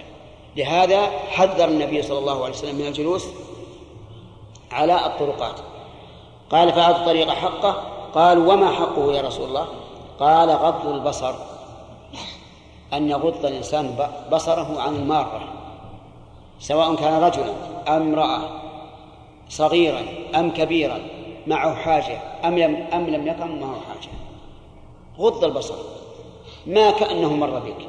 لهذا 0.57 1.07
حذر 1.07 1.69
النبي 1.69 2.03
صلى 2.03 2.19
الله 2.19 2.45
عليه 2.45 2.55
وسلم 2.55 2.77
من 2.77 2.87
الجلوس 2.87 3.27
على 4.71 5.07
الطرقات. 5.07 5.61
قال 6.51 6.73
فأعطوا 6.73 7.01
الطريق 7.01 7.31
حقه؟ 7.31 7.83
قال 8.15 8.39
وما 8.39 8.71
حقه 8.71 9.13
يا 9.13 9.23
رسول 9.23 9.49
الله؟ 9.49 9.67
قال 10.21 10.51
غض 10.51 10.87
البصر. 10.87 11.35
أن 12.93 13.11
يغض 13.11 13.47
الإنسان 13.47 14.09
بصره 14.33 14.81
عن 14.81 14.97
المارة 14.97 15.41
سواء 16.61 16.95
كان 16.95 17.23
رجلا 17.23 17.53
أم 17.89 18.03
امرأة 18.03 18.41
صغيرا 19.49 20.03
أم 20.35 20.51
كبيرا 20.51 20.99
معه 21.47 21.75
حاجة 21.75 22.19
أم 22.45 22.59
لم 22.59 22.87
أم 22.93 23.07
لم 23.07 23.27
يكن 23.27 23.61
معه 23.61 23.77
حاجة. 23.89 24.13
غض 25.19 25.45
البصر. 25.45 25.75
ما 26.67 26.91
كأنه 26.91 27.33
مر 27.33 27.59
بك. 27.59 27.87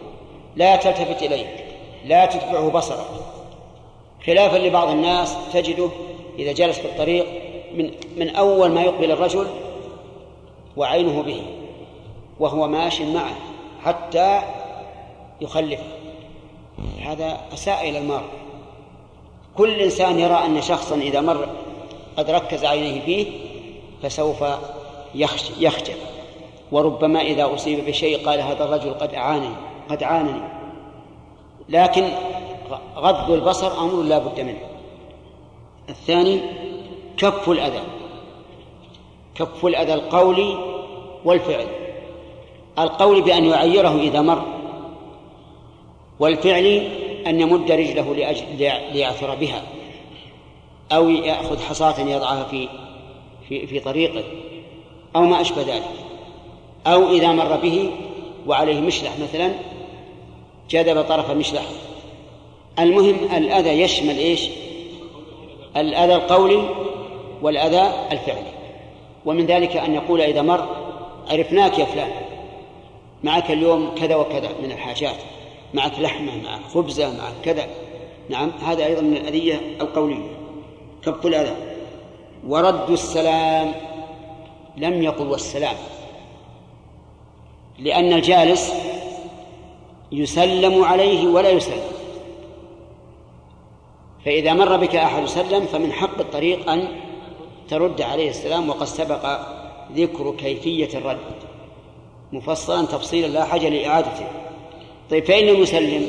لا 0.55 0.75
تلتفت 0.75 1.23
إليه. 1.23 1.69
لا 2.05 2.25
تتبعه 2.25 2.69
بصرك 2.69 3.07
خلافا 4.25 4.57
لبعض 4.57 4.89
الناس 4.89 5.37
تجده 5.53 5.89
إذا 6.39 6.51
جلس 6.51 6.79
في 6.79 6.87
الطريق 6.87 7.38
من 7.73 7.91
من 8.17 8.29
أول 8.29 8.71
ما 8.71 8.81
يقبل 8.81 9.11
الرجل 9.11 9.47
وعينه 10.77 11.21
به 11.21 11.41
وهو 12.39 12.67
ماش 12.67 13.01
معه 13.01 13.35
حتى 13.83 14.41
يخلفه. 15.41 15.83
هذا 17.03 17.37
أساء 17.53 17.89
إلى 17.89 17.97
المار 17.97 18.23
كل 19.57 19.79
إنسان 19.79 20.19
يرى 20.19 20.45
أن 20.45 20.61
شخصا 20.61 20.95
إذا 20.95 21.21
مر 21.21 21.47
قد 22.17 22.29
ركز 22.29 22.65
عينيه 22.65 23.01
فيه 23.01 23.27
فسوف 24.03 24.43
يخجل. 25.59 25.97
وربما 26.71 27.21
إذا 27.21 27.53
أصيب 27.53 27.85
بشيء 27.85 28.25
قال 28.25 28.41
هذا 28.41 28.63
الرجل 28.65 28.93
قد 28.93 29.13
أعانني 29.13 29.55
قد 29.89 30.03
عانني. 30.03 30.41
لكن 31.69 32.09
غض 32.95 33.31
البصر 33.31 33.79
أمر 33.79 34.01
لا 34.03 34.19
بد 34.19 34.39
منه. 34.39 34.61
الثاني 35.89 36.41
كف 37.19 37.49
الأذى. 37.49 37.81
كف 39.35 39.65
الأذى 39.65 39.93
القولي 39.93 40.57
والفعل. 41.25 41.67
القول 42.79 43.21
بأن 43.21 43.45
يعيره 43.45 43.99
إذا 43.99 44.21
مر 44.21 44.43
والفعل 46.19 46.65
أن 47.27 47.41
يمد 47.41 47.71
رجله 47.71 48.15
لأجل 48.15 48.45
ليعثر 48.93 49.35
بها 49.35 49.63
أو 50.91 51.09
يأخذ 51.09 51.59
حصاة 51.59 51.99
يضعها 51.99 52.43
في 52.43 52.67
في 53.49 53.67
في 53.67 53.79
طريقه 53.79 54.23
أو 55.15 55.21
ما 55.21 55.41
أشبه 55.41 55.61
ذلك. 55.61 55.83
أو 56.87 57.09
إذا 57.09 57.31
مر 57.31 57.55
به 57.55 57.91
وعليه 58.47 58.79
مشلح 58.79 59.11
مثلا 59.19 59.51
جذب 60.69 61.01
طرف 61.01 61.31
المشلح 61.31 61.63
المهم 62.79 63.15
الأذى 63.37 63.69
يشمل 63.69 64.17
إيش؟ 64.17 64.49
الأذى 65.77 66.15
القولي 66.15 66.69
والأذى 67.41 67.93
الفعلي. 68.11 68.51
ومن 69.25 69.45
ذلك 69.45 69.77
أن 69.77 69.93
يقول 69.93 70.21
إذا 70.21 70.41
مر 70.41 70.75
عرفناك 71.29 71.79
يا 71.79 71.85
فلان 71.85 72.11
معك 73.23 73.51
اليوم 73.51 73.95
كذا 73.95 74.15
وكذا 74.15 74.49
من 74.63 74.71
الحاجات 74.71 75.15
معك 75.73 75.99
لحمة 75.99 76.31
معك 76.43 76.61
خبزة 76.73 77.17
معك 77.17 77.33
كذا. 77.43 77.67
نعم 78.29 78.51
هذا 78.65 78.85
أيضا 78.85 79.01
من 79.01 79.17
الأذية 79.17 79.61
القولية. 79.81 80.29
كف 81.05 81.25
الأذى. 81.25 81.55
ورد 82.47 82.89
السلام 82.89 83.71
لم 84.77 85.03
يقل 85.03 85.27
والسلام 85.27 85.75
لأن 87.79 88.13
الجالس 88.13 88.73
يسلم 90.11 90.83
عليه 90.83 91.27
ولا 91.27 91.49
يسلم. 91.49 91.81
فإذا 94.25 94.53
مر 94.53 94.77
بك 94.77 94.95
أحد 94.95 95.25
سلم 95.25 95.65
فمن 95.65 95.93
حق 95.93 96.19
الطريق 96.19 96.69
أن 96.69 96.87
ترد 97.69 98.01
عليه 98.01 98.29
السلام 98.29 98.69
وقد 98.69 98.85
سبق 98.85 99.39
ذكر 99.95 100.31
كيفية 100.31 100.97
الرد 100.97 101.17
مفصلا 102.31 102.85
تفصيلا 102.85 103.27
لا 103.27 103.45
حاجة 103.45 103.69
لإعادته. 103.69 104.27
طيب 105.09 105.25
فإن 105.25 105.45
لم 105.45 105.61
يسلم 105.61 106.07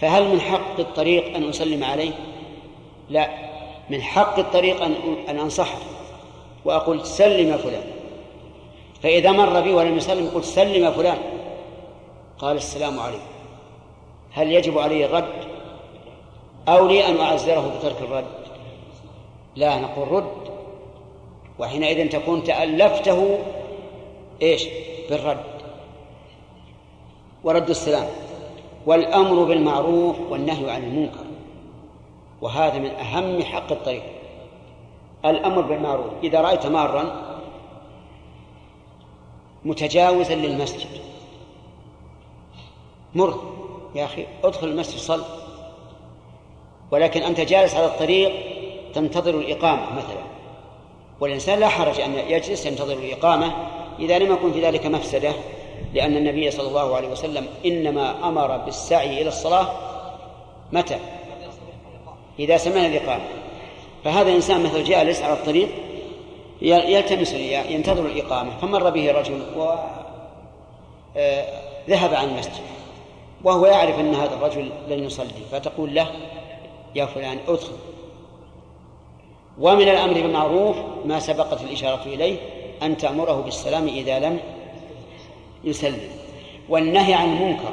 فهل 0.00 0.28
من 0.28 0.40
حق 0.40 0.80
الطريق 0.80 1.36
أن 1.36 1.48
أسلم 1.48 1.84
عليه؟ 1.84 2.12
لا 3.10 3.30
من 3.90 4.02
حق 4.02 4.38
الطريق 4.38 4.82
أن 4.82 4.94
أن 5.28 5.38
أنصحه 5.38 5.78
وأقول 6.64 7.06
سلم 7.06 7.56
فلان. 7.56 7.84
فإذا 9.02 9.32
مر 9.32 9.60
بي 9.60 9.72
ولم 9.72 9.96
يسلم 9.96 10.30
قلت 10.34 10.44
سلم 10.44 10.90
فلان. 10.90 11.18
قال 12.38 12.56
السلام 12.56 13.00
عليكم. 13.00 13.22
هل 14.32 14.52
يجب 14.52 14.78
علي 14.78 15.04
الرد 15.04 15.44
أو 16.68 16.86
لي 16.88 17.06
أن 17.08 17.16
أعزره 17.20 17.78
بترك 17.78 18.02
الرد؟ 18.02 18.49
لا 19.56 19.80
نقول 19.80 20.12
رد. 20.12 20.50
وحينئذ 21.58 22.08
تكون 22.08 22.44
تألفته 22.44 23.38
إيش؟ 24.42 24.68
بالرد. 25.10 25.44
ورد 27.44 27.70
السلام. 27.70 28.06
والأمر 28.86 29.44
بالمعروف 29.44 30.20
والنهي 30.20 30.70
عن 30.70 30.82
المنكر. 30.82 31.24
وهذا 32.42 32.78
من 32.78 32.90
أهم 32.90 33.42
حق 33.42 33.72
الطريق. 33.72 34.02
الأمر 35.24 35.60
بالمعروف. 35.60 36.12
إذا 36.22 36.40
رأيت 36.40 36.66
مارا 36.66 37.30
متجاوزا 39.64 40.34
للمسجد 40.34 40.88
مر. 43.14 43.40
يا 43.94 44.04
أخي 44.04 44.26
ادخل 44.44 44.68
المسجد 44.68 44.98
صل. 44.98 45.24
ولكن 46.90 47.22
أنت 47.22 47.40
جالس 47.40 47.74
على 47.74 47.86
الطريق 47.86 48.49
تنتظر 48.94 49.34
الإقامة 49.34 49.92
مثلا. 49.92 50.22
والإنسان 51.20 51.58
لا 51.58 51.68
حرج 51.68 52.00
أن 52.00 52.14
يجلس 52.14 52.66
ينتظر 52.66 52.92
الإقامة 52.92 53.52
إذا 53.98 54.18
لم 54.18 54.32
يكن 54.32 54.52
في 54.52 54.66
ذلك 54.66 54.86
مفسدة 54.86 55.32
لأن 55.94 56.16
النبي 56.16 56.50
صلى 56.50 56.68
الله 56.68 56.96
عليه 56.96 57.08
وسلم 57.08 57.46
إنما 57.66 58.28
أمر 58.28 58.56
بالسعي 58.56 59.20
إلى 59.20 59.28
الصلاة 59.28 59.68
متى؟ 60.72 60.98
إذا 62.38 62.56
سمعنا 62.56 62.86
الإقامة. 62.86 63.24
فهذا 64.04 64.28
الإنسان 64.28 64.62
مثل 64.62 64.84
جالس 64.84 65.22
على 65.22 65.32
الطريق 65.32 65.68
يلتمس 66.62 67.32
ينتظر 67.68 68.06
الإقامة. 68.06 68.50
فمر 68.62 68.90
به 68.90 69.12
رجل 69.12 69.42
وذهب 69.56 69.74
عن 72.14 72.28
المسجد 72.28 72.52
وهو 73.44 73.66
يعرف 73.66 73.98
أن 73.98 74.14
هذا 74.14 74.34
الرجل 74.34 74.70
لن 74.88 75.04
يصلي 75.04 75.42
فتقول 75.52 75.94
له 75.94 76.06
يا 76.94 77.06
فلان 77.06 77.38
ادخل. 77.48 77.76
ومن 79.58 79.88
الأمر 79.88 80.14
بالمعروف 80.14 80.76
ما 81.04 81.20
سبقت 81.20 81.62
الإشارة 81.62 82.02
إليه 82.02 82.38
أن 82.82 82.96
تأمره 82.96 83.40
بالسلام 83.40 83.88
إذا 83.88 84.18
لم 84.18 84.40
يسلم. 85.64 86.10
والنهي 86.68 87.14
عن 87.14 87.32
المنكر 87.32 87.72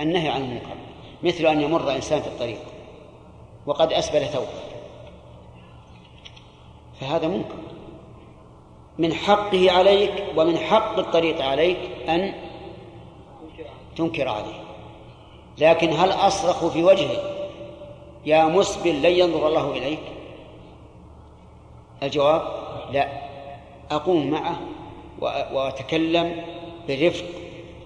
النهي 0.00 0.28
عن 0.28 0.42
المنكر. 0.42 0.76
مثل 1.22 1.46
أن 1.46 1.60
يمر 1.60 1.92
إنسان 1.92 2.20
في 2.20 2.26
الطريق 2.26 2.60
وقد 3.66 3.92
أسبل 3.92 4.26
ثوبه. 4.26 4.46
فهذا 7.00 7.28
منكر. 7.28 7.56
من 8.98 9.14
حقه 9.14 9.70
عليك 9.70 10.24
ومن 10.36 10.58
حق 10.58 10.98
الطريق 10.98 11.44
عليك 11.44 11.78
أن 12.08 12.34
تنكر 13.96 14.28
عليه. 14.28 14.60
لكن 15.58 15.92
هل 15.92 16.10
أصرخ 16.10 16.66
في 16.66 16.84
وجهه؟ 16.84 17.22
يا 18.26 18.44
مسبل 18.44 19.02
لن 19.02 19.12
ينظر 19.12 19.48
الله 19.48 19.70
إليك. 19.70 20.00
الجواب 22.02 22.42
لا. 22.92 23.08
أقوم 23.90 24.30
معه 24.30 24.56
وأ- 25.20 25.52
وأتكلم 25.54 26.42
برفق 26.88 27.24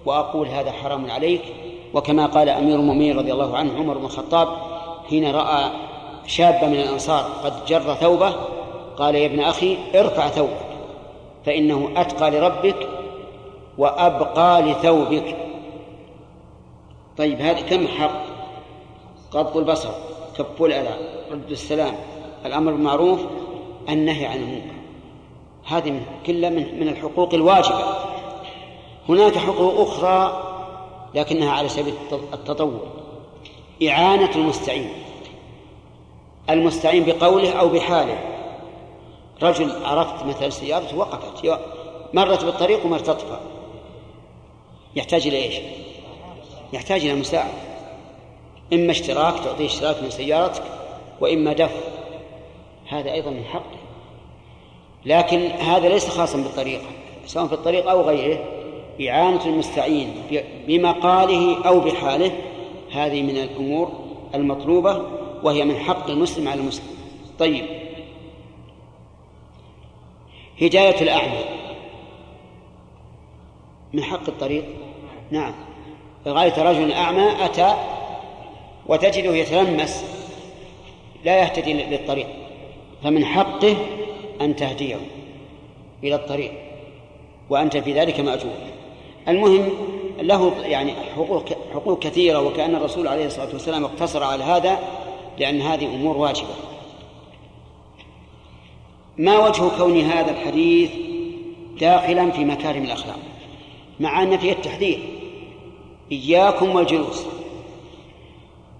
وأقول 0.05 0.47
هذا 0.47 0.71
حرام 0.71 1.11
عليك. 1.11 1.41
وكما 1.93 2.25
قال 2.25 2.49
أمير 2.49 2.75
المؤمنين 2.75 3.17
رضي 3.17 3.33
الله 3.33 3.57
عنه 3.57 3.77
عمر 3.79 3.97
بن 3.97 4.05
الخطاب 4.05 4.47
حين 5.09 5.31
رأى 5.31 5.71
شابا 6.27 6.67
من 6.67 6.73
الأنصار 6.79 7.23
قد 7.43 7.65
جر 7.65 7.93
ثوبه 7.93 8.33
قال 8.97 9.15
يا 9.15 9.25
ابن 9.25 9.39
أخي 9.39 9.77
ارفع 9.95 10.27
ثوبك 10.27 10.65
فإنه 11.45 11.89
أتقى 11.95 12.31
لربك 12.31 12.87
وأبقى 13.77 14.61
لثوبك. 14.61 15.35
طيب 17.17 17.41
هذا 17.41 17.61
كم 17.61 17.87
حق؟ 17.87 18.21
غض 19.33 19.57
البصر 19.57 19.89
كف 20.37 20.61
الأذى 20.63 20.95
رد 21.31 21.51
السلام 21.51 21.93
الأمر 22.45 22.71
بالمعروف 22.71 23.19
النهي 23.89 24.25
عن 24.25 24.37
المنكر. 24.37 24.75
هذه 25.67 25.91
من 25.91 26.01
كلها 26.25 26.49
من, 26.49 26.79
من 26.79 26.87
الحقوق 26.87 27.33
الواجبة. 27.33 27.83
هناك 29.09 29.37
حقوق 29.37 29.79
أخرى 29.89 30.41
لكنها 31.15 31.51
على 31.51 31.69
سبيل 31.69 31.93
الت- 31.93 32.33
التطوع 32.33 32.79
إعانة 33.87 34.31
المستعين. 34.35 34.89
المستعين 36.49 37.03
بقوله 37.03 37.51
أو 37.51 37.69
بحاله. 37.69 38.17
رجل 39.43 39.85
عرفت 39.85 40.25
مثلا 40.25 40.49
سيارته 40.49 40.97
وقفت. 40.97 41.59
مرت 42.13 42.45
بالطريق 42.45 42.85
وما 42.85 42.97
تطفى 42.97 43.37
يحتاج 44.95 45.27
إلى 45.27 45.37
إيش؟ 45.37 45.55
يحتاج 46.73 47.05
إلى 47.05 47.15
مساعدة. 47.15 47.53
إما 48.73 48.91
اشتراك 48.91 49.39
تعطيه 49.43 49.65
اشتراك 49.65 50.03
من 50.03 50.09
سيارتك 50.09 50.63
وإما 51.21 51.53
دفع. 51.53 51.94
هذا 52.87 53.11
أيضا 53.11 53.31
من 53.31 53.43
حقه 53.43 53.77
لكن 55.05 55.39
هذا 55.45 55.89
ليس 55.89 56.09
خاصا 56.09 56.37
بالطريق 56.37 56.81
سواء 57.25 57.47
في 57.47 57.53
الطريق 57.53 57.89
أو 57.89 58.01
غيره 58.01 58.39
إعانة 59.01 59.45
المستعين 59.45 60.13
بمقاله 60.67 61.67
أو 61.67 61.79
بحاله 61.79 62.31
هذه 62.91 63.21
من 63.21 63.37
الأمور 63.37 63.91
المطلوبة 64.35 65.01
وهي 65.43 65.65
من 65.65 65.77
حق 65.77 66.09
المسلم 66.09 66.47
على 66.47 66.59
المسلم. 66.59 66.85
طيب. 67.39 67.65
هداية 70.61 71.01
الأعمى. 71.01 71.43
من 73.93 74.03
حق 74.03 74.27
الطريق؟ 74.27 74.65
نعم. 75.31 75.53
رأيت 76.27 76.59
رجل 76.59 76.91
أعمى 76.91 77.45
أتى 77.45 77.75
وتجده 78.87 79.35
يتلمس 79.35 80.05
لا 81.25 81.39
يهتدي 81.39 81.73
للطريق. 81.73 82.44
فمن 83.05 83.25
حقه 83.25 83.75
أن 84.41 84.55
تهديه 84.55 84.97
إلى 86.03 86.15
الطريق 86.15 86.51
وأنت 87.49 87.77
في 87.77 87.93
ذلك 87.93 88.19
مأجور. 88.19 88.51
المهم 89.27 89.69
له 90.19 90.53
يعني 90.63 90.93
حقوق 91.15 91.45
حقوق 91.73 91.99
كثيرة 91.99 92.41
وكأن 92.41 92.75
الرسول 92.75 93.07
عليه 93.07 93.25
الصلاة 93.25 93.47
والسلام 93.53 93.85
اقتصر 93.85 94.23
على 94.23 94.43
هذا 94.43 94.79
لأن 95.39 95.61
هذه 95.61 95.85
أمور 95.85 96.17
واجبة. 96.17 96.55
ما 99.17 99.47
وجه 99.47 99.77
كون 99.77 100.01
هذا 100.01 100.31
الحديث 100.31 100.91
داخلا 101.79 102.31
في 102.31 102.45
مكارم 102.45 102.83
الأخلاق؟ 102.83 103.19
مع 103.99 104.23
أن 104.23 104.37
فيه 104.37 104.51
التحذير. 104.51 104.99
إياكم 106.11 106.75
والجلوس. 106.75 107.25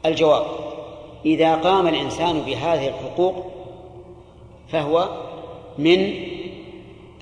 الجواب 0.05 0.45
إذا 1.25 1.55
قام 1.55 1.87
الإنسان 1.87 2.39
بهذه 2.39 2.87
الحقوق 2.87 3.54
فهو 4.67 5.09
من 5.77 6.13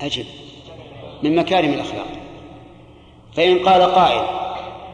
أجل 0.02 0.26
من 1.24 1.36
مكارم 1.36 1.74
الأخلاق. 1.74 2.08
فإن 3.34 3.60
قال 3.60 3.82
قائل 3.82 4.24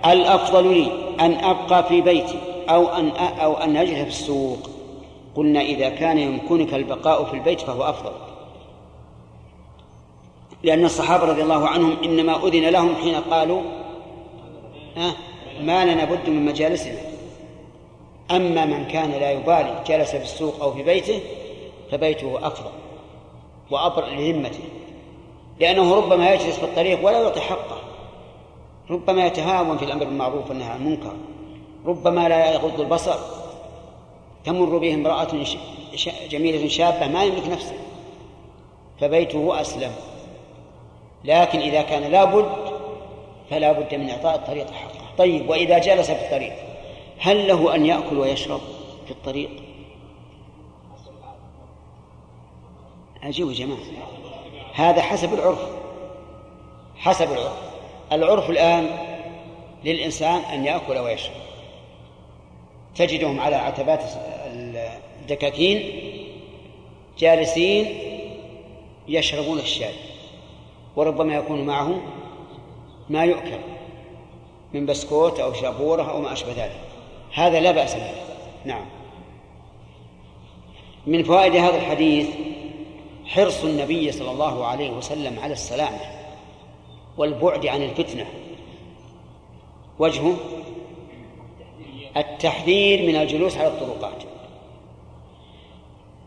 الأفضل 0.06 0.74
لي 0.74 0.92
أن 1.20 1.34
أبقى 1.34 1.84
في 1.84 2.02
بيتي 2.02 2.40
أو 2.70 2.88
أن 2.88 3.10
أو 3.18 3.54
أن 3.54 3.78
أجلس 3.78 3.94
في 3.94 4.08
السوق. 4.08 4.70
قلنا 5.36 5.62
إذا 5.62 5.90
كان 5.90 6.18
يمكنك 6.18 6.74
البقاء 6.74 7.24
في 7.24 7.34
البيت 7.34 7.62
فهو 7.62 7.84
أفضل. 7.84 8.12
لأن 10.64 10.86
الصحابة 10.86 11.26
رضي 11.26 11.44
الله 11.44 11.68
عنهم 11.68 11.98
إنما 12.04 12.48
أذن 12.48 12.70
لهم 12.70 12.96
حين 12.96 13.16
قالوا 13.16 13.62
آه 14.98 15.14
ما 15.62 15.86
لنا 15.86 16.06
بد 16.06 16.30
من 16.30 16.46
مجالسنا. 16.46 17.00
أما 18.32 18.66
من 18.66 18.86
كان 18.86 19.12
لا 19.12 19.32
يبالي 19.32 19.84
جلس 19.88 20.10
في 20.10 20.24
السوق 20.24 20.62
أو 20.62 20.74
في 20.74 20.84
بيته 20.84 21.20
فبيته 21.92 22.48
أفضل 22.48 22.72
وأبرأ 23.72 24.10
لذمته 24.10 24.64
لأنه 25.60 25.96
ربما 25.96 26.34
يجلس 26.34 26.58
في 26.58 26.64
الطريق 26.64 27.06
ولا 27.06 27.22
يعطي 27.22 27.42
حقه 27.42 27.78
ربما 28.90 29.26
يتهاون 29.26 29.78
في 29.78 29.86
الأمر 29.86 30.04
بالمعروف 30.04 30.50
والنهي 30.50 30.70
عن 30.70 30.78
المنكر 30.78 31.14
ربما 31.86 32.30
لا 32.30 32.54
يغض 32.54 32.80
البصر 32.80 33.16
تمر 34.46 34.78
به 34.78 34.94
امرأة 34.94 35.28
جميلة 36.30 36.68
شابة 36.68 37.08
ما 37.08 37.24
يملك 37.24 37.48
نفسه 37.48 37.76
فبيته 39.00 39.62
أسلم. 39.62 39.92
لكن 41.26 41.60
إذا 41.60 41.82
كان 41.82 42.12
لابد 42.12 42.50
فلا 43.50 43.72
بد 43.72 43.96
من 43.96 44.10
إعطاء 44.10 44.36
الطريق 44.36 44.72
حقه. 44.72 45.16
طيب 45.18 45.50
وإذا 45.50 45.78
جلس 45.78 46.12
في 46.12 46.26
الطريق 46.26 46.54
هل 47.20 47.48
له 47.48 47.76
أن 47.76 47.86
يأكل 47.86 48.18
ويشرب 48.18 48.62
في 49.06 49.12
الطريق؟ 49.12 49.50
عجيب 53.24 53.50
يا 53.50 53.54
جماعة 53.54 53.80
هذا 54.74 55.02
حسب 55.02 55.34
العرف. 55.34 55.60
حسب 56.98 57.32
العرف. 57.32 57.60
العرف 58.12 58.50
الآن 58.50 58.90
للإنسان 59.84 60.40
أن 60.40 60.66
يأكل 60.66 60.98
ويشرب. 60.98 61.36
تجدهم 62.96 63.40
على 63.40 63.56
عتبات 63.56 64.04
الدكاكين 65.22 66.02
جالسين 67.20 67.86
يشربون 69.08 69.60
الشاي 69.60 69.94
وربما 70.96 71.36
يكون 71.36 71.66
معهم 71.66 72.02
ما 73.10 73.24
يؤكل 73.24 73.60
من 74.74 74.86
بسكوت 74.86 75.40
أو 75.40 75.54
شابورة 75.54 76.12
أو 76.12 76.22
ما 76.22 76.34
أشبه 76.34 76.52
ذلك. 76.52 76.80
هذا 77.34 77.60
لا 77.60 77.72
بأس 77.72 77.96
به. 77.96 78.12
نعم. 78.66 78.86
من 81.08 81.24
فوائد 81.24 81.56
هذا 81.56 81.78
الحديث 81.78 82.28
حرص 83.30 83.64
النبي 83.64 84.12
صلى 84.12 84.32
الله 84.32 84.66
عليه 84.66 84.92
وسلم 84.92 85.40
على 85.40 85.54
السلامة 85.54 86.00
والبعد 87.18 87.66
عن 87.66 87.84
الفتنة. 87.84 88.26
وجهه 90.00 90.36
التحذير 92.18 93.08
من 93.08 93.16
الجلوس 93.16 93.58
على 93.58 93.68
الطرقات. 93.68 94.24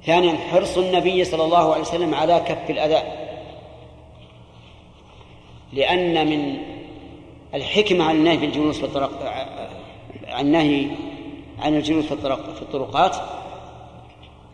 ثانيا 0.07 0.37
حرص 0.37 0.79
النبي 0.79 1.25
صلى 1.25 1.45
الله 1.45 1.73
عليه 1.73 1.83
وسلم 1.83 2.15
على 2.15 2.41
كف 2.41 2.71
الأذى. 2.71 3.03
لأن 5.73 6.27
من 6.27 6.59
الحكمة 7.55 8.05
عن 8.05 8.15
النهي 8.15 8.37
بالجلوس 8.37 8.79
في 8.79 8.85
الطرق 8.85 9.11
عن 10.27 10.47
النهي 10.47 10.87
عن 11.59 11.77
الجلوس 11.77 12.05
في 12.05 12.13
الطرق 12.13 12.55
في 12.55 12.63
الطرقات 12.63 13.17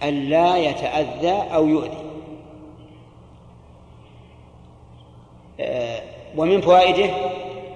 أن 0.03 0.29
لا 0.29 0.57
يتأذى 0.57 1.33
أو 1.55 1.67
يؤذي. 1.67 2.08
ومن 6.37 6.61
فوائده 6.61 7.11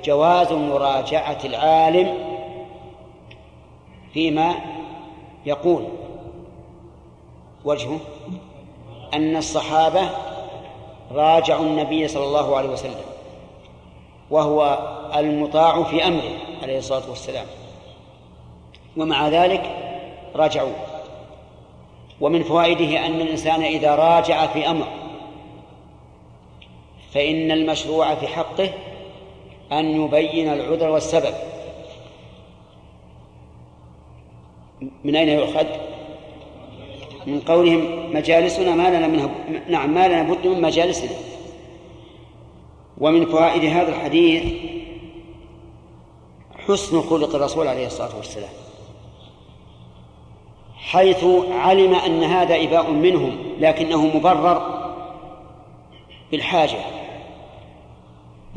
جواز 0.05 0.53
مراجعة 0.53 1.39
العالم 1.45 2.15
فيما 4.13 4.55
يقول. 5.47 5.85
وجهه 7.65 7.99
أن 9.15 9.37
الصحابة 9.37 10.11
راجعوا 11.13 11.65
النبي 11.65 12.09
صلى 12.09 12.25
الله 12.25 12.57
عليه 12.57 12.69
وسلم 12.69 13.05
وهو 14.31 14.79
المطاع 15.17 15.83
في 15.83 16.07
أمره 16.07 16.33
عليه 16.63 16.79
الصلاة 16.79 17.09
والسلام 17.11 17.47
ومع 18.97 19.29
ذلك 19.29 19.63
راجعوا. 20.37 20.73
ومن 22.21 22.43
فوائده 22.43 23.07
أن 23.07 23.21
الإنسان 23.21 23.63
إذا 23.63 23.95
راجع 23.95 24.47
في 24.47 24.71
أمر 24.71 25.02
فإن 27.15 27.51
المشروع 27.51 28.15
في 28.15 28.27
حقه 28.27 28.71
أن 29.73 30.05
يبين 30.05 30.53
العذر 30.53 30.91
والسبب. 30.91 31.35
من 35.05 35.17
أين 35.17 35.29
يؤخذ؟ 35.29 35.67
من 37.27 37.41
قولهم 37.41 38.13
مجالسنا 38.15 38.75
ما 38.75 38.89
لنا 38.89 39.07
منها 39.07 39.29
نعم 39.69 39.95
ما 39.95 40.09
لنا 40.09 40.23
بد 40.23 40.47
من 40.47 40.61
مجالسنا. 40.61 41.17
ومن 42.99 43.27
فوائد 43.27 43.65
هذا 43.65 43.89
الحديث 43.89 44.53
حسن 46.69 47.01
خلق 47.01 47.35
الرسول 47.35 47.69
عليه 47.69 47.87
الصلاة 47.87 48.17
والسلام. 48.17 48.53
حيث 50.77 51.25
علم 51.51 51.95
أن 51.95 52.23
هذا 52.23 52.63
إباء 52.63 52.91
منهم 52.91 53.39
لكنه 53.61 54.17
مبرر 54.17 54.83
بالحاجة. 56.31 57.02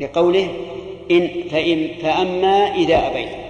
لقوله 0.00 0.48
إن 1.10 1.48
فإن 1.50 1.88
فأما 2.02 2.74
إذا 2.74 3.06
أبيت. 3.06 3.46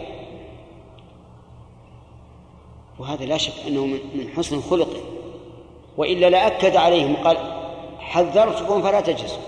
وهذا 2.98 3.24
لا 3.24 3.36
شك 3.36 3.66
أنه 3.68 3.86
من 3.86 4.28
حسن 4.36 4.60
خلقه 4.60 5.00
وإلا 5.96 6.30
لأكد 6.30 6.76
عليهم 6.76 7.16
قال 7.16 7.36
حذرتكم 7.98 8.82
فلا 8.82 9.00
تجلسوا. 9.00 9.42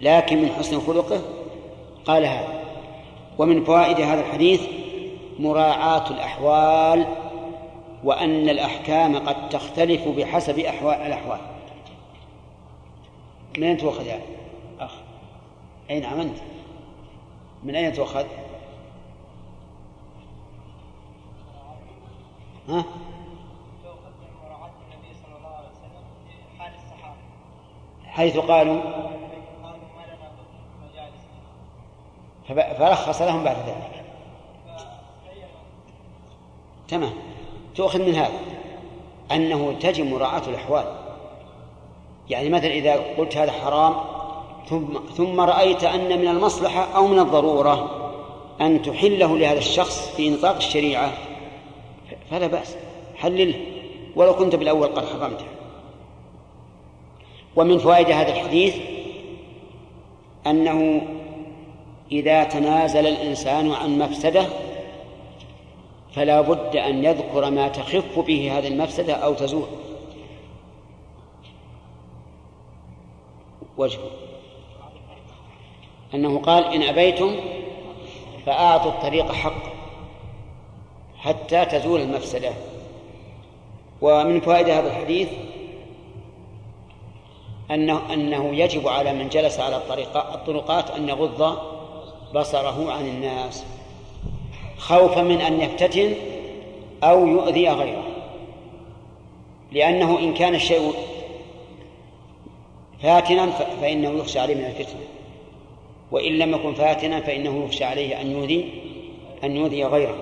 لكن 0.00 0.42
من 0.42 0.48
حسن 0.48 0.80
خلقه 0.80 1.20
قال 2.06 2.26
هذا 2.26 2.62
ومن 3.38 3.64
فوائد 3.64 4.00
هذا 4.00 4.20
الحديث 4.20 4.62
مراعاة 5.38 6.10
الأحوال 6.10 7.06
وأن 8.04 8.48
الأحكام 8.48 9.16
قد 9.16 9.48
تختلف 9.48 10.08
بحسب 10.08 10.58
أحوال 10.58 10.94
الأحوال. 10.94 11.38
من 13.58 13.64
أين 13.64 13.76
تؤخذ 13.76 14.06
يا 14.06 14.20
أخ. 14.80 15.05
أين 15.90 16.02
نعم 16.02 16.20
أنت 16.20 16.38
من 17.62 17.76
أين 17.76 17.92
تؤخذ؟ 17.92 18.26
ها؟ 22.68 22.84
حيث 28.06 28.38
قالوا 28.38 28.80
فرخص 32.78 33.22
لهم 33.22 33.44
بعد 33.44 33.56
ذلك. 33.56 34.04
تمام. 36.88 37.12
تؤخذ 37.74 38.02
من 38.02 38.14
هذا 38.14 38.40
أنه 39.32 39.72
تجب 39.72 40.06
مراعاة 40.06 40.42
الأحوال. 40.48 40.96
يعني 42.30 42.48
مثلا 42.48 42.70
إذا 42.70 43.14
قلت 43.18 43.36
هذا 43.36 43.52
حرام 43.52 44.15
ثم 44.68 44.98
ثم 45.16 45.40
رأيت 45.40 45.84
أن 45.84 46.20
من 46.20 46.28
المصلحة 46.28 46.96
أو 46.96 47.06
من 47.06 47.18
الضرورة 47.18 48.02
أن 48.60 48.82
تحله 48.82 49.38
لهذا 49.38 49.58
الشخص 49.58 50.08
في 50.16 50.30
نطاق 50.30 50.56
الشريعة. 50.56 51.12
فلا 52.30 52.46
بأس. 52.46 52.76
حلله. 53.16 53.54
ولو 54.16 54.34
كنت 54.34 54.54
بالأول 54.54 54.88
قد 54.88 55.06
حرمته. 55.06 55.44
ومن 57.56 57.78
فوائد 57.78 58.10
هذا 58.10 58.32
الحديث 58.32 58.76
أنه 60.46 61.02
إذا 62.12 62.44
تنازل 62.44 63.06
الإنسان 63.06 63.72
عن 63.72 63.98
مفسدة 63.98 64.46
فلا 66.12 66.40
بد 66.40 66.76
أن 66.76 67.04
يذكر 67.04 67.50
ما 67.50 67.68
تخف 67.68 68.18
به 68.18 68.58
هذه 68.58 68.68
المفسدة 68.68 69.14
أو 69.14 69.34
تزول. 69.34 69.66
وجه 73.78 73.98
أنه 76.16 76.38
قال 76.38 76.64
إن 76.64 76.82
أبيتم 76.82 77.36
فأعطوا 78.46 78.90
الطريق 78.90 79.32
حق 79.32 79.62
حتى 81.18 81.64
تزول 81.64 82.00
المفسدة. 82.00 82.50
ومن 84.02 84.40
فوائد 84.40 84.68
هذا 84.68 84.88
الحديث 84.88 85.28
أنه 87.70 88.12
أنه 88.12 88.54
يجب 88.54 88.88
على 88.88 89.12
من 89.12 89.28
جلس 89.28 89.60
على 89.60 89.82
الطرقات 90.34 90.90
أن 90.90 91.08
يغض 91.08 91.58
بصره 92.34 92.92
عن 92.92 93.08
الناس 93.08 93.64
خوفا 94.78 95.22
من 95.22 95.40
أن 95.40 95.60
يفتتن 95.60 96.14
أو 97.02 97.26
يؤذي 97.26 97.68
غيره. 97.68 98.04
لأنه 99.72 100.18
إن 100.18 100.34
كان 100.34 100.54
الشيء 100.54 100.92
فاتنا 103.02 103.50
فإنه 103.80 104.10
يخشى 104.10 104.38
عليه 104.38 104.54
من 104.54 104.64
الفتنة. 104.64 105.00
وإن 106.10 106.32
لم 106.38 106.54
يكن 106.54 106.74
فاتنا 106.74 107.20
فإنه 107.20 107.64
يخشى 107.64 107.84
عليه 107.84 108.20
أن 108.20 108.30
يؤذي 108.30 108.68
أن 109.44 109.56
يؤذي 109.56 109.84
غيره. 109.84 110.16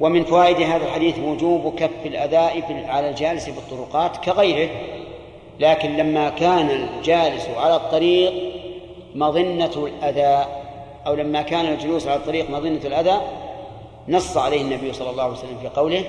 ومن 0.00 0.24
فوائد 0.24 0.60
هذا 0.60 0.84
الحديث 0.84 1.18
وجوب 1.18 1.74
كف 1.74 2.06
الأذى 2.06 2.62
على 2.88 3.10
الجالس 3.10 3.44
في 3.44 3.58
الطرقات 3.58 4.16
كغيره 4.16 4.70
لكن 5.60 5.96
لما 5.96 6.28
كان 6.28 6.70
الجالس 6.70 7.48
على 7.56 7.76
الطريق 7.76 8.32
مظنة 9.14 9.86
الأذى 9.86 10.46
أو 11.06 11.14
لما 11.14 11.42
كان 11.42 11.66
الجلوس 11.66 12.06
على 12.06 12.16
الطريق 12.16 12.50
مظنة 12.50 12.80
الأذى 12.84 13.20
نص 14.08 14.36
عليه 14.36 14.60
النبي 14.60 14.92
صلى 14.92 15.10
الله 15.10 15.22
عليه 15.22 15.32
وسلم 15.32 15.58
في 15.62 15.68
قوله 15.68 16.04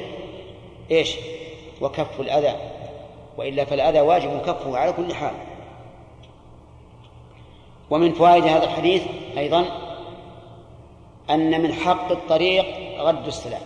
إيش؟ 0.91 1.15
وكف 1.81 2.19
الأذى. 2.19 2.55
وإلا 3.37 3.65
فالأذى 3.65 3.99
واجب 3.99 4.41
كفه 4.41 4.77
على 4.77 4.93
كل 4.93 5.13
حال. 5.13 5.33
ومن 7.89 8.13
فوائد 8.13 8.43
هذا 8.43 8.63
الحديث 8.63 9.03
أيضا 9.37 9.65
أن 11.29 11.61
من 11.61 11.73
حق 11.73 12.11
الطريق 12.11 12.65
رد 13.01 13.27
السلام. 13.27 13.61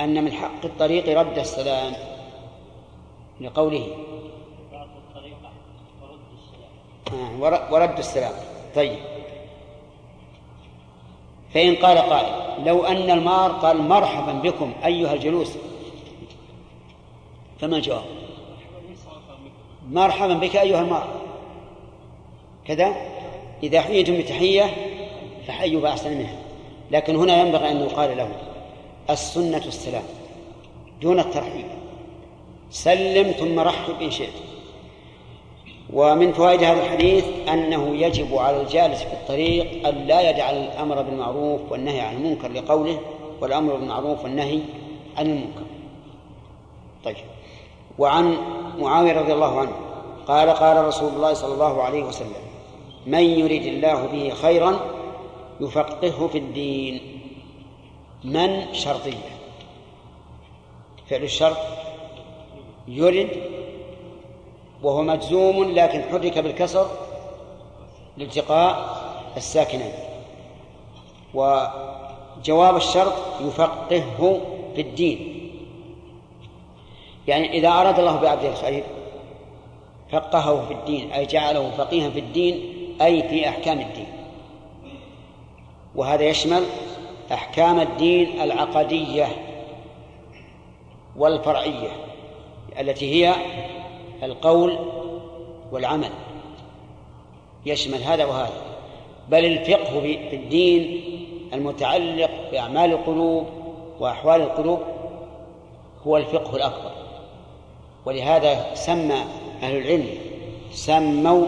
أن 0.00 0.24
من 0.24 0.32
حق 0.32 0.64
الطريق 0.64 1.18
رد 1.18 1.38
السلام 1.38 1.92
لقوله. 3.40 3.96
آه، 7.12 7.40
ورد 7.70 7.98
السلام. 7.98 8.32
طيب. 8.74 8.98
فإن 11.54 11.74
قال 11.74 11.98
قائل 11.98 12.64
لو 12.64 12.84
أن 12.84 13.10
المار 13.10 13.52
قال 13.52 13.82
مرحبا 13.82 14.32
بكم 14.32 14.72
أيها 14.84 15.14
الجلوس. 15.14 15.56
فما 17.60 17.76
الجواب؟ 17.76 18.04
مرحبا 19.90 20.34
بك 20.34 20.56
أيها 20.56 20.80
المار. 20.80 21.23
كذا 22.66 22.94
إذا 23.62 23.80
حييتم 23.80 24.18
بتحية 24.18 24.64
فحيوا 25.46 25.80
بأحسن 25.80 26.18
منها 26.18 26.36
لكن 26.90 27.16
هنا 27.16 27.40
ينبغي 27.40 27.70
أن 27.70 27.80
يقال 27.80 28.16
له 28.16 28.28
السنة 29.10 29.62
السلام 29.66 30.02
دون 31.02 31.20
الترحيب. 31.20 31.64
سلم 32.70 33.30
ثم 33.30 33.60
رحب 33.60 34.02
إن 34.02 34.10
شئت. 34.10 34.32
ومن 35.92 36.32
فوائد 36.32 36.62
هذا 36.62 36.82
الحديث 36.82 37.24
أنه 37.48 37.96
يجب 37.96 38.36
على 38.36 38.60
الجالس 38.60 39.02
في 39.02 39.12
الطريق 39.12 39.88
أن 39.88 39.94
لا 39.94 40.30
يجعل 40.30 40.56
الأمر 40.56 41.02
بالمعروف 41.02 41.60
والنهي 41.70 42.00
عن 42.00 42.16
المنكر 42.16 42.52
لقوله 42.52 43.00
والأمر 43.40 43.74
بالمعروف 43.74 44.24
والنهي 44.24 44.60
عن 45.18 45.26
المنكر. 45.26 45.64
طيب. 47.04 47.16
وعن 47.98 48.36
معاوية 48.78 49.12
رضي 49.12 49.32
الله 49.32 49.60
عنه 49.60 49.72
قال 50.26 50.50
قال 50.50 50.84
رسول 50.86 51.12
الله 51.12 51.34
صلى 51.34 51.54
الله 51.54 51.82
عليه 51.82 52.02
وسلم 52.02 52.53
من 53.06 53.20
يرد 53.20 53.66
الله 53.66 54.06
به 54.06 54.30
خيرا 54.30 54.80
يفقهه 55.60 56.28
في 56.28 56.38
الدين. 56.38 57.20
من 58.24 58.74
شرطية؟ 58.74 59.34
فعل 61.10 61.22
الشرط 61.22 61.56
يرد 62.88 63.28
وهو 64.82 65.02
مجزوم 65.02 65.64
لكن 65.64 66.02
حرك 66.02 66.38
بالكسر 66.38 66.86
لالتقاء 68.16 68.96
الساكنين. 69.36 69.92
وجواب 71.34 72.76
الشرط 72.76 73.14
يفقهه 73.40 74.40
في 74.74 74.80
الدين. 74.80 75.50
يعني 77.28 77.58
إذا 77.58 77.68
أراد 77.68 77.98
الله 77.98 78.16
بعبده 78.16 78.48
الخير 78.48 78.84
فقهه 80.12 80.66
في 80.66 80.74
الدين 80.74 81.12
أي 81.12 81.26
جعله 81.26 81.70
فقيها 81.70 82.10
في 82.10 82.18
الدين 82.18 82.73
أي 83.02 83.28
في 83.28 83.48
أحكام 83.48 83.80
الدين. 83.80 84.06
وهذا 85.94 86.22
يشمل 86.22 86.62
أحكام 87.32 87.80
الدين 87.80 88.40
العقدية 88.40 89.26
والفرعية 91.16 91.88
التي 92.80 93.26
هي 93.26 93.34
القول 94.22 94.78
والعمل. 95.72 96.10
يشمل 97.66 98.02
هذا 98.02 98.24
وهذا. 98.24 98.62
بل 99.28 99.44
الفقه 99.44 100.00
في 100.00 100.36
الدين 100.36 101.00
المتعلق 101.52 102.30
بأعمال 102.52 102.92
القلوب 102.92 103.46
وأحوال 104.00 104.40
القلوب 104.40 104.80
هو 106.06 106.16
الفقه 106.16 106.56
الأكبر. 106.56 106.90
ولهذا 108.06 108.74
سمى 108.74 109.24
أهل 109.62 109.76
العلم 109.76 110.08
سموا 110.72 111.46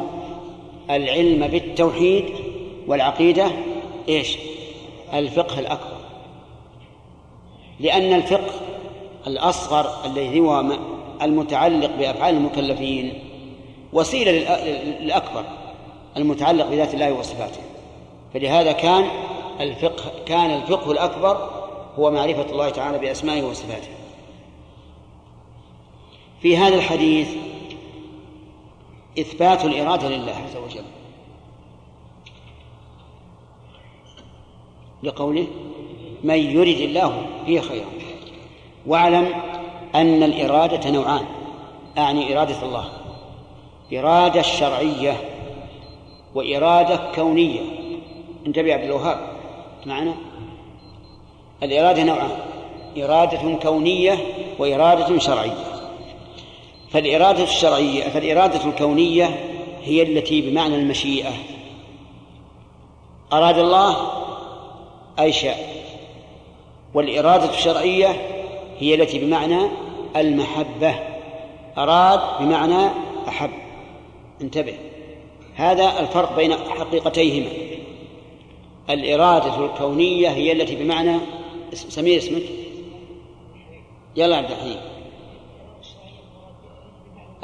العلم 0.91 1.47
بالتوحيد 1.47 2.25
والعقيدة 2.87 3.51
إيش؟ 4.09 4.39
الفقه 5.15 5.61
الأكبر. 5.61 5.97
لأن 7.81 8.13
الفقه 8.13 8.55
الأصغر 9.27 10.05
الذي 10.05 10.41
هو 10.41 10.65
المتعلق 11.23 11.91
بأفعال 11.99 12.35
المكلفين 12.35 13.13
وسيلة 13.93 14.33
للأكبر 15.01 15.45
المتعلق 16.17 16.67
بذات 16.67 16.95
الله 16.95 17.13
وصفاته. 17.13 17.61
فلهذا 18.35 18.73
كان 18.73 19.05
الفقه 19.61 20.05
كان 20.27 20.51
الفقه 20.51 20.93
الأكبر 20.93 21.51
هو 21.99 22.11
معرفة 22.11 22.51
الله 22.53 22.71
تعالى 22.71 22.99
بأسمائه 22.99 23.43
وصفاته. 23.43 23.89
في 26.43 26.57
هذا 26.57 26.75
الحديث 26.75 27.29
إثبات 29.19 29.65
الإرادة 29.65 30.09
لله 30.09 30.33
عز 30.33 30.57
وجل. 30.57 30.85
لقوله 35.03 35.47
من 36.25 36.35
يرد 36.35 36.81
الله 36.81 37.27
به 37.47 37.61
خيرا. 37.61 37.87
واعلم 38.87 39.35
أن 39.95 40.23
الإرادة 40.23 40.91
نوعان. 40.91 41.25
أعني 41.99 42.37
إرادة 42.37 42.63
الله. 42.63 42.89
إرادة 43.93 44.43
شرعية 44.43 45.21
وإرادة 46.35 47.13
كونية. 47.15 47.61
انتبه 48.47 48.75
عبد 48.75 48.85
الوهاب 48.85 49.19
معنا؟ 49.87 50.15
الإرادة 51.63 52.03
نوعان. 52.05 52.39
إرادة 52.99 53.55
كونية 53.63 54.19
وإرادة 54.59 55.19
شرعية. 55.19 55.76
فالإرادة 56.97 57.43
الشرعية 57.43 58.09
فالإرادة 58.09 58.65
الكونية 58.65 59.25
هي 59.83 60.03
التي 60.03 60.41
بمعنى 60.41 60.77
المشيئة. 60.77 61.33
أراد 63.33 63.59
الله 63.59 63.97
أي 65.21 65.33
شاء. 65.33 65.85
والإرادة 66.95 67.51
الشرعية 67.51 68.09
هي 68.79 68.95
التي 68.95 69.19
بمعنى 69.19 69.67
المحبة. 70.17 70.95
أراد 71.79 72.21
بمعنى 72.41 72.89
أحب. 73.29 73.51
انتبه. 74.41 74.75
هذا 75.55 76.01
الفرق 76.01 76.37
بين 76.37 76.53
حقيقتيهما. 76.53 77.51
الإرادة 78.91 79.65
الكونية 79.65 80.29
هي 80.29 80.53
التي 80.53 80.77
بمعنى 80.77 81.19
سمير 81.73 82.19
اسمك؟ 82.19 82.43
يلا 84.17 84.37
عبد 84.37 84.51
الحليم. 84.51 84.96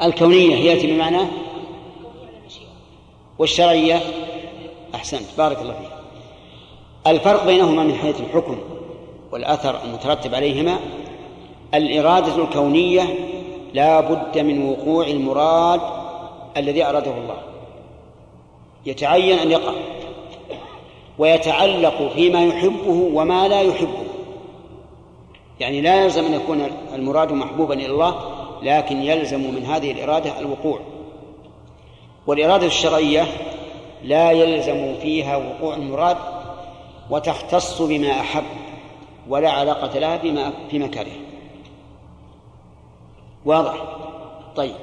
الكونية 0.01 0.55
هي 0.55 0.73
التي 0.73 0.87
بمعنى 0.87 1.21
والشرعية 3.39 4.01
أحسنت. 4.95 5.37
بارك 5.37 5.61
الله 5.61 5.73
فيك. 5.73 5.91
الفرق 7.07 7.45
بينهما 7.45 7.83
من 7.83 7.95
حيث 7.95 8.21
الحكم 8.21 8.57
والأثر 9.31 9.83
المترتب 9.83 10.35
عليهما. 10.35 10.79
الإرادة 11.73 12.35
الكونية 12.35 13.03
لا 13.73 13.99
بد 13.99 14.37
من 14.37 14.69
وقوع 14.69 15.07
المراد 15.07 15.81
الذي 16.57 16.85
أراده 16.85 17.17
الله. 17.17 17.37
يتعين 18.85 19.39
أن 19.39 19.51
يقع 19.51 19.73
ويتعلق 21.19 22.11
فيما 22.15 22.45
يحبه 22.45 23.09
وما 23.13 23.47
لا 23.47 23.61
يحبه. 23.61 24.03
يعني 25.59 25.81
لا 25.81 26.03
يلزم 26.03 26.25
أن 26.25 26.33
يكون 26.33 26.67
المراد 26.95 27.31
محبوبا 27.31 27.73
إلى 27.73 27.85
الله 27.85 28.32
لكن 28.63 28.97
يلزم 28.97 29.53
من 29.55 29.65
هذه 29.65 29.91
الإرادة 29.91 30.39
الوقوع. 30.39 30.79
والإرادة 32.27 32.65
الشرعية 32.65 33.27
لا 34.03 34.31
يلزم 34.31 34.95
فيها 35.01 35.37
وقوع 35.37 35.75
المراد 35.75 36.17
وتختص 37.09 37.81
بما 37.81 38.19
أحب 38.19 38.43
ولا 39.29 39.51
علاقة 39.51 39.99
لها 39.99 40.17
بما 40.17 40.53
فيما 40.69 40.87
كره. 40.87 41.11
واضح؟ 43.45 43.73
طيب. 44.55 44.75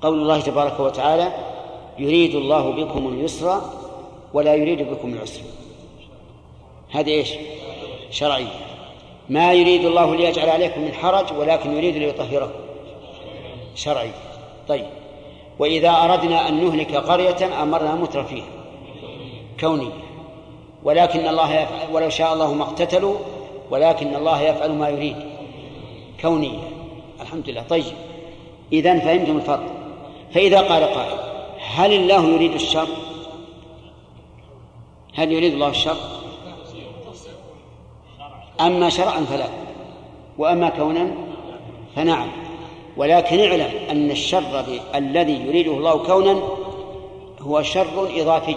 قول 0.00 0.18
الله 0.18 0.40
تبارك 0.40 0.80
وتعالى 0.80 1.32
يريد 1.98 2.34
الله 2.34 2.70
بكم 2.70 3.08
اليسر 3.08 3.60
ولا 4.34 4.54
يريد 4.54 4.82
بكم 4.82 5.12
العسر 5.12 5.40
هذه 6.90 7.10
إيش؟ 7.10 7.34
شرعية. 8.10 8.65
ما 9.28 9.52
يريد 9.52 9.84
الله 9.84 10.16
ليجعل 10.16 10.48
عليكم 10.48 10.80
من 10.80 10.92
حرج 10.92 11.38
ولكن 11.38 11.76
يريد 11.76 11.96
ليطهركم. 11.96 12.60
شرعي. 13.74 14.10
طيب. 14.68 14.86
وإذا 15.58 15.90
أردنا 15.90 16.48
أن 16.48 16.64
نهلك 16.64 16.94
قرية 16.94 17.62
أمرنا 17.62 17.94
متر 17.94 18.24
فيها. 18.24 18.44
كونية. 19.60 19.92
ولكن 20.84 21.28
الله 21.28 21.54
يفعل 21.54 21.92
ولو 21.92 22.08
شاء 22.08 22.32
الله 22.32 22.54
ما 22.54 22.64
اقتتلوا 22.64 23.16
ولكن 23.70 24.14
الله 24.14 24.42
يفعل 24.42 24.72
ما 24.72 24.88
يريد. 24.88 25.16
كونية. 26.20 26.58
الحمد 27.20 27.50
لله. 27.50 27.62
طيب. 27.62 27.94
إذا 28.72 28.98
فهمتم 28.98 29.36
الفرق. 29.36 29.66
فإذا 30.34 30.60
قال 30.60 30.84
قائل 30.84 31.18
هل 31.74 31.92
الله 31.92 32.28
يريد 32.28 32.52
الشر؟ 32.54 32.88
هل 35.14 35.32
يريد 35.32 35.52
الله 35.52 35.68
الشر؟ 35.68 35.96
أما 38.60 38.88
شرعا 38.88 39.20
فلا 39.20 39.48
وأما 40.38 40.68
كونا 40.68 41.10
فنعم. 41.96 42.28
ولكن 42.96 43.40
اعلم 43.40 43.70
أن 43.90 44.10
الشر 44.10 44.64
الذي 44.94 45.32
يريده 45.32 45.72
الله 45.72 46.06
كونا 46.06 46.42
هو 47.40 47.62
شر 47.62 48.20
إضافي 48.20 48.56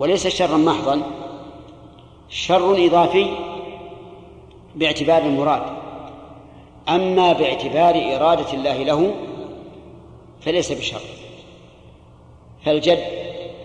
وليس 0.00 0.26
شرا 0.26 0.56
محضا 0.56 1.02
شر 2.28 2.86
إضافي 2.86 3.26
باعتبار 4.74 5.22
المراد. 5.22 5.62
أما 6.88 7.32
باعتبار 7.32 8.16
إرادة 8.16 8.52
الله 8.52 8.82
له 8.82 9.14
فليس 10.40 10.72
بشر. 10.72 11.00
فالجد 12.64 13.04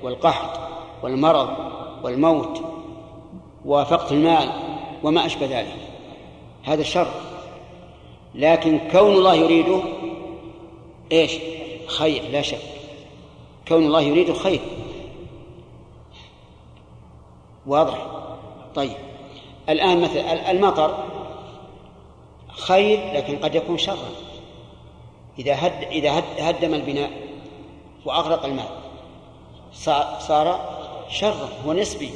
والقحط 0.03 0.59
والمرض 1.03 1.49
والموت 2.03 2.61
وفقد 3.65 4.11
المال 4.11 4.49
وما 5.03 5.25
أشبه 5.25 5.45
ذلك. 5.45 5.75
هذا 6.63 6.83
شر 6.83 7.11
لكن 8.35 8.79
كون 8.91 9.11
الله 9.11 9.35
يريده 9.35 9.81
إيش؟ 11.11 11.31
خير 11.87 12.23
لا 12.31 12.41
شك. 12.41 12.61
كون 13.67 13.85
الله 13.85 14.01
يريد 14.01 14.33
خير. 14.33 14.61
واضح. 17.65 18.07
طيب. 18.75 18.97
الآن 19.69 20.01
مثلا 20.01 20.51
المطر 20.51 21.03
خير 22.49 23.13
لكن 23.13 23.37
قد 23.37 23.55
يكون 23.55 23.77
شرا. 23.77 24.09
إذا 25.39 25.53
هد 25.53 25.83
إذا 25.83 26.19
هد 26.19 26.23
هدم 26.39 26.73
البناء 26.73 27.11
وأغرق 28.05 28.45
الماء 28.45 28.71
صار 30.19 30.59
شرا 31.09 31.49
هو 31.65 31.73
نسبي 31.73 32.09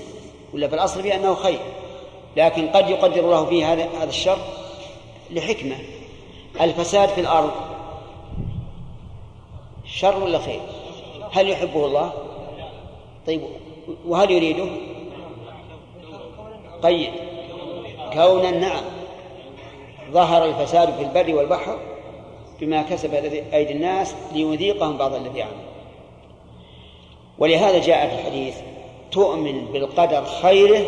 ولا 0.54 0.68
في 0.68 0.76
الأصل 0.76 1.02
فيه 1.02 1.16
أنه 1.16 1.36
خير. 1.36 1.60
لكن 2.38 2.68
قد 2.68 2.90
يقدر 2.90 3.20
الله 3.20 3.46
فيه 3.46 3.74
هذا 3.74 3.90
هذا 4.02 4.10
الشر 4.10 4.38
لحكمة. 5.32 5.76
الفساد 6.62 7.10
في 7.10 7.22
الأرض 7.22 7.52
شر 9.86 10.24
ولا 10.24 10.40
خير؟ 10.40 10.60
هل 11.32 11.50
يحبه 11.50 11.86
الله؟ 11.86 12.14
طيب 13.28 13.42
وهل 14.08 14.32
يريده؟ 14.32 14.66
قيد 16.84 17.12
كونا 18.14 18.52
نعم. 18.52 18.84
ظهر 20.12 20.46
الفساد 20.46 20.94
في 20.94 21.02
البر 21.02 21.36
والبحر 21.36 21.80
بما 22.60 22.82
كسب 22.82 23.14
أيدي 23.54 23.74
الناس 23.74 24.16
ليذيقهم 24.34 24.98
بعض 24.98 25.14
الذي 25.14 25.42
عملوا. 25.42 25.58
ولهذا 27.38 27.80
جاء 27.80 28.08
في 28.08 28.14
الحديث 28.14 28.56
تؤمن 29.12 29.66
بالقدر 29.66 30.26
خيره 30.26 30.86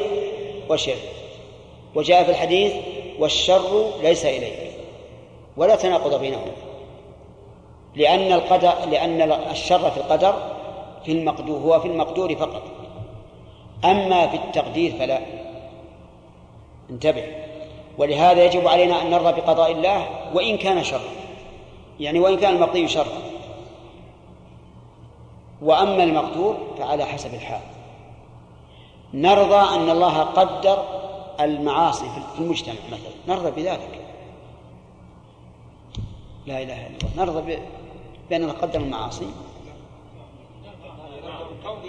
وشره. 0.69 1.18
وجاء 1.95 2.24
في 2.24 2.32
الحديث 2.32 2.74
والشر 3.20 3.91
ليس 4.02 4.26
إليك 4.26 4.72
ولا 5.57 5.76
تناقض 5.76 6.20
بينهما 6.20 6.52
لأن 7.95 8.32
القدر 8.32 8.74
لأن 8.91 9.32
الشر 9.32 9.91
في 9.91 9.98
القدر 9.98 10.36
في 11.06 11.11
المقدور 11.11 11.60
هو 11.60 11.80
في 11.80 11.88
المقدور 11.88 12.36
فقط 12.36 12.64
أما 13.86 14.28
في 14.28 14.38
التقدير 14.38 14.91
فلا. 14.99 15.20
انتبه 16.90 17.24
ولهذا 17.98 18.44
يجب 18.44 18.68
علينا 18.68 19.02
أن 19.02 19.10
نرضى 19.10 19.41
بقضاء 19.41 19.72
الله 19.72 20.07
وإن 20.34 20.57
كان 20.57 20.84
شرا 20.84 20.99
يعني 21.99 22.20
وإن 22.20 22.38
كان 22.38 22.56
المقضي 22.56 22.88
شرا 22.88 23.22
وأما 25.61 26.03
المقدور 26.03 26.57
فعلى 26.78 27.06
حسب 27.06 27.34
الحال. 27.34 27.61
نرضى 29.14 29.76
أن 29.76 29.90
الله 29.90 30.20
قدر 30.20 30.98
المعاصي 31.40 32.06
في 32.36 32.41
المجتمع 32.41 32.76
مثلا. 32.91 33.36
نرضى 33.36 33.61
بذلك. 33.61 34.06
لا 36.45 36.61
إله 36.61 36.88
إلا 36.88 36.98
الله. 36.98 37.26
نرضى 37.26 37.60
بأن 38.30 38.48
نقدم 38.48 38.84
المعاصي. 38.84 39.26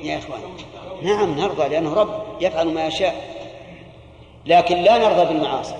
يا 0.02 0.18
إخوان 0.18 0.40
نعم 1.02 1.38
نرضى 1.38 1.68
لأنه 1.68 1.94
رب 1.94 2.22
يفعل 2.40 2.74
ما 2.74 2.86
يشاء. 2.86 3.40
لكن 4.46 4.76
لا 4.76 4.98
نرضى 4.98 5.34
بالمعاصي. 5.34 5.74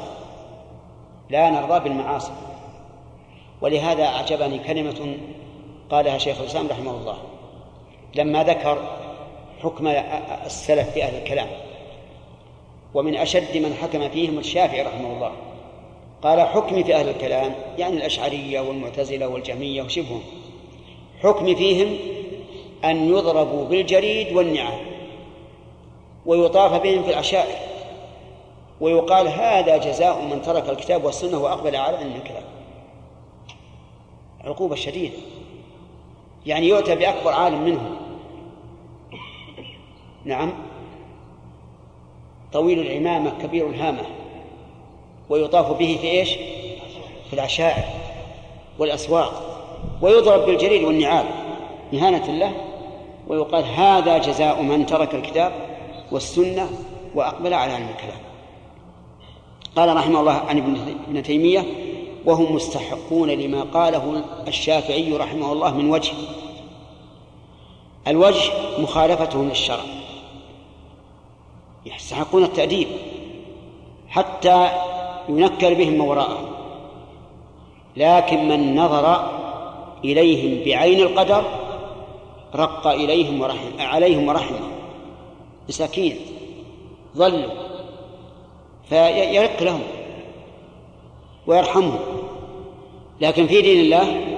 لا 1.30 1.50
نرضى 1.50 1.88
بالمعاصي. 1.88 2.32
ولهذا 3.60 4.04
أعجبني 4.04 4.58
كلمة 4.58 5.16
قالها 5.90 6.18
شيخ 6.18 6.40
الإسلام 6.40 6.68
رحمه 6.68 6.90
الله. 6.90 7.18
لما 8.14 8.44
ذكر 8.44 8.78
حكم 9.62 9.86
السلف 10.46 10.90
في 10.90 11.04
أهل 11.04 11.14
الكلام. 11.14 11.48
ومن 12.94 13.16
أشد 13.16 13.56
من 13.56 13.74
حكم 13.74 14.08
فيهم 14.08 14.38
الشافعي 14.38 14.82
رحمه 14.82 15.12
الله. 15.12 15.32
قال 16.22 16.40
حكمي 16.40 16.84
في 16.84 16.94
أهل 16.94 17.08
الكلام 17.08 17.54
يعني 17.78 17.96
الأشعرية 17.96 18.60
والمعتزلة 18.60 19.28
والجهمية 19.28 19.82
وشبههم. 19.82 20.22
حكمي 21.22 21.56
فيهم 21.56 21.96
أن 22.84 23.08
يضربوا 23.08 23.64
بالجريد 23.64 24.36
والنعام 24.36 24.80
ويطاف 26.26 26.82
بهم 26.82 27.02
في 27.02 27.10
العشائر 27.10 27.58
ويقال 28.80 29.28
هذا 29.28 29.76
جزاء 29.76 30.22
من 30.24 30.42
ترك 30.42 30.68
الكتاب 30.68 31.04
والسنة 31.04 31.38
وأقبل 31.38 31.76
على 31.76 31.96
علم 31.96 32.12
الكلام. 32.16 32.44
عقوبة 34.44 34.74
شديدة. 34.74 35.16
يعني 36.46 36.68
يؤتى 36.68 36.94
بأكبر 36.94 37.32
عالم 37.32 37.64
منهم. 37.64 37.96
نعم. 40.24 40.52
طويل 42.52 42.80
العمامة 42.80 43.32
كبير 43.42 43.66
الهامة. 43.68 44.02
ويطاف 45.28 45.78
به 45.78 45.98
في 46.00 46.10
إيش؟ 46.10 46.30
في 47.28 47.32
العشائر 47.32 47.84
والأسواق. 48.78 49.42
ويضرب 50.02 50.46
بالجريد 50.46 50.84
والنعال. 50.84 51.24
إهانة 51.94 52.38
له. 52.38 52.52
ويقال 53.28 53.64
هذا 53.64 54.18
جزاء 54.18 54.62
من 54.62 54.86
ترك 54.86 55.14
الكتاب 55.14 55.52
والسنة 56.12 56.70
وأقبل 57.14 57.54
على 57.54 57.72
علم 57.72 57.88
الكلام. 57.88 58.18
قال 59.76 59.96
رحمه 59.96 60.20
الله 60.20 60.32
عن 60.32 60.58
ابن 61.08 61.22
تيمية 61.22 61.66
وهم 62.24 62.54
مستحقون 62.54 63.30
لما 63.30 63.62
قاله 63.62 64.22
الشافعي 64.48 65.12
رحمه 65.16 65.52
الله 65.52 65.76
من 65.76 65.90
وجه. 65.90 66.12
الوجه 68.08 68.50
مخالفتهم 68.78 69.48
للشرع. 69.48 69.84
يستحقون 71.86 72.44
التأديب 72.44 72.88
حتى 74.08 74.68
ينكر 75.28 75.74
بهم 75.74 75.92
ما 75.92 76.04
وراءهم. 76.04 76.48
لكن 77.96 78.48
من 78.48 78.74
نظر 78.74 79.30
إليهم 80.04 80.64
بعين 80.64 81.00
القدر 81.00 81.44
رق 82.54 82.86
إليهم 82.86 83.40
ورحم 83.40 83.80
عليهم 83.80 84.28
ورحمهم 84.28 84.70
مساكين. 85.68 86.16
ظلوا. 87.16 87.52
فيرق 88.88 89.62
لهم 89.62 89.82
ويرحمهم. 91.46 92.00
لكن 93.20 93.46
في 93.46 93.62
دين 93.62 93.80
الله 93.80 94.36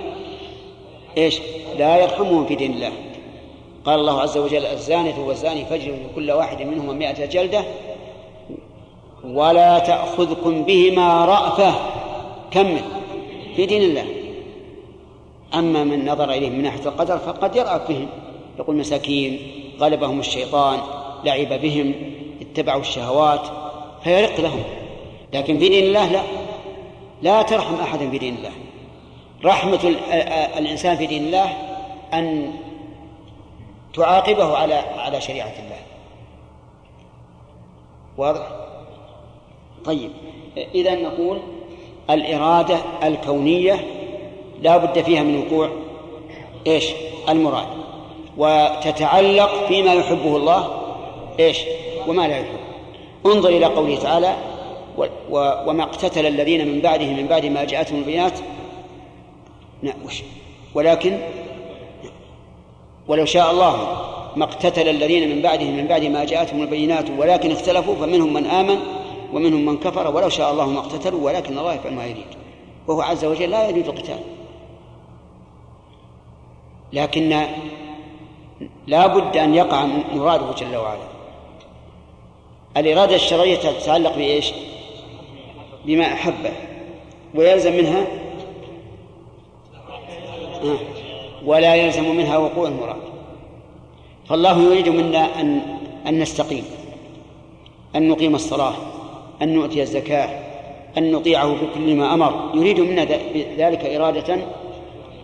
إيش؟ 1.19 1.41
لا 1.79 1.97
يرحمهم 1.97 2.47
في 2.47 2.55
دين 2.55 2.73
الله. 2.73 2.93
قال 3.85 4.01
الله 4.01 4.21
عز 4.21 4.39
وجل 4.39 4.67
الزانية 4.67 5.19
والزاني 5.19 5.65
فاجلدوا 5.65 6.09
كل 6.15 6.31
واحد 6.31 6.63
منهما 6.63 6.93
مائة 6.93 7.27
جلدة 7.27 7.65
ولا 9.25 9.79
تأخذكم 9.79 10.63
بهما 10.63 11.25
رأفة. 11.25 11.75
كمل. 12.51 12.81
في 13.57 13.67
دين 13.67 13.83
الله. 13.83 14.07
أما 15.55 15.85
من 15.85 16.09
نظر 16.09 16.31
إليهم 16.31 16.53
من 16.53 16.63
ناحية 16.63 16.89
القدر 16.89 17.19
فقد 17.19 17.57
يرأف 17.57 17.89
بهم 17.89 18.07
يقول 18.59 18.77
مساكين 18.77 19.39
غلبهم 19.81 20.21
الشيطان 20.21 20.79
لعب 21.25 21.61
بهم 21.61 21.95
اتبعوا 22.41 22.81
الشهوات 22.81 23.47
فيرق 24.05 24.41
لهم. 24.41 24.63
لكن 25.33 25.59
في 25.59 25.69
دين 25.69 25.85
الله 25.85 26.13
لا. 26.13 26.23
لا 27.23 27.43
ترحم 27.43 27.75
أحدا 27.75 28.11
في 28.11 28.19
دين 28.19 28.35
الله. 28.35 28.53
رحمة 29.45 29.95
الإنسان 30.59 30.97
في 30.97 31.07
دين 31.07 31.25
الله 31.27 31.53
أن 32.15 32.53
تعاقبه 33.95 34.57
على 34.57 34.75
على 34.75 35.21
شريعة 35.21 35.53
الله. 35.59 35.79
واضح؟ 38.17 38.49
طيب 39.85 40.11
إذا 40.75 40.95
نقول 40.95 41.39
الإرادة 42.11 42.79
الكونية 43.03 43.85
لا 44.61 44.77
بد 44.77 45.03
فيها 45.03 45.23
من 45.23 45.39
وقوع. 45.39 45.71
إيش؟ 46.67 46.85
المراد. 47.29 47.67
وتتعلق 48.37 49.67
فيما 49.69 49.95
يحبه 49.95 50.37
الله. 50.37 50.83
إيش؟ 51.41 51.59
وما 52.09 52.29
لا 52.29 52.39
يحب 52.39 52.61
انظر 53.27 53.49
إلى 53.49 53.67
قوله 53.67 53.99
تعالى 53.99 54.37
وما 55.67 55.83
اقتتل 55.83 56.27
الذين 56.27 56.69
من 56.69 56.81
بعده 56.81 57.07
من 57.07 57.27
بعد 57.27 57.47
ما 57.47 57.65
جاءتهم 57.65 57.99
البينات. 57.99 58.39
ولكن 60.75 61.19
ولو 63.13 63.25
شاء 63.25 63.51
الله 63.51 63.97
ما 64.37 64.45
اقتتل 64.45 64.89
الذين 64.89 65.37
من 65.37 65.43
بعدهم 65.43 65.77
من 65.77 65.87
بعد 65.87 66.05
ما 66.05 66.25
جاءتهم 66.25 66.63
البينات 66.63 67.05
ولكن 67.19 67.53
اختلفوا 67.53 67.95
فمنهم 67.95 68.33
من 68.33 68.47
آمن 68.47 68.79
ومنهم 69.33 69.67
من 69.67 69.79
كفر. 69.79 70.17
ولو 70.17 70.29
شاء 70.29 70.53
الله 70.53 70.67
ما 70.67 70.79
اقتتلوا 70.79 71.21
ولكن 71.25 71.59
الله 71.59 71.75
يفعل 71.75 71.95
ما 71.95 72.05
يريد. 72.05 72.27
وهو 72.89 73.03
عز 73.03 73.25
وجل 73.25 73.51
لا 73.51 73.69
يريد 73.69 73.89
القتال. 73.89 74.19
لكن 76.93 77.47
لا 78.87 79.07
بد 79.07 79.37
أن 79.37 79.55
يقع 79.55 79.87
مراده 80.15 80.53
جل 80.53 80.77
وعلا. 80.77 81.09
الإرادة 82.77 83.15
الشرعية 83.15 83.57
تتعلق 83.57 84.17
بإيش؟ 84.17 84.53
بما 85.85 86.13
أحبه. 86.13 86.53
ويلزم 87.35 87.77
منها؟ 87.77 88.07
آه. 90.65 91.02
ولا 91.47 91.75
يلزم 91.75 92.17
منها 92.17 92.37
وقوع 92.37 92.69
المراد. 92.69 93.03
فالله 94.29 94.63
يريد 94.63 94.89
منا 94.89 95.41
أن 95.41 95.61
أن 96.07 96.19
نستقيم 96.19 96.65
أن 97.97 98.09
نقيم 98.09 98.35
الصلاة 98.35 98.75
أن 99.43 99.55
نؤتي 99.55 99.83
الزكاة 99.83 100.29
أن 100.99 101.13
نطيعه 101.13 101.55
في 101.55 101.67
كل 101.75 101.97
ما 101.97 102.15
أمر. 102.15 102.51
يريد 102.55 102.81
منا 102.81 103.05
ذلك 103.59 103.85
إرادة 103.85 104.39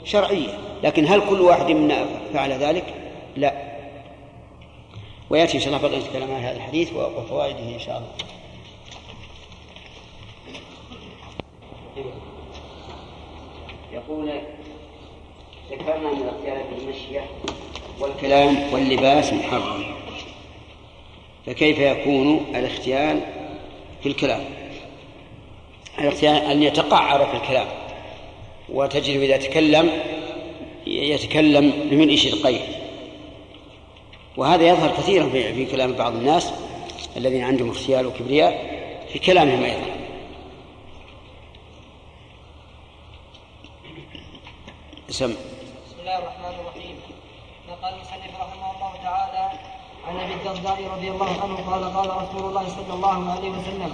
شرعية. 0.05 0.59
لكن 0.83 1.07
هل 1.07 1.21
كل 1.29 1.41
واحد 1.41 1.71
منا 1.71 2.07
فعل 2.33 2.53
ذلك؟ 2.53 2.95
لا. 3.37 3.53
ويأتي 5.31 5.55
إن 5.55 5.61
شاء 5.63 5.77
الله 5.77 5.89
بقية 5.89 6.07
الكلام 6.07 6.31
هذا 6.31 6.57
الحديث 6.57 6.93
وفوائده 6.93 7.75
إن 7.75 7.79
شاء 7.79 7.97
الله. 7.97 8.09
يقول 13.93 14.31
ذكرنا 15.71 16.13
من 16.13 16.23
الاختيار 16.23 16.65
في 16.65 16.85
المشية 16.85 17.25
والكلام 18.01 18.73
واللباس 18.73 19.33
محرم. 19.33 19.85
فكيف 21.47 21.79
يكون 21.79 22.47
الاختيار 22.55 23.21
في 24.03 24.09
الكلام؟ 24.09 24.45
الاختيار 25.99 26.53
أن 26.53 26.63
يتقعر 26.63 27.27
في 27.27 27.37
الكلام 27.37 27.67
وتجد 28.69 29.21
إذا 29.21 29.37
تكلم 29.37 29.91
يتكلم 30.87 31.71
بملء 31.91 32.17
شدقيه 32.17 32.61
وهذا 34.37 34.69
يظهر 34.69 34.97
كثيرا 34.97 35.29
في 35.29 35.67
كلام 35.67 35.93
بعض 35.93 36.15
الناس 36.15 36.53
الذين 37.17 37.45
عندهم 37.45 37.71
اختيار 37.71 38.07
وكبرياء 38.07 38.79
في 39.13 39.19
كلامهم 39.19 39.65
أيضا. 39.65 39.87
سم 45.09 45.35
بسم 45.87 46.01
الله 46.01 46.19
الرحمن 46.19 46.55
الرحيم 46.61 46.97
نقل 47.69 47.95
المصنف 47.95 48.41
رحمه 48.41 48.71
الله 48.77 48.93
تعالى 49.05 49.51
عن 50.09 50.21
أبي 50.21 50.35
الدرداء 50.35 50.91
رضي 50.97 51.11
الله 51.11 51.31
عنه 51.43 51.57
قال 51.71 51.85
قال 51.97 52.11
رسول 52.23 52.49
الله 52.49 52.69
صلى 52.69 52.95
الله 52.95 53.31
عليه 53.33 53.51
وسلم 53.51 53.93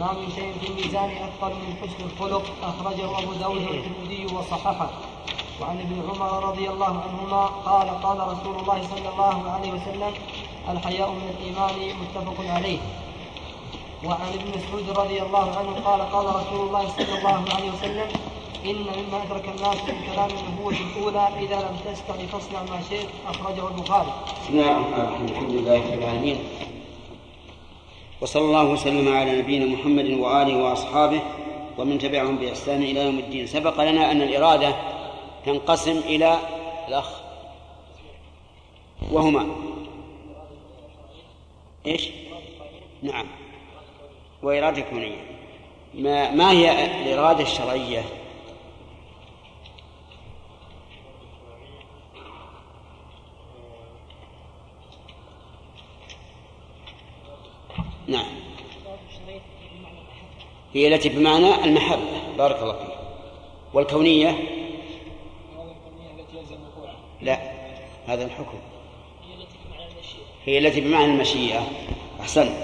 ما 0.00 0.12
من 0.12 0.28
شيء 0.36 0.52
في 0.60 0.66
الميزان 0.70 1.10
اثقل 1.10 1.52
من 1.54 1.76
حسن 1.82 2.04
الخلق. 2.04 2.42
أخرجه 2.62 3.18
أبو 3.18 3.32
داود 3.32 3.62
والترمذي 3.62 4.26
وصححه. 4.34 4.90
وعن 5.60 5.80
ابن 5.80 5.96
عمر 6.08 6.48
رضي 6.48 6.70
الله 6.70 7.02
عنهما 7.04 7.46
قال 7.46 7.88
قال 8.02 8.18
رسول 8.32 8.56
الله 8.60 8.82
صلى 8.82 9.08
الله 9.08 9.50
عليه 9.50 9.72
وسلم 9.72 10.12
الحياء 10.68 11.10
من 11.10 11.34
الإيمان 11.34 11.96
متفق 12.00 12.54
عليه. 12.54 12.78
وعن 14.04 14.28
ابن 14.28 14.48
مسعود 14.58 14.98
رضي 14.98 15.22
الله 15.22 15.56
عنه 15.58 15.72
قال 15.84 16.00
قال 16.12 16.26
رسول 16.26 16.66
الله 16.66 16.88
صلى 16.88 17.18
الله 17.18 17.44
عليه 17.54 17.70
وسلم 17.70 18.08
إن 18.64 18.76
مما 18.76 19.22
أدرك 19.22 19.48
الناس 19.48 19.76
من 19.76 20.12
كلام 20.12 20.30
النبوة 20.30 20.72
الأولى 20.72 21.28
إذا 21.40 21.56
لم 21.56 21.92
تستطع 21.92 22.26
فاصنع 22.26 22.62
ما 22.62 22.80
شئت 22.90 23.08
أخرجه 23.26 23.68
البخاري. 23.68 24.12
بسم 24.42 24.52
الله 24.52 24.70
الرحمن 24.70 25.04
الرحيم 25.04 25.26
الحمد 25.28 25.50
لله 25.50 25.92
رب 25.92 25.98
العالمين 25.98 26.38
وصلى 28.20 28.44
الله 28.44 28.64
وسلم 28.64 29.16
على 29.16 29.38
نبينا 29.38 29.66
محمد 29.66 30.04
وآله 30.10 30.56
وأصحابه 30.56 31.22
ومن 31.78 31.98
تبعهم 31.98 32.36
بإحسان 32.36 32.82
إلى 32.82 33.00
يوم 33.00 33.18
الدين 33.18 33.46
سبق 33.46 33.80
لنا 33.80 34.10
أن 34.10 34.22
الإرادة 34.22 34.74
تنقسم 35.46 35.98
إلى 35.98 36.38
الأخ 36.88 37.10
وهما 39.12 39.46
إيش؟ 41.86 42.08
نعم 43.02 43.26
وإرادة 44.42 44.82
كونية 44.82 45.20
ما, 45.94 46.30
ما 46.30 46.50
هي 46.50 46.86
الإرادة 47.02 47.42
الشرعية؟ 47.42 48.23
نعم. 58.08 58.26
هي 60.74 60.94
التي 60.94 61.08
بمعنى 61.08 61.64
المحبة 61.64 62.36
بارك 62.38 62.62
الله 62.62 62.72
فيك. 62.72 62.94
والكونية؟ 63.74 64.38
لا 67.22 67.38
هذا 68.06 68.24
الحكم. 68.24 68.58
هي 70.46 70.58
التي 70.58 70.80
بمعنى 70.80 71.04
المشيئة. 71.04 71.66
أحسن. 72.20 72.54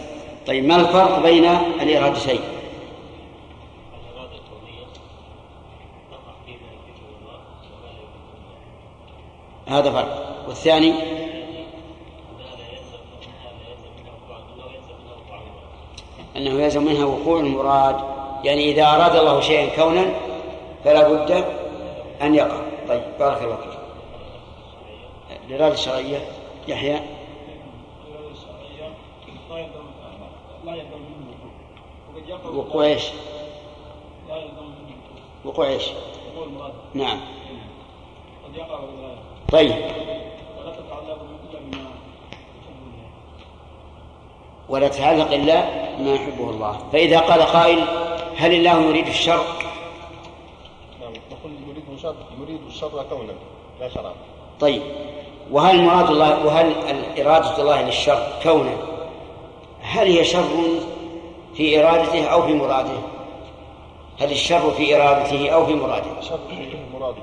طيب 0.47 0.65
ما 0.65 0.77
الفرق 0.77 1.23
بين 1.23 1.45
الإرادتين 1.45 2.41
هذا 9.67 9.91
فرق. 9.91 10.45
والثاني؟ 10.49 10.93
أنه 16.41 16.63
يلزم 16.63 16.85
منها 16.85 17.05
وقوع 17.05 17.41
المراد 17.41 17.97
يعني 18.45 18.71
إذا 18.73 18.87
أراد 18.87 19.17
الله 19.17 19.41
شيئا 19.41 19.77
كونا 19.77 20.05
فلا 20.85 21.09
بد 21.09 21.45
أن 22.23 22.35
يقع. 22.35 22.61
طيب 22.89 23.03
بارك 23.19 23.43
الله 23.43 23.57
فيك. 23.57 23.79
الإرادة 25.49 25.75
الشرعية 25.75 26.19
يحيى؟ 26.69 27.01
وقوع 32.55 32.85
إيش؟ 32.85 33.05
وقوع 35.45 35.67
إيش؟ 35.67 35.91
نعم. 36.95 37.21
طيب. 39.53 39.75
ولا 44.69 44.89
تتعلق 44.89 45.33
الا 45.33 45.90
ما 45.99 46.15
يحبه 46.15 46.51
الله 46.51 46.79
فإذا 46.93 47.21
قال 47.21 47.43
قائل 47.43 47.85
هل 48.37 48.55
الله 48.55 48.81
يريد 48.83 49.07
الشر؟ 49.07 49.45
نعم 51.01 51.13
نقول 51.13 51.53
يريد 51.69 51.85
الشر 51.95 52.15
يريد 52.41 52.61
الشر 52.67 53.05
كونا 53.11 53.33
لا 53.81 53.89
شرعا 53.89 54.13
طيب 54.61 54.83
وهل 55.51 55.83
مراد 55.83 56.11
الله 56.11 56.47
وهل 56.47 56.73
إرادة 57.21 57.63
الله 57.63 57.83
للشر 57.83 58.29
كونه 58.43 58.77
هل 59.83 60.07
هي 60.07 60.25
شر 60.25 60.81
في 61.55 61.81
إرادته 61.81 62.25
أو 62.27 62.43
في 62.43 62.55
مراده؟ 62.55 62.99
هل 64.21 64.31
الشر 64.33 64.71
في 64.71 64.97
إرادته 64.97 65.49
أو 65.51 65.67
في 65.67 65.75
مراده؟ 65.75 66.19
الشر 66.19 66.39
في 66.49 66.77
مراده 66.95 67.23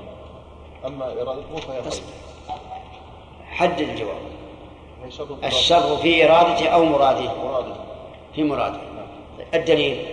أما 0.86 1.12
إرادته 1.12 1.56
فهي 1.56 1.82
خير 1.82 2.02
حدد 3.50 3.80
الجواب 3.80 4.18
شر 5.08 5.26
الشر 5.44 5.96
في 5.96 6.24
إرادته 6.24 6.68
أو 6.68 6.84
مراده؟ 6.84 7.32
مراده 7.44 7.74
في 8.34 8.44
مراده 8.44 8.80
الدليل. 9.54 10.06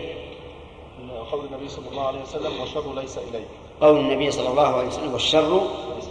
قول 1.31 1.45
النبي 1.45 1.69
صلى 1.69 1.89
الله 1.91 2.07
عليه 2.07 2.21
وسلم 2.21 2.59
والشر 2.59 2.93
ليس 2.93 3.17
إليك. 3.17 3.47
قول 3.81 3.97
النبي 3.99 4.31
صلى 4.31 4.49
الله 4.49 4.67
عليه 4.67 4.87
وسلم 4.87 5.13
والشر 5.13 5.61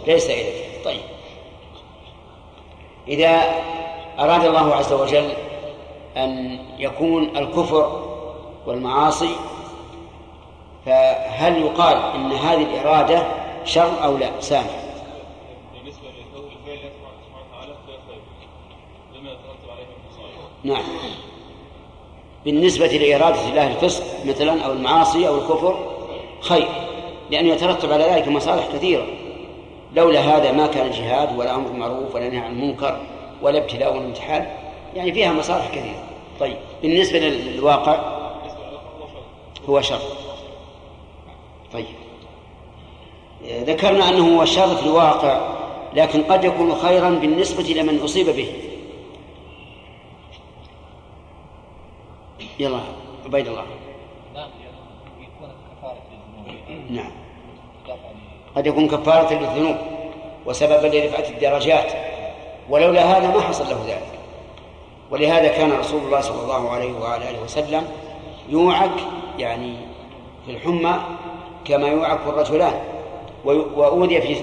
ليس 0.07 0.29
إليك. 0.29 0.85
طيب. 0.85 1.01
إذا 3.07 3.41
أراد 4.19 4.45
الله 4.45 4.75
عز 4.75 4.93
وجل 4.93 5.31
أن 6.17 6.59
يكون 6.79 7.37
الكفر 7.37 8.05
والمعاصي 8.65 9.35
فهل 10.85 11.61
يقال 11.61 11.97
إن 11.97 12.31
هذه 12.31 12.63
الإرادة 12.63 13.27
شر 13.65 14.03
أو 14.03 14.17
لا؟ 14.17 14.25
لقول 14.25 14.41
الفعل 16.51 16.77
الله 16.77 17.11
سبحانه 17.25 17.45
وتعالى 17.51 17.75
خير 17.87 18.19
لما 19.13 19.31
يترتب 19.31 19.69
عليه 19.69 19.83
من 19.83 20.09
مصائب 20.11 20.29
نعم. 20.63 20.83
بالنسبة 22.45 22.87
لإرادة 22.87 23.49
الله 23.49 23.67
الفسق 23.67 24.03
مثلا 24.25 24.61
أو 24.61 24.71
المعاصي 24.71 25.27
أو 25.27 25.37
الكفر 25.37 25.95
خير 26.39 26.67
لأن 27.31 27.47
يترتب 27.47 27.91
على 27.91 28.03
ذلك 28.03 28.27
مصالح 28.27 28.67
كثيرة. 28.73 29.05
لولا 29.95 30.19
هذا 30.19 30.51
ما 30.51 30.67
كان 30.67 30.87
الجهاد 30.87 31.39
ولا 31.39 31.55
أمر 31.55 31.67
بالمعروف 31.67 32.15
ولا 32.15 32.29
نهي 32.29 32.37
عن 32.37 32.51
المنكر 32.51 33.01
ولا 33.41 33.57
ابتلاء 33.57 33.93
ولا 33.93 34.05
امتحان 34.05 34.47
يعني 34.95 35.13
فيها 35.13 35.33
مصالح 35.33 35.67
كثيرة. 35.67 36.03
طيب 36.39 36.57
بالنسبة 36.81 37.19
للواقع 37.19 37.99
هو 39.69 39.81
شر. 39.81 40.01
طيب. 41.73 41.85
ذكرنا 43.49 44.09
أنه 44.09 44.37
هو 44.37 44.45
شر 44.45 44.75
في 44.75 44.85
الواقع 44.85 45.55
لكن 45.93 46.23
قد 46.23 46.43
يكون 46.43 46.75
خيرا 46.75 47.09
بالنسبة 47.09 47.63
لمن 47.63 47.99
أصيب 47.99 48.25
به. 48.25 48.47
يلا 52.59 52.79
عبيد 53.25 53.47
الله. 53.47 53.63
نعم 56.89 57.11
قد 58.55 58.67
يكون 58.67 58.87
كفارة 58.87 59.33
للذنوب 59.33 59.75
وسببا 60.45 60.87
لرفعة 60.87 61.29
الدرجات. 61.29 61.91
ولولا 62.69 63.03
هذا 63.03 63.27
ما 63.27 63.41
حصل 63.41 63.69
له 63.69 63.83
ذلك. 63.87 64.19
ولهذا 65.11 65.47
كان 65.47 65.71
رسول 65.71 66.03
الله 66.03 66.21
صلى 66.21 66.41
الله 66.43 66.69
عليه 66.69 66.93
وعلى 66.93 67.29
آله 67.29 67.43
وسلم 67.43 67.87
يوعك 68.49 68.99
يعني 69.39 69.75
في 70.45 70.51
الحمى 70.51 70.95
كما 71.65 71.87
يوعك 71.87 72.19
الرجلان. 72.27 72.81
وأوذي 73.45 74.21
في 74.21 74.35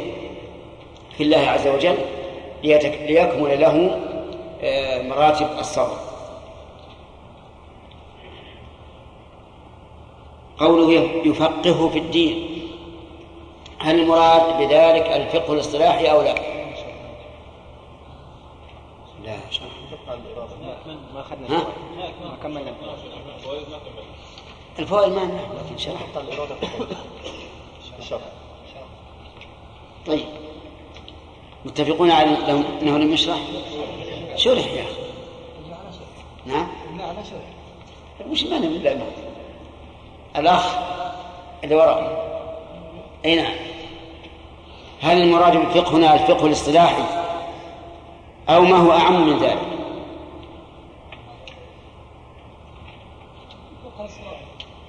في 1.16 1.22
الله 1.22 1.39
عز 1.39 1.66
وجل 1.66 1.97
ليكمل 2.62 3.60
له 3.60 4.01
آه، 4.62 5.02
مراتب 5.02 5.47
الصبر. 5.59 5.97
قوله 10.59 10.93
يفقهه 11.24 11.89
في 11.89 11.99
الدين. 11.99 12.53
هل 13.79 14.01
المراد 14.01 14.59
بذلك 14.59 15.07
الفقه 15.07 15.53
الاصطلاحي 15.53 16.07
أو 16.07 16.23
لا؟ 16.23 16.35
لا 19.24 19.37
شرح 19.51 19.66
ما 21.15 21.20
اخذنا 21.20 21.59
ها؟ 21.59 21.66
ما 21.97 22.37
كملنا 22.43 22.73
الفوائد 24.79 25.12
ما 25.12 25.20
لكن 25.20 25.79
شرح 25.79 26.01
طيب. 30.07 30.24
متفقون 31.65 32.11
على 32.11 32.31
انه 32.83 32.99
لم 32.99 33.12
يشرح؟ 33.12 33.39
شرح 34.37 34.66
يا 34.66 34.83
أخي. 34.83 35.03
نعم. 36.47 36.69
لا 36.99 37.23
شرح. 37.23 38.31
وش 38.31 38.45
معنى 38.45 38.69
من 38.69 38.83
لا 38.83 38.95
الأخ 40.36 40.76
اللي 41.64 41.74
وراء. 41.74 42.22
أي 43.24 43.36
نعم. 43.36 43.52
هل 45.02 45.22
المراد 45.22 45.56
بالفقه 45.56 45.96
هنا 45.96 46.14
الفقه 46.14 46.46
الاصطلاحي؟ 46.46 47.02
أو 48.48 48.60
ما 48.62 48.76
هو 48.76 48.92
أعم 48.92 49.26
من 49.28 49.38
ذلك؟ 49.38 49.59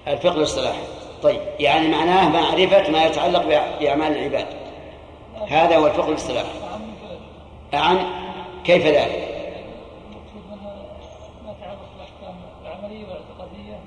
الفقه 0.07 0.35
الاصطلاحي. 0.35 0.81
طيب 1.23 1.41
يعني 1.59 1.87
معناه 1.87 2.29
معرفة 2.29 2.91
ما 2.91 3.03
يتعلق 3.05 3.41
بأ- 3.41 3.79
بأعمال 3.79 4.17
العباد. 4.17 4.47
هذا 5.47 5.77
هو 5.77 5.87
الفقه 5.87 6.09
الاصطلاحي. 6.09 6.47
أعم؟ 7.73 7.99
كيف 8.63 8.85
ذلك 8.85 9.29
ما 11.45 11.51
يتعلق 11.51 11.79
بالاحكام 11.95 12.35
العملية 12.61 13.05
والاعتقاديه 13.05 13.79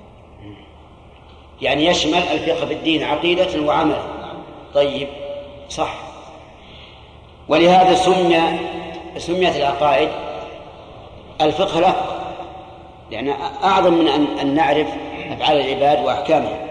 يعني 1.67 1.85
يشمل 1.85 2.17
الفقه 2.17 2.65
في 2.65 2.73
الدين 2.73 3.03
عقيدة 3.03 3.61
وعمل. 3.61 3.97
طيب 4.73 5.07
صح. 5.69 5.93
ولهذا 7.47 7.95
سمي 7.95 8.39
سميت 9.17 9.55
العقائد 9.55 10.09
الفقه 11.41 11.79
الأكبر 11.79 12.17
لأن 13.11 13.33
أعظم 13.63 13.93
من 13.93 14.07
أن 14.41 14.55
نعرف 14.55 14.87
أفعال 15.31 15.59
العباد 15.59 16.05
وأحكامها 16.05 16.67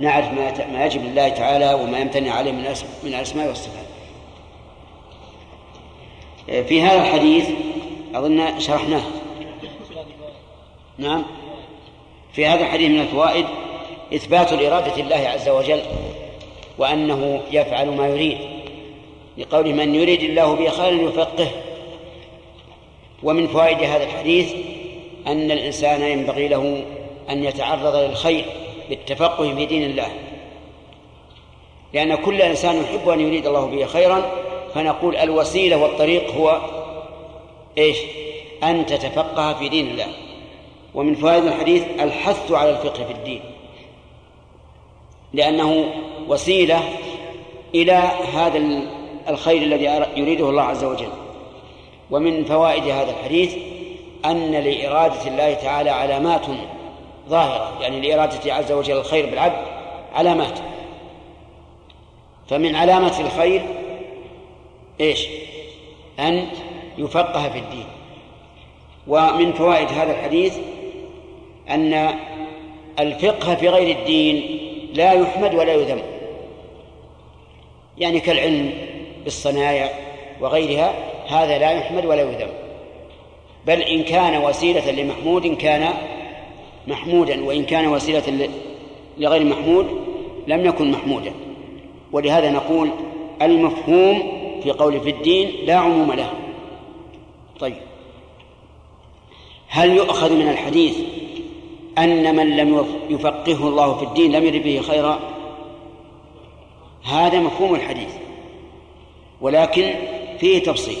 نعرف 0.00 0.32
ما 0.32 0.66
ما 0.72 0.86
يجب 0.86 1.04
لله 1.04 1.28
تعالى 1.28 1.74
وما 1.74 1.98
يمتنع 1.98 2.34
عليه 2.34 2.52
من 2.52 2.74
من 3.02 3.14
الأسماء 3.14 3.48
والصفات. 3.48 3.86
في 6.46 6.82
هذا 6.82 7.02
الحديث 7.02 7.50
أظن 8.14 8.60
شرحناه. 8.60 9.02
نعم. 10.98 11.22
في 12.32 12.46
هذا 12.46 12.60
الحديث 12.60 12.90
من 12.90 13.00
الفوائد 13.00 13.46
إثبات 14.14 14.52
الإرادة 14.52 15.02
الله 15.02 15.28
عز 15.28 15.48
وجل 15.48 15.80
وأنه 16.78 17.42
يفعل 17.52 17.88
ما 17.88 18.08
يريد 18.08 18.38
لقوله 19.38 19.72
من 19.72 19.94
يريد 19.94 20.22
الله 20.22 20.54
به 20.54 20.68
خيرا 20.68 21.08
يفقهه. 21.08 21.50
ومن 23.22 23.46
فوائد 23.46 23.78
هذا 23.78 24.04
الحديث 24.04 24.54
أن 25.26 25.50
الإنسان 25.50 26.02
ينبغي 26.02 26.48
له 26.48 26.84
أن 27.30 27.44
يتعرض 27.44 27.96
للخير 27.96 28.44
بالتفقه 28.88 29.54
في 29.54 29.66
دين 29.66 29.82
الله. 29.82 30.08
لأن 31.92 32.14
كل 32.14 32.42
إنسان 32.42 32.82
يحب 32.82 33.08
أن 33.08 33.20
يريد 33.20 33.46
الله 33.46 33.66
به 33.66 33.86
خيرا 33.86 34.22
فنقول 34.74 35.16
الوسيلة 35.16 35.76
والطريق 35.76 36.34
هو 36.34 36.60
إيش؟ 37.78 37.98
أن 38.62 38.86
تتفقه 38.86 39.54
في 39.54 39.68
دين 39.68 39.86
الله. 39.86 40.08
ومن 40.94 41.14
فوائد 41.14 41.44
الحديث 41.44 41.82
الحث 42.00 42.52
على 42.52 42.70
الفقه 42.70 43.04
في 43.04 43.12
الدين. 43.12 43.40
لأنه 45.36 45.92
وسيلة 46.28 46.80
إلى 47.74 48.02
هذا 48.34 48.82
الخير 49.28 49.62
الذي 49.62 49.84
يريده 50.16 50.50
الله 50.50 50.62
عز 50.62 50.84
وجل. 50.84 51.08
ومن 52.10 52.44
فوائد 52.44 52.82
هذا 52.82 53.10
الحديث 53.10 53.56
أن 54.24 54.52
لإرادة 54.52 55.26
الله 55.26 55.54
تعالى 55.54 55.90
علامات 55.90 56.46
ظاهرة 57.28 57.82
يعني 57.82 58.00
لإرادته 58.00 58.52
عز 58.52 58.72
وجل 58.72 58.96
الخير 58.96 59.26
بالعبد 59.26 59.66
علامات. 60.14 60.58
فمن 62.48 62.76
علامة 62.76 63.20
الخير 63.20 63.62
إيش؟ 65.00 65.26
أن 66.20 66.46
يفقه 66.98 67.48
في 67.48 67.58
الدين. 67.58 67.86
ومن 69.06 69.52
فوائد 69.52 69.88
هذا 69.88 70.12
الحديث 70.12 70.58
أن 71.70 72.14
الفقه 73.00 73.54
في 73.54 73.68
غير 73.68 73.96
الدين 73.98 74.65
لا 74.94 75.12
يحمد 75.12 75.54
ولا 75.54 75.74
يذم. 75.74 76.02
يعني 77.98 78.20
كالعلم 78.20 78.72
بالصنايع 79.24 79.90
وغيرها 80.40 80.94
هذا 81.28 81.58
لا 81.58 81.70
يحمد 81.70 82.06
ولا 82.06 82.22
يذم. 82.22 82.48
بل 83.66 83.82
إن 83.82 84.02
كان 84.02 84.44
وسيلة 84.44 84.90
لمحمود 84.90 85.46
كان 85.46 85.88
محمودا 86.86 87.44
وإن 87.44 87.64
كان 87.64 87.86
وسيلة 87.86 88.48
لغير 89.18 89.44
محمود 89.44 89.86
لم 90.46 90.66
يكن 90.66 90.90
محمودا. 90.90 91.32
ولهذا 92.12 92.50
نقول 92.50 92.90
المفهوم 93.42 94.22
في 94.62 94.70
قول 94.70 95.00
في 95.00 95.10
الدين 95.10 95.52
لا 95.66 95.74
عموم 95.74 96.12
له. 96.12 96.30
طيب. 97.60 97.76
هل 99.68 99.96
يؤخذ 99.96 100.32
من 100.32 100.48
الحديث 100.48 100.96
أن 101.98 102.36
من 102.36 102.56
لم 102.56 102.86
يفقهه 103.10 103.68
الله 103.68 103.94
في 103.94 104.04
الدين 104.04 104.32
لم 104.32 104.44
يرد 104.44 104.62
به 104.62 104.80
خيرا. 104.80 105.18
هذا 107.04 107.40
مفهوم 107.40 107.74
الحديث 107.74 108.14
ولكن 109.40 109.94
فيه 110.38 110.62
تفصيل. 110.62 110.98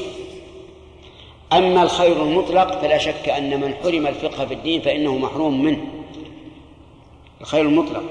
أما 1.52 1.82
الخير 1.82 2.22
المطلق 2.22 2.80
فلا 2.80 2.98
شك 2.98 3.28
أن 3.28 3.60
من 3.60 3.74
حرم 3.82 4.06
الفقه 4.06 4.46
في 4.46 4.54
الدين 4.54 4.80
فإنه 4.80 5.18
محروم 5.18 5.62
منه. 5.62 5.86
الخير 7.40 7.60
المطلق. 7.60 8.02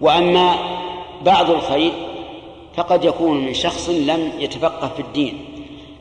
وأما 0.00 0.54
بعض 1.24 1.50
الخير 1.50 1.92
فقد 2.76 3.04
يكون 3.04 3.46
من 3.46 3.54
شخص 3.54 3.88
لم 3.88 4.32
يتفقه 4.38 4.88
في 4.88 5.02
الدين. 5.02 5.44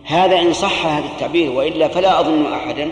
هذا 0.03 0.40
إن 0.40 0.53
صح 0.53 0.85
هذا 0.85 1.06
التعبير 1.06 1.52
وإلا 1.52 1.88
فلا 1.88 2.19
أظن 2.19 2.53
أحدا 2.53 2.91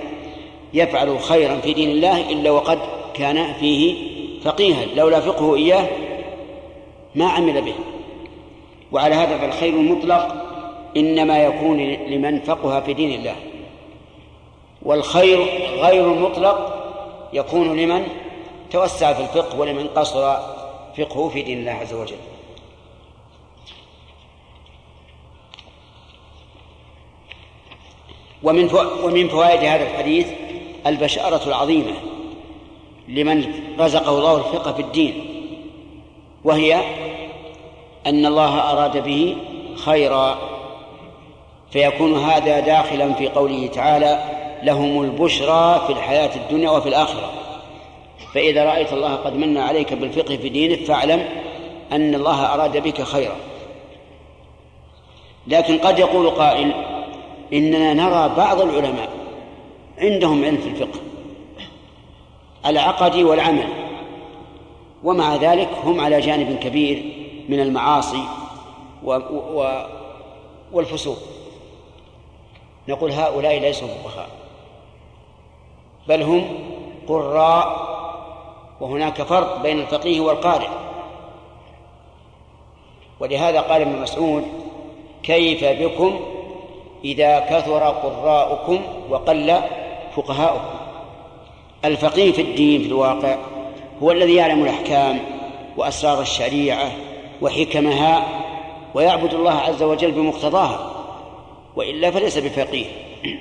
يفعل 0.74 1.20
خيرا 1.20 1.56
في 1.56 1.74
دين 1.74 1.90
الله 1.90 2.30
إلا 2.30 2.52
وقد 2.52 2.80
كان 3.14 3.54
فيه 3.54 3.96
فقيها 4.42 4.86
لولا 4.86 5.20
فقه 5.20 5.56
إياه 5.56 5.88
ما 7.16 7.30
عمل 7.30 7.62
به. 7.62 7.74
وعلى 8.92 9.16
هذا 9.16 9.38
فالخير 9.38 9.74
المطلق 9.74 10.36
إنما 10.98 11.44
يكون 11.44 11.78
لمن 11.92 12.40
فقه 12.40 12.80
في 12.80 12.94
دين 12.94 13.20
الله. 13.20 13.36
والخير 14.82 15.40
غير 15.80 16.14
المطلق 16.14 16.78
يكون 17.34 17.80
لمن 17.80 18.08
توسع 18.72 19.14
في 19.14 19.22
الفقه 19.22 19.60
ولمن 19.60 19.88
قصر 19.88 20.36
فقهه 20.98 21.30
في 21.30 21.42
دين 21.42 21.58
الله 21.58 21.72
عز 21.72 21.94
وجل. 21.94 22.16
ومن 28.44 28.70
ومن 29.04 29.28
فوائد 29.28 29.60
هذا 29.60 29.84
الحديث 29.84 30.28
البشارة 30.88 31.48
العظيمة. 31.48 32.11
لمن 33.12 33.54
رزقه 33.80 34.18
الله 34.18 34.38
الفقه 34.38 34.74
في 34.74 34.82
الدين 34.82 35.26
وهي 36.44 36.82
أن 38.08 38.26
الله 38.26 38.72
أراد 38.72 39.04
به 39.04 39.38
خيرا 39.76 40.38
فيكون 41.72 42.24
هذا 42.24 42.60
داخلا 42.60 43.14
في 43.14 43.28
قوله 43.28 43.68
تعالى 43.68 44.24
لهم 44.64 45.02
البشرى 45.02 45.84
في 45.88 45.94
الحياة 45.94 46.36
الدنيا 46.36 46.70
وفي 46.70 46.90
الآخرة 46.90 47.32
فإذا 48.34 48.66
رأيت 48.66 48.94
الله 48.94 49.16
قد 49.16 49.36
من 49.36 49.58
عليك 49.58 49.94
بالفقه 49.94 50.38
في 50.38 50.50
دينك 50.50 50.80
فاعلم 50.80 51.26
أن 51.92 52.16
الله 52.16 52.54
أراد 52.54 52.78
بك 52.78 53.02
خيرا. 53.02 53.36
لكن 55.48 55.78
قد 55.78 56.00
يقول 56.00 56.30
قائل 56.30 56.72
إننا 57.54 57.94
نرى 57.94 58.34
بعض 58.38 58.62
العلماء 58.62 59.10
عندهم 59.98 60.46
علم 60.46 60.58
في 60.58 60.68
الفقه 60.68 61.00
العقدي 62.66 63.24
والعمل. 63.24 63.68
ومع 65.04 65.36
ذلك 65.36 65.70
هم 65.84 66.02
على 66.02 66.20
جانب 66.20 66.60
كبير 66.60 67.04
من 67.50 67.60
المعاصي 67.60 68.24
و 69.04 69.14
و 69.54 69.86
والفسوق. 70.72 71.18
نقول 72.88 73.12
هؤلاء 73.12 73.60
ليسوا 73.60 73.88
فقهاء. 73.88 74.30
بل 76.08 76.22
هم 76.22 76.60
قراء 77.08 77.92
وهناك 78.82 79.22
فرق 79.22 79.62
بين 79.62 79.80
الفقيه 79.80 80.20
والقارئ. 80.20 80.70
ولهذا 83.20 83.62
قال 83.62 83.82
ابن 83.82 84.02
مسعود 84.02 84.44
كيف 85.24 85.64
بكم 85.64 86.20
إذا 87.06 87.40
كثر 87.40 87.80
قراءكم 87.80 88.82
وقل 89.10 89.62
فقهاؤكم؟ 90.16 90.81
الفقيه 91.86 92.32
في 92.32 92.42
الدين 92.42 92.82
في 92.82 92.88
الواقع 92.88 93.38
هو 94.04 94.12
الذي 94.12 94.36
يعلم 94.36 94.64
الأحكام 94.64 95.20
وأسرار 95.78 96.22
الشريعة 96.22 96.92
وحكمها 97.42 98.28
ويعبد 98.94 99.34
الله 99.34 99.52
عز 99.52 99.84
وجل 99.84 100.12
بمقتضاها 100.12 100.92
وإلا 101.76 102.12
فليس 102.12 102.38
بفقيه. 102.38 102.86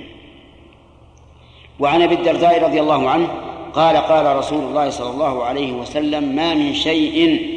وعن 1.79 2.01
أبي 2.01 2.15
الدرداء 2.15 2.63
رضي 2.63 2.81
الله 2.81 3.09
عنه 3.09 3.27
قال 3.73 3.97
قال 3.97 4.35
رسول 4.35 4.63
الله 4.63 4.89
صلى 4.89 5.09
الله 5.09 5.43
عليه 5.43 5.71
وسلم 5.71 6.23
ما 6.23 6.53
من 6.53 6.73
شيء 6.73 7.47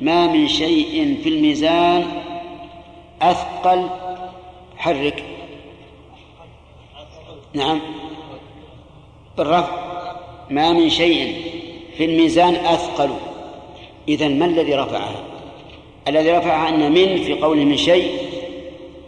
ما 0.00 0.26
من 0.26 0.48
شيء 0.48 1.18
في 1.22 1.28
الميزان 1.28 2.06
أثقل 3.22 3.88
حرك. 4.76 5.24
نعم. 7.54 7.80
بالرفع 9.36 9.85
ما 10.50 10.72
من 10.72 10.90
شيء 10.90 11.36
في 11.96 12.04
الميزان 12.04 12.54
أثقل. 12.54 13.10
إذا 14.08 14.28
ما 14.28 14.44
الذي 14.44 14.74
رفعها 14.74 15.22
الذي 16.08 16.30
رفعها 16.30 16.68
أن 16.68 16.92
من 16.92 17.22
في 17.22 17.32
قوله 17.32 17.64
من 17.64 17.76
شيء 17.76 18.18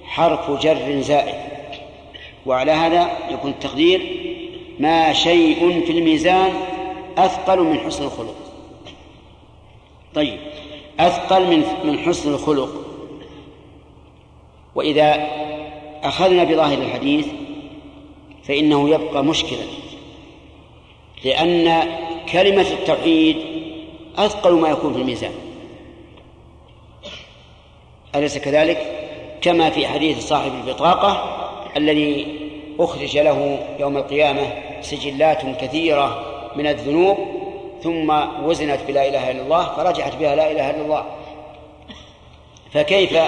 حرف 0.05 0.63
جر 0.63 1.01
زائد. 1.01 1.35
وعلى 2.47 2.73
هذا 2.73 3.11
يكون 3.31 3.51
التقدير 3.51 4.01
ما 4.79 5.13
شيء 5.13 5.83
في 5.87 5.93
الميزان 5.93 6.53
أثقل 7.19 7.61
من 7.61 7.79
حسن 7.79 8.05
الخلق. 8.05 8.35
طيب 10.15 10.39
أثقل 11.01 11.47
من 11.47 11.65
من 11.85 11.99
حسن 11.99 12.35
الخلق. 12.35 12.85
وإذا 14.75 15.29
أخذنا 16.03 16.45
بظاهر 16.45 16.79
الحديث 16.79 17.27
فإنه 18.45 18.89
يبقى 18.89 19.25
مشكلا 19.25 19.78
لأن 21.25 21.83
كلمة 22.33 22.71
التوحيد 22.71 23.37
أثقل 24.17 24.53
ما 24.53 24.69
يكون 24.69 24.93
في 24.93 24.99
الميزان. 24.99 25.33
أليس 28.15 28.39
كذلك؟ 28.39 28.79
كما 29.41 29.71
في 29.71 29.87
حديث 29.87 30.27
صاحب 30.27 30.53
البطاقة 30.55 31.35
الذي 31.77 32.39
أخرج 32.81 33.19
له 33.19 33.59
يوم 33.81 33.97
القيامة 33.97 34.53
سجلات 34.81 35.43
كثيرة 35.61 36.25
من 36.57 36.67
الذنوب 36.67 37.19
ثم 37.83 38.11
وزنت 38.45 38.81
بلا 38.89 39.09
إله 39.09 39.31
إلا 39.31 39.43
الله 39.43 39.65
فرجعت 39.77 40.17
بها 40.17 40.37
لا 40.37 40.51
إله 40.51 40.71
إلا 40.71 40.83
الله. 40.83 41.05
فكيف 42.73 43.19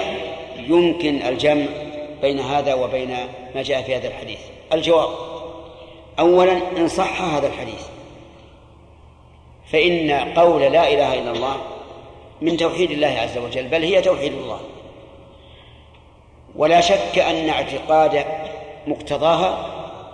يمكن 0.67 1.21
الجمع 1.21 1.65
بين 2.21 2.39
هذا 2.39 2.73
وبين 2.73 3.17
ما 3.55 3.61
جاء 3.61 3.81
في 3.81 3.95
هذا 3.95 4.07
الحديث؟ 4.07 4.39
الجواب 4.73 5.30
أولا 6.19 6.77
إن 6.77 6.87
صح 6.87 7.21
هذا 7.21 7.47
الحديث. 7.47 7.81
فإن 9.71 10.11
قول 10.11 10.61
لا 10.61 10.93
إله 10.93 11.13
إلا 11.13 11.31
الله 11.31 11.55
من 12.41 12.57
توحيد 12.57 12.91
الله 12.91 13.07
عز 13.07 13.37
وجل 13.37 13.67
بل 13.67 13.83
هي 13.83 14.01
توحيد 14.01 14.33
الله. 14.33 14.59
ولا 16.55 16.81
شك 16.81 17.19
أن 17.19 17.49
اعتقاد 17.49 18.25
مقتضاها 18.87 19.65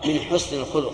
من 0.05 0.19
حسن 0.31 0.59
الخلق 0.59 0.93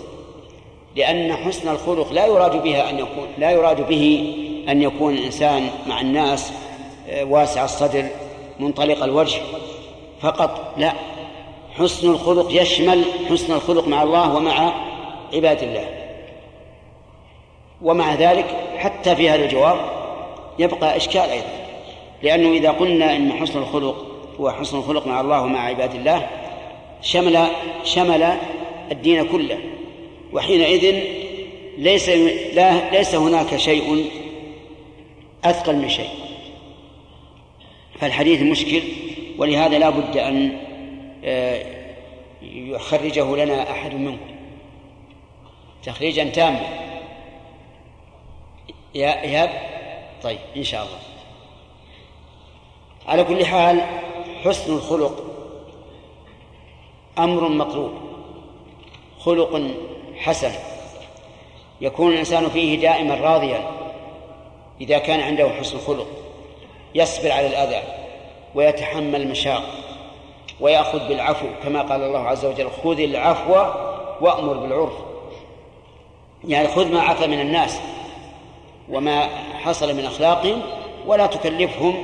لأن 0.96 1.36
حسن 1.36 1.68
الخلق 1.68 2.12
لا 2.12 2.26
يراد 2.26 2.62
بها 2.62 2.90
أن 2.90 2.98
يكون 2.98 3.26
لا 3.38 3.50
يراد 3.50 3.88
به 3.88 4.34
أن 4.68 4.82
يكون 4.82 5.14
الإنسان 5.14 5.70
مع 5.86 6.00
الناس 6.00 6.52
آه، 7.08 7.24
واسع 7.24 7.64
الصدر 7.64 8.06
منطلق 8.60 9.04
الوجه. 9.04 9.40
فقط 10.20 10.74
لا 10.76 10.92
حسن 11.78 12.10
الخلق 12.10 12.62
يشمل 12.62 13.04
حسن 13.30 13.52
الخلق 13.52 13.88
مع 13.88 14.02
الله 14.02 14.36
ومع 14.36 14.74
عباد 15.34 15.62
الله. 15.62 15.88
ومع 17.82 18.14
ذلك 18.14 18.46
حتى 18.76 19.16
في 19.16 19.30
هذا 19.30 19.44
الجواب 19.44 19.76
يبقى 20.58 20.96
إشكال 20.96 21.30
أيضا. 21.30 21.46
لأنه 22.22 22.52
إذا 22.52 22.70
قلنا 22.70 23.16
إن 23.16 23.32
حسن 23.32 23.58
الخلق 23.58 24.06
هو 24.40 24.50
حسن 24.50 24.78
الخلق 24.78 25.06
مع 25.06 25.20
الله 25.20 25.42
ومع 25.42 25.60
عباد 25.60 25.94
الله 25.94 26.28
شمل 27.02 27.46
شمل 27.84 28.36
الدين 28.92 29.26
كله. 29.26 29.58
وحينئذ 30.32 31.00
ليس 31.78 32.08
لا 32.54 32.90
ليس 32.90 33.14
هناك 33.14 33.56
شيء 33.56 34.10
أثقل 35.44 35.76
من 35.76 35.88
شيء. 35.88 36.10
فالحديث 38.00 38.42
مشكل 38.42 38.82
ولهذا 39.38 39.78
لا 39.78 39.90
بد 39.90 40.16
أن 40.16 40.58
آه، 41.24 41.62
يخرجه 42.42 43.36
لنا 43.36 43.70
أحد 43.70 43.94
منكم. 43.94 44.33
تخريجا 45.84 46.24
تاما. 46.24 46.60
يا 48.94 49.22
إيهاب؟ 49.22 49.50
طيب 50.22 50.38
إن 50.56 50.64
شاء 50.64 50.82
الله. 50.82 50.98
على 53.06 53.24
كل 53.24 53.46
حال 53.46 53.80
حسن 54.44 54.72
الخلق 54.72 55.24
أمر 57.18 57.48
مطلوب. 57.48 57.92
خلق 59.18 59.70
حسن. 60.16 60.52
يكون 61.80 62.12
الإنسان 62.12 62.48
فيه 62.48 62.80
دائما 62.80 63.14
راضيا. 63.14 63.70
إذا 64.80 64.98
كان 64.98 65.20
عنده 65.20 65.48
حسن 65.48 65.78
خلق 65.78 66.06
يصبر 66.94 67.32
على 67.32 67.46
الأذى 67.46 67.82
ويتحمل 68.54 69.22
المشاق 69.22 69.62
ويأخذ 70.60 71.08
بالعفو. 71.08 71.46
كما 71.62 71.82
قال 71.82 72.02
الله 72.02 72.28
عز 72.28 72.44
وجل 72.44 72.70
خذ 72.70 73.00
العفو 73.00 73.52
وأمر 74.20 74.52
بالعرف. 74.52 75.03
يعني 76.48 76.68
خذ 76.68 76.92
ما 76.92 77.00
عفى 77.00 77.26
من 77.26 77.40
الناس 77.40 77.80
وما 78.90 79.28
حصل 79.62 79.96
من 79.96 80.04
أخلاقهم 80.04 80.62
ولا 81.06 81.26
تكلفهم 81.26 81.94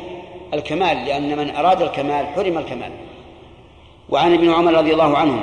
الكمال 0.55 1.05
لأن 1.05 1.39
من 1.39 1.57
أراد 1.57 1.83
الكمال 1.83 2.27
حرم 2.27 2.59
الكمال. 2.59 2.91
وعن 4.09 4.35
ابن 4.35 4.53
عمر 4.53 4.75
رضي 4.75 4.93
الله 4.93 5.19
عنه 5.19 5.43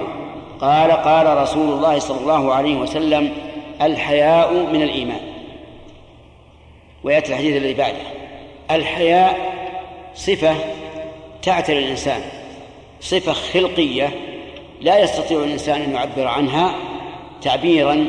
قال 0.61 0.91
قال 0.91 1.37
رسول 1.37 1.73
الله 1.73 1.99
صلى 1.99 2.19
الله 2.19 2.53
عليه 2.53 2.75
وسلم 2.75 3.33
الحياء 3.81 4.53
من 4.53 4.81
الإيمان. 4.81 5.19
ويأتي 7.03 7.31
الحديث 7.31 7.57
الذي 7.57 7.73
بعده 7.73 7.97
الحياء 8.71 9.53
صفة 10.15 10.55
تعتري 11.41 11.79
الإنسان 11.79 12.21
صفة 13.01 13.33
خلقية 13.33 14.09
لا 14.81 14.99
يستطيع 14.99 15.37
الإنسان 15.39 15.81
أن 15.81 15.93
يعبر 15.93 16.27
عنها 16.27 16.75
تعبيرا 17.41 18.05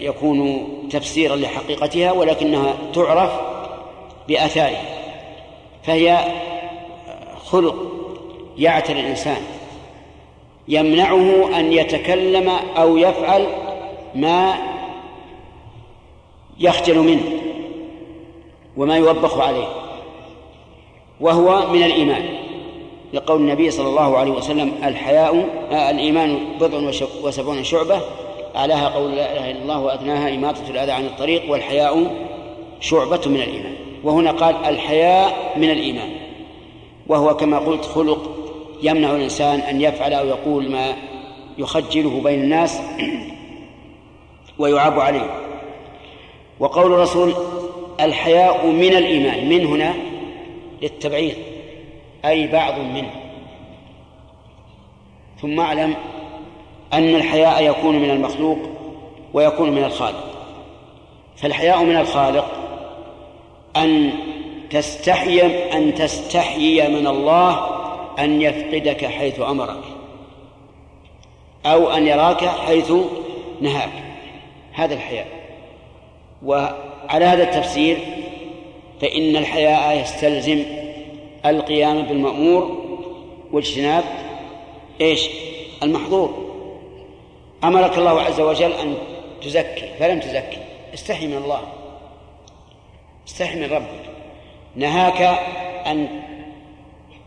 يكون 0.00 0.68
تفسيرا 0.90 1.36
لحقيقتها 1.36 2.12
ولكنها 2.12 2.76
تعرف 2.94 3.30
بآثارها 4.28 4.82
فهي 5.82 6.18
خلق 7.44 7.76
يعتري 8.58 9.00
الإنسان 9.00 9.42
يمنعه 10.68 11.58
أن 11.58 11.72
يتكلم 11.72 12.48
أو 12.76 12.96
يفعل 12.96 13.46
ما 14.14 14.54
يخجل 16.58 16.98
منه 16.98 17.22
وما 18.76 18.96
يوبخ 18.96 19.38
عليه 19.38 19.68
وهو 21.20 21.72
من 21.72 21.82
الإيمان 21.82 22.28
لقول 23.12 23.40
النبي 23.40 23.70
صلى 23.70 23.88
الله 23.88 24.18
عليه 24.18 24.32
وسلم 24.32 24.72
الحياء 24.84 25.48
آه 25.70 25.90
الإيمان 25.90 26.38
بضع 26.60 26.92
وسبعون 27.22 27.64
شعبة 27.64 28.00
أعلاها 28.56 28.88
قول 28.88 29.16
لا 29.16 29.32
إله 29.32 29.50
إلا 29.50 29.62
الله 29.62 29.80
وأدناها 29.80 30.34
إماطة 30.34 30.70
الأذى 30.70 30.92
عن 30.92 31.04
الطريق 31.04 31.50
والحياء 31.50 32.26
شعبة 32.80 33.20
من 33.26 33.36
الإيمان. 33.36 33.74
وهنا 34.04 34.30
قال 34.30 34.54
الحياء 34.64 35.52
من 35.56 35.70
الإيمان. 35.70 36.10
وهو 37.06 37.36
كما 37.36 37.58
قلت 37.58 37.84
خلق 37.84 38.30
يمنع 38.82 39.10
الإنسان 39.10 39.60
أن 39.60 39.80
يفعل 39.80 40.12
أو 40.12 40.26
يقول 40.26 40.70
ما 40.70 40.96
يخجله 41.58 42.20
بين 42.24 42.42
الناس 42.42 42.80
ويعاب 44.58 45.00
عليه. 45.00 45.30
وقول 46.60 46.92
الرسول 46.92 47.34
الحياء 48.00 48.66
من 48.66 48.96
الإيمان 48.96 49.48
من 49.48 49.66
هنا؟ 49.66 49.94
للتبعيض. 50.82 51.34
أي 52.24 52.46
بعض 52.46 52.78
منه. 52.78 53.10
ثم 55.42 55.60
أعلم 55.60 55.94
أن 56.92 57.14
الحياء 57.14 57.70
يكون 57.70 57.98
من 57.98 58.10
المخلوق 58.10 58.58
ويكون 59.34 59.70
من 59.70 59.84
الخالق. 59.84 60.24
فالحياء 61.36 61.84
من 61.84 61.96
الخالق 61.96 62.46
أن 63.76 64.10
تستحي 64.70 65.40
أن 65.72 65.94
تستحيي 65.94 66.88
من 66.88 67.06
الله 67.06 67.66
أن 68.18 68.42
يفقدك 68.42 69.04
حيث 69.04 69.40
أمرك 69.40 69.82
أو 71.66 71.90
أن 71.90 72.06
يراك 72.06 72.44
حيث 72.44 72.92
نهاك. 73.60 73.92
هذا 74.72 74.94
الحياء. 74.94 75.26
وعلى 76.44 77.24
هذا 77.24 77.42
التفسير 77.42 77.98
فإن 79.00 79.36
الحياء 79.36 80.00
يستلزم 80.00 80.64
القيام 81.46 82.02
بالمأمور 82.02 82.76
واجتناب 83.52 84.04
إيش؟ 85.00 85.28
المحظور. 85.82 86.45
أمرك 87.64 87.98
الله 87.98 88.22
عز 88.22 88.40
وجل 88.40 88.72
أن 88.72 88.94
تزكي 89.42 89.94
فلم 89.98 90.20
تزكي. 90.20 90.58
استحي 90.94 91.26
من 91.26 91.36
الله. 91.36 91.60
استحي 93.28 93.56
من 93.60 93.72
ربك. 93.72 94.04
نهاك 94.76 95.22
أن 95.86 96.08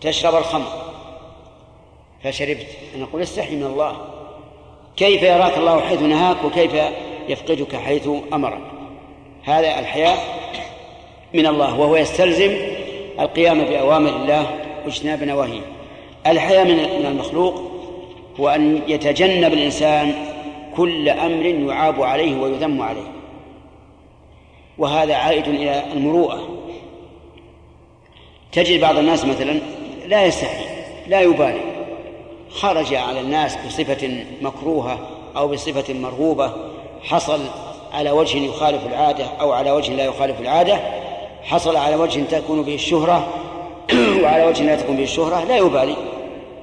تشرب 0.01 0.35
الخمر. 0.35 0.91
فشربت. 2.23 2.67
نقول 2.97 3.21
استحي 3.21 3.55
من 3.55 3.63
الله. 3.63 4.05
كيف 4.95 5.23
يراك 5.23 5.57
الله 5.57 5.81
حيث 5.81 6.01
نهاك 6.01 6.43
وكيف 6.43 6.71
يفقدك 7.29 7.75
حيث 7.75 8.09
أمرك؟ 8.33 8.61
هذا 9.43 9.79
الحياء 9.79 10.17
من 11.33 11.45
الله 11.45 11.79
وهو 11.79 11.95
يستلزم 11.95 12.57
القيام 13.19 13.63
بأوامر 13.63 14.09
الله 14.09 14.59
وإجتناب 14.85 15.23
نواهيه. 15.23 15.61
الحياء 16.27 16.65
من 16.65 17.05
المخلوق 17.05 17.68
هو 18.39 18.49
أن 18.49 18.81
يتجنب 18.87 19.53
الإنسان 19.53 20.13
كل 20.75 21.09
أمر 21.09 21.45
يعاب 21.45 22.01
عليه 22.03 22.41
ويذم 22.41 22.81
عليه. 22.81 23.11
وهذا 24.77 25.15
عائد 25.15 25.47
إلى 25.47 25.83
المروءة. 25.93 26.59
تجد 28.51 28.81
بعض 28.81 28.97
الناس 28.97 29.25
مثلا 29.25 29.59
لا 30.07 30.25
يستحي 30.25 30.65
لا 31.07 31.21
يبالي. 31.21 31.61
خرج 32.49 32.93
على 32.93 33.19
الناس 33.19 33.57
بصفة 33.67 34.25
مكروهة 34.41 34.99
أو 35.37 35.47
بصفة 35.47 35.93
مرغوبة 35.93 36.53
حصل 37.03 37.41
على 37.93 38.11
وجه 38.11 38.37
يخالف 38.37 38.87
العادة 38.87 39.25
أو 39.25 39.51
على 39.51 39.71
وجه 39.71 39.93
لا 39.93 40.05
يخالف 40.05 40.41
العادة 40.41 40.79
حصل 41.43 41.75
على 41.75 41.95
وجه 41.95 42.23
تكون 42.23 42.61
به 42.61 42.75
الشهرة 42.75 43.27
وعلى 44.23 44.45
وجه 44.45 44.63
لا 44.63 44.75
تكون 44.75 44.95
به 44.95 45.03
الشهرة 45.03 45.43
لا 45.43 45.57
يبالي. 45.57 45.95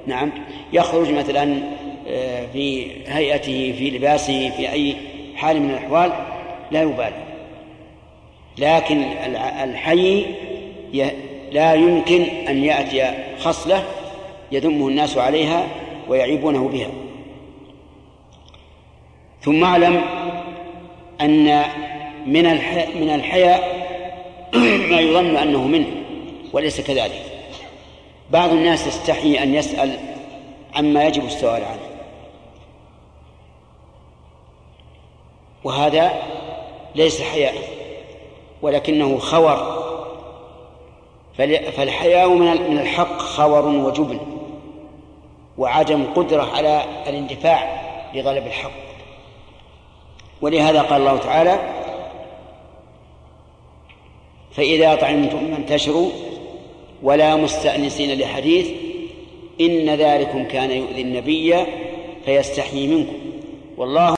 نعم. 0.07 0.31
يخرج 0.73 1.11
مثلا 1.11 1.59
آه، 2.07 2.45
في 2.53 2.91
هيئته 3.07 3.75
في 3.77 3.89
لباسه 3.89 4.49
في 4.49 4.71
أي 4.71 4.95
حال 5.35 5.61
من 5.61 5.69
الأحوال 5.69 6.11
لا 6.71 6.81
يبالي. 6.81 7.23
لكن 8.57 9.03
الحي 9.63 10.25
لا 11.51 11.73
يمكن 11.73 12.23
أن 12.47 12.63
يأتي 12.63 13.13
خصلة 13.39 13.83
يذمه 14.51 14.87
الناس 14.87 15.17
عليها 15.17 15.67
ويعيبونه 16.07 16.67
بها. 16.67 16.89
ثم 19.41 19.63
اعلم 19.63 20.01
أن 21.21 21.63
من 22.25 22.43
من 22.99 23.09
الحياء 23.15 23.77
ما 24.91 24.99
يظن 24.99 25.37
أنه 25.37 25.67
منه 25.67 25.87
وليس 26.53 26.81
كذلك. 26.81 27.36
بعض 28.31 28.49
الناس 28.49 28.87
يستحي 28.87 29.43
أن 29.43 29.55
يسأل 29.55 29.99
عما 30.75 31.03
يجب 31.03 31.25
السؤال 31.25 31.63
عنه. 31.63 31.87
وهذا 35.63 36.11
ليس 36.95 37.21
حياء 37.21 37.53
ولكنه 38.61 39.17
خور. 39.17 39.77
فالحياء 41.77 42.29
من 42.29 42.79
الحق 42.79 43.17
خور 43.17 43.67
وجبن 43.67 44.19
وعدم 45.57 46.13
قدرة 46.15 46.43
على 46.43 46.83
الاندفاع 47.07 47.81
لغلب 48.13 48.47
الحق. 48.47 48.87
ولهذا 50.41 50.81
قال 50.81 51.01
الله 51.01 51.17
تعالى 51.17 51.59
فإذا 54.51 54.95
طعمتم 54.95 55.55
فانتشروا 55.55 56.09
ولا 57.03 57.35
مستأنسين 57.35 58.19
لحديث 58.19 58.67
إن 59.61 59.89
ذلكم 59.89 60.43
كان 60.43 60.71
يؤذي 60.71 61.01
النبي 61.01 61.55
فيستحيي 62.25 62.87
منكم. 62.87 63.15
والله 63.77 64.01